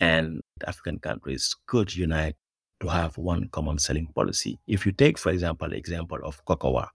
And 0.00 0.40
African 0.66 0.98
countries 0.98 1.54
could 1.66 1.94
unite 1.94 2.36
to 2.80 2.88
have 2.88 3.16
one 3.18 3.48
common 3.48 3.78
selling 3.78 4.06
policy. 4.14 4.58
If 4.66 4.86
you 4.86 4.92
take, 4.92 5.18
for 5.18 5.30
example, 5.30 5.68
the 5.68 5.76
example 5.76 6.18
of 6.24 6.44
cocoa, 6.44 6.86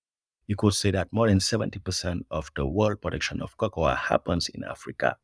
you 0.48 0.56
could 0.56 0.74
say 0.74 0.92
that 0.92 1.12
more 1.12 1.28
than 1.28 1.40
70% 1.40 2.22
of 2.32 2.52
the 2.56 2.66
world 2.66 3.02
production 3.02 3.42
of 3.42 3.56
cocoa 3.58 3.96
happens 3.96 4.50
in 4.50 4.64
Africa. 4.64 5.18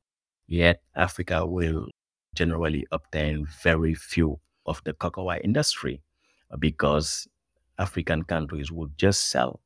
Yet 0.47 0.82
Africa 0.95 1.45
will 1.45 1.88
generally 2.36 2.86
obtain 2.91 3.45
very 3.64 3.93
few 3.93 4.39
of 4.66 4.82
the 4.86 4.93
cocoa 4.93 5.34
industry 5.34 6.01
uh, 6.51 6.57
because 6.57 7.28
African 7.78 8.24
countries 8.24 8.72
would 8.72 8.97
just 8.97 9.30
sell 9.30 9.59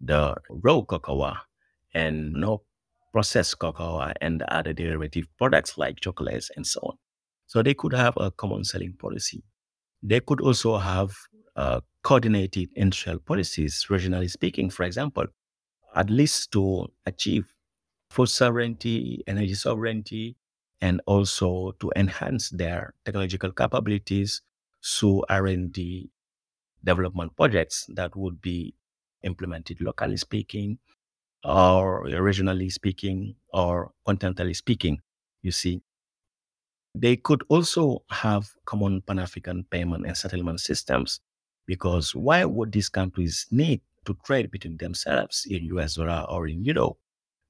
the 0.00 0.36
raw 0.50 0.82
cocoa 0.82 1.36
and 1.94 2.32
no 2.32 2.62
processed 3.12 3.58
cocoa 3.58 4.12
and 4.20 4.42
other 4.42 4.72
derivative 4.72 5.26
products 5.38 5.76
like 5.76 6.00
chocolates 6.00 6.50
and 6.56 6.66
so 6.66 6.80
on. 6.82 6.96
So 7.46 7.62
they 7.62 7.74
could 7.74 7.92
have 7.92 8.14
a 8.16 8.30
common 8.30 8.64
selling 8.64 8.94
policy. 8.98 9.42
They 10.02 10.20
could 10.20 10.40
also 10.40 10.78
have 10.78 11.14
uh, 11.56 11.80
coordinated 12.02 12.70
industrial 12.74 13.18
policies, 13.20 13.86
regionally 13.88 14.30
speaking, 14.30 14.70
for 14.70 14.84
example, 14.84 15.26
at 15.94 16.10
least 16.10 16.52
to 16.52 16.88
achieve 17.06 17.54
food 18.10 18.28
sovereignty, 18.28 19.22
energy 19.26 19.54
sovereignty, 19.54 20.36
and 20.80 21.00
also 21.06 21.72
to 21.80 21.92
enhance 21.96 22.50
their 22.50 22.94
technological 23.04 23.52
capabilities 23.52 24.42
through 24.84 25.24
R&D 25.28 26.10
development 26.84 27.36
projects 27.36 27.86
that 27.94 28.16
would 28.16 28.40
be 28.42 28.74
implemented 29.22 29.80
locally 29.80 30.16
speaking 30.16 30.78
or 31.44 32.04
regionally 32.06 32.70
speaking 32.72 33.34
or 33.52 33.92
continentally 34.06 34.54
speaking. 34.56 35.00
You 35.42 35.52
see 35.52 35.82
they 36.94 37.16
could 37.16 37.42
also 37.48 38.02
have 38.10 38.50
common 38.64 39.00
pan-african 39.02 39.64
payment 39.70 40.06
and 40.06 40.16
settlement 40.16 40.60
systems 40.60 41.20
because 41.66 42.14
why 42.14 42.44
would 42.44 42.72
these 42.72 42.88
countries 42.88 43.46
need 43.50 43.80
to 44.04 44.16
trade 44.24 44.50
between 44.50 44.76
themselves 44.78 45.46
in 45.48 45.64
us 45.78 45.94
dollar 45.94 46.26
or 46.28 46.48
in 46.48 46.64
euro 46.64 46.96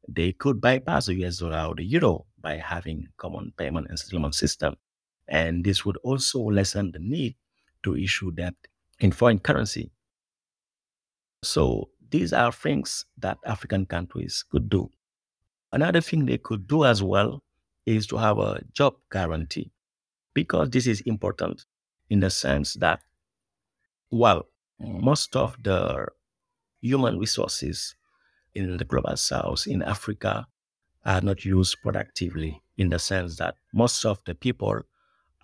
they 0.09 0.33
could 0.33 0.61
bypass 0.61 1.07
the 1.07 1.15
us 1.25 1.39
dollar 1.39 1.69
or 1.71 1.75
the 1.75 1.85
euro 1.85 2.27
by 2.41 2.57
having 2.57 3.09
common 3.17 3.53
payment 3.57 3.87
and 3.89 3.99
settlement 3.99 4.35
system 4.35 4.77
and 5.29 5.65
this 5.65 5.85
would 5.85 5.97
also 5.99 6.41
lessen 6.41 6.93
the 6.93 6.99
need 6.99 7.35
to 7.83 7.97
issue 7.97 8.31
debt 8.31 8.55
in 9.01 9.13
foreign 9.13 9.39
currency. 9.39 9.91
So 11.43 11.91
these 12.11 12.33
are 12.33 12.53
things 12.53 13.05
that 13.19 13.39
African 13.45 13.87
countries 13.87 14.45
could 14.51 14.69
do. 14.69 14.91
Another 15.73 16.01
thing 16.01 16.27
they 16.27 16.39
could 16.39 16.67
do 16.69 16.85
as 16.85 17.03
well 17.03 17.43
is 17.87 18.07
to 18.07 18.17
have 18.17 18.39
a 18.39 18.61
job 18.73 18.95
guarantee 19.11 19.71
because 20.35 20.71
this 20.71 20.87
is 20.87 21.01
important 21.03 21.65
in 22.11 22.21
the 22.21 22.31
sense 22.31 22.75
that, 22.75 23.01
well, 24.11 24.47
mm. 24.81 25.01
most 25.03 25.37
of 25.37 25.57
the 25.63 26.07
human 26.81 27.19
resources 27.19 27.95
in 28.55 28.77
the 28.77 28.85
global 28.85 29.17
south, 29.17 29.67
in 29.67 29.83
Africa, 29.83 30.47
are 31.05 31.21
not 31.21 31.45
used 31.45 31.81
productively 31.83 32.63
in 32.77 32.91
the 32.91 32.99
sense 32.99 33.37
that 33.37 33.57
most 33.73 34.05
of 34.05 34.21
the 34.25 34.35
people 34.35 34.83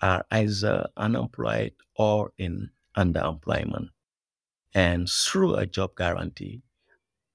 are 0.03 0.25
either 0.31 0.87
unemployed 0.97 1.73
or 1.97 2.33
in 2.39 2.71
underemployment. 2.97 3.89
And 4.75 5.09
through 5.09 5.55
a 5.55 5.67
job 5.67 5.97
guarantee, 5.97 6.63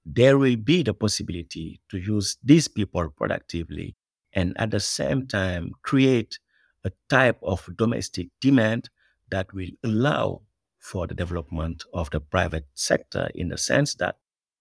there 0.06 0.38
will 0.38 0.56
be 0.56 0.82
the 0.82 0.94
possibility 0.94 1.80
to 1.90 1.98
use 1.98 2.38
these 2.42 2.68
people 2.68 3.08
productively 3.10 3.96
and 4.34 4.52
at 4.58 4.70
the 4.70 4.80
same 4.80 5.26
time 5.26 5.72
create 5.82 6.38
a 6.84 6.92
type 7.08 7.38
of 7.42 7.68
domestic 7.76 8.28
demand 8.40 8.90
that 9.30 9.52
will 9.54 9.70
allow 9.82 10.42
for 10.78 11.06
the 11.06 11.14
development 11.14 11.84
of 11.94 12.10
the 12.10 12.20
private 12.20 12.66
sector 12.74 13.30
in 13.34 13.48
the 13.48 13.56
sense 13.56 13.94
that 13.94 14.16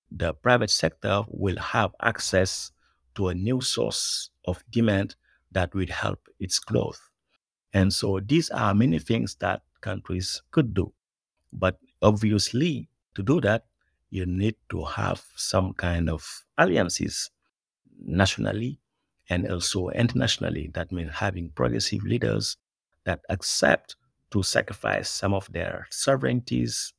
the 0.09 0.34
private 0.34 0.69
sector 0.69 1.24
will 1.28 1.57
have 1.57 1.91
access 2.01 2.71
to 3.15 3.28
a 3.28 3.36
new 3.36 3.59
source 3.59 4.30
of 4.45 4.63
demand 4.71 5.15
that 5.51 5.74
will 5.74 5.88
help 5.88 6.19
its 6.39 6.59
growth. 6.59 7.09
And 7.74 7.91
so 7.91 8.19
these 8.19 8.49
are 8.51 8.74
many 8.74 8.99
things 8.99 9.36
that 9.41 9.63
countries 9.82 10.41
could 10.51 10.74
do. 10.74 10.93
But 11.51 11.78
obviously, 12.01 12.89
to 13.15 13.24
do 13.24 13.41
that, 13.41 13.65
you 14.09 14.26
need 14.26 14.55
to 14.69 14.84
have 14.86 15.24
some 15.36 15.74
kind 15.74 16.09
of 16.09 16.45
alliances 16.57 17.32
nationally 17.99 18.80
and 19.30 19.49
also 19.49 19.89
internationally. 19.89 20.69
That 20.74 20.91
means 20.91 21.11
having 21.13 21.49
progressive 21.49 22.03
leaders 22.03 22.57
that 23.05 23.21
accept 23.30 23.95
to 24.32 24.43
sacrifice 24.43 25.09
some 25.09 25.34
of 25.34 25.51
their 25.51 25.88
sovereignties. 25.91 26.93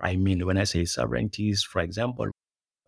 I 0.00 0.16
mean, 0.16 0.44
when 0.46 0.58
I 0.58 0.64
say 0.64 0.84
sovereignties, 0.84 1.62
for 1.62 1.80
example, 1.80 2.30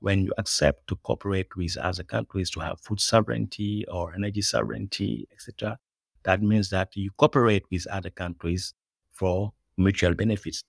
when 0.01 0.25
you 0.25 0.33
accept 0.39 0.89
to 0.89 0.97
cooperate 0.97 1.57
with 1.57 1.77
other 1.77 2.03
countries 2.03 2.51
to 2.51 2.61
have 2.61 2.81
food 2.81 3.01
sovereignty 3.01 3.85
or 3.89 4.15
energy 4.15 4.43
sovereignty, 4.43 5.27
etc., 5.33 5.79
that 6.25 6.43
means 6.43 6.71
that 6.71 6.97
you 6.97 7.11
cooperate 7.17 7.65
with 7.71 7.87
other 7.87 8.11
countries 8.11 8.75
for 9.13 9.53
mutual 9.77 10.15
benefits. 10.15 10.63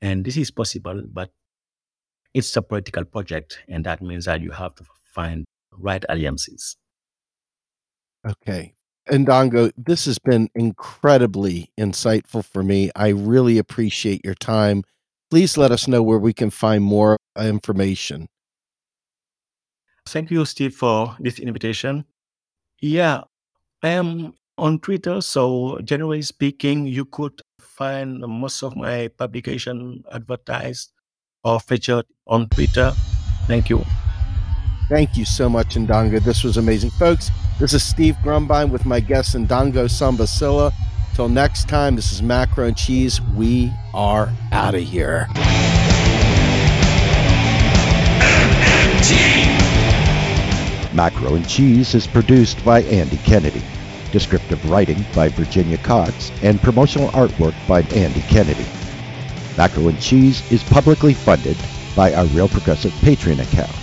And 0.00 0.24
this 0.24 0.36
is 0.36 0.50
possible, 0.50 1.02
but 1.12 1.30
it's 2.34 2.56
a 2.56 2.62
political 2.62 3.04
project, 3.04 3.60
and 3.68 3.84
that 3.84 4.02
means 4.02 4.24
that 4.24 4.40
you 4.40 4.50
have 4.50 4.74
to 4.76 4.84
find 5.14 5.44
right 5.70 6.04
alliances. 6.08 6.76
Okay. 8.26 8.74
Ndongo, 9.10 9.72
this 9.76 10.04
has 10.04 10.18
been 10.18 10.48
incredibly 10.54 11.70
insightful 11.78 12.44
for 12.44 12.62
me. 12.62 12.90
I 12.94 13.08
really 13.08 13.58
appreciate 13.58 14.24
your 14.24 14.34
time. 14.34 14.84
Please 15.30 15.56
let 15.56 15.72
us 15.72 15.88
know 15.88 16.02
where 16.02 16.18
we 16.18 16.32
can 16.32 16.50
find 16.50 16.84
more 16.84 17.18
uh, 17.36 17.42
information. 17.42 18.28
Thank 20.06 20.30
you, 20.30 20.44
Steve, 20.44 20.74
for 20.74 21.16
this 21.18 21.38
invitation. 21.38 22.04
Yeah, 22.80 23.22
I 23.82 23.88
am 23.90 24.34
on 24.58 24.78
Twitter, 24.80 25.20
so 25.20 25.80
generally 25.82 26.22
speaking, 26.22 26.86
you 26.86 27.04
could 27.04 27.40
find 27.60 28.20
most 28.20 28.62
of 28.62 28.76
my 28.76 29.08
publication 29.08 30.04
advertised 30.12 30.92
or 31.44 31.58
featured 31.58 32.06
on 32.26 32.48
Twitter. 32.48 32.92
Thank 33.46 33.70
you. 33.70 33.84
Thank 34.92 35.16
you 35.16 35.24
so 35.24 35.48
much, 35.48 35.76
Ndongo. 35.76 36.22
This 36.22 36.44
was 36.44 36.58
amazing. 36.58 36.90
Folks, 36.90 37.30
this 37.58 37.72
is 37.72 37.82
Steve 37.82 38.14
Grumbine 38.22 38.68
with 38.68 38.84
my 38.84 39.00
guest 39.00 39.34
Ndongo 39.34 39.88
Samba 39.88 40.26
Sylla. 40.26 40.70
Till 41.14 41.30
next 41.30 41.66
time, 41.66 41.96
this 41.96 42.12
is 42.12 42.22
Macro 42.22 42.66
and 42.66 42.76
Cheese. 42.76 43.18
We 43.34 43.72
are 43.94 44.30
out 44.52 44.74
of 44.74 44.82
here. 44.82 45.28
Macro 50.92 51.36
and 51.36 51.48
Cheese 51.48 51.94
is 51.94 52.06
produced 52.06 52.62
by 52.62 52.82
Andy 52.82 53.16
Kennedy. 53.16 53.62
Descriptive 54.10 54.62
writing 54.70 55.02
by 55.14 55.30
Virginia 55.30 55.78
Cox 55.78 56.30
and 56.42 56.60
promotional 56.60 57.08
artwork 57.12 57.54
by 57.66 57.80
Andy 57.96 58.20
Kennedy. 58.28 58.66
Macro 59.56 59.88
and 59.88 59.98
Cheese 60.02 60.52
is 60.52 60.62
publicly 60.64 61.14
funded 61.14 61.56
by 61.96 62.12
our 62.12 62.26
Real 62.26 62.48
Progressive 62.48 62.92
Patreon 63.00 63.40
account. 63.40 63.81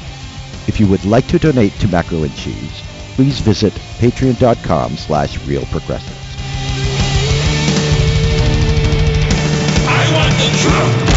If 0.69 0.79
you 0.79 0.85
would 0.85 1.03
like 1.03 1.25
to 1.29 1.39
donate 1.39 1.73
to 1.79 1.87
Macro 1.87 2.21
and 2.21 2.35
Cheese, 2.35 2.83
please 3.15 3.39
visit 3.39 3.73
patreon.com 3.97 4.97
slash 4.97 5.39
realprogressives. 5.39 6.13
I 9.87 10.13
want 10.13 10.31
the 10.37 11.01
truth. 11.01 11.08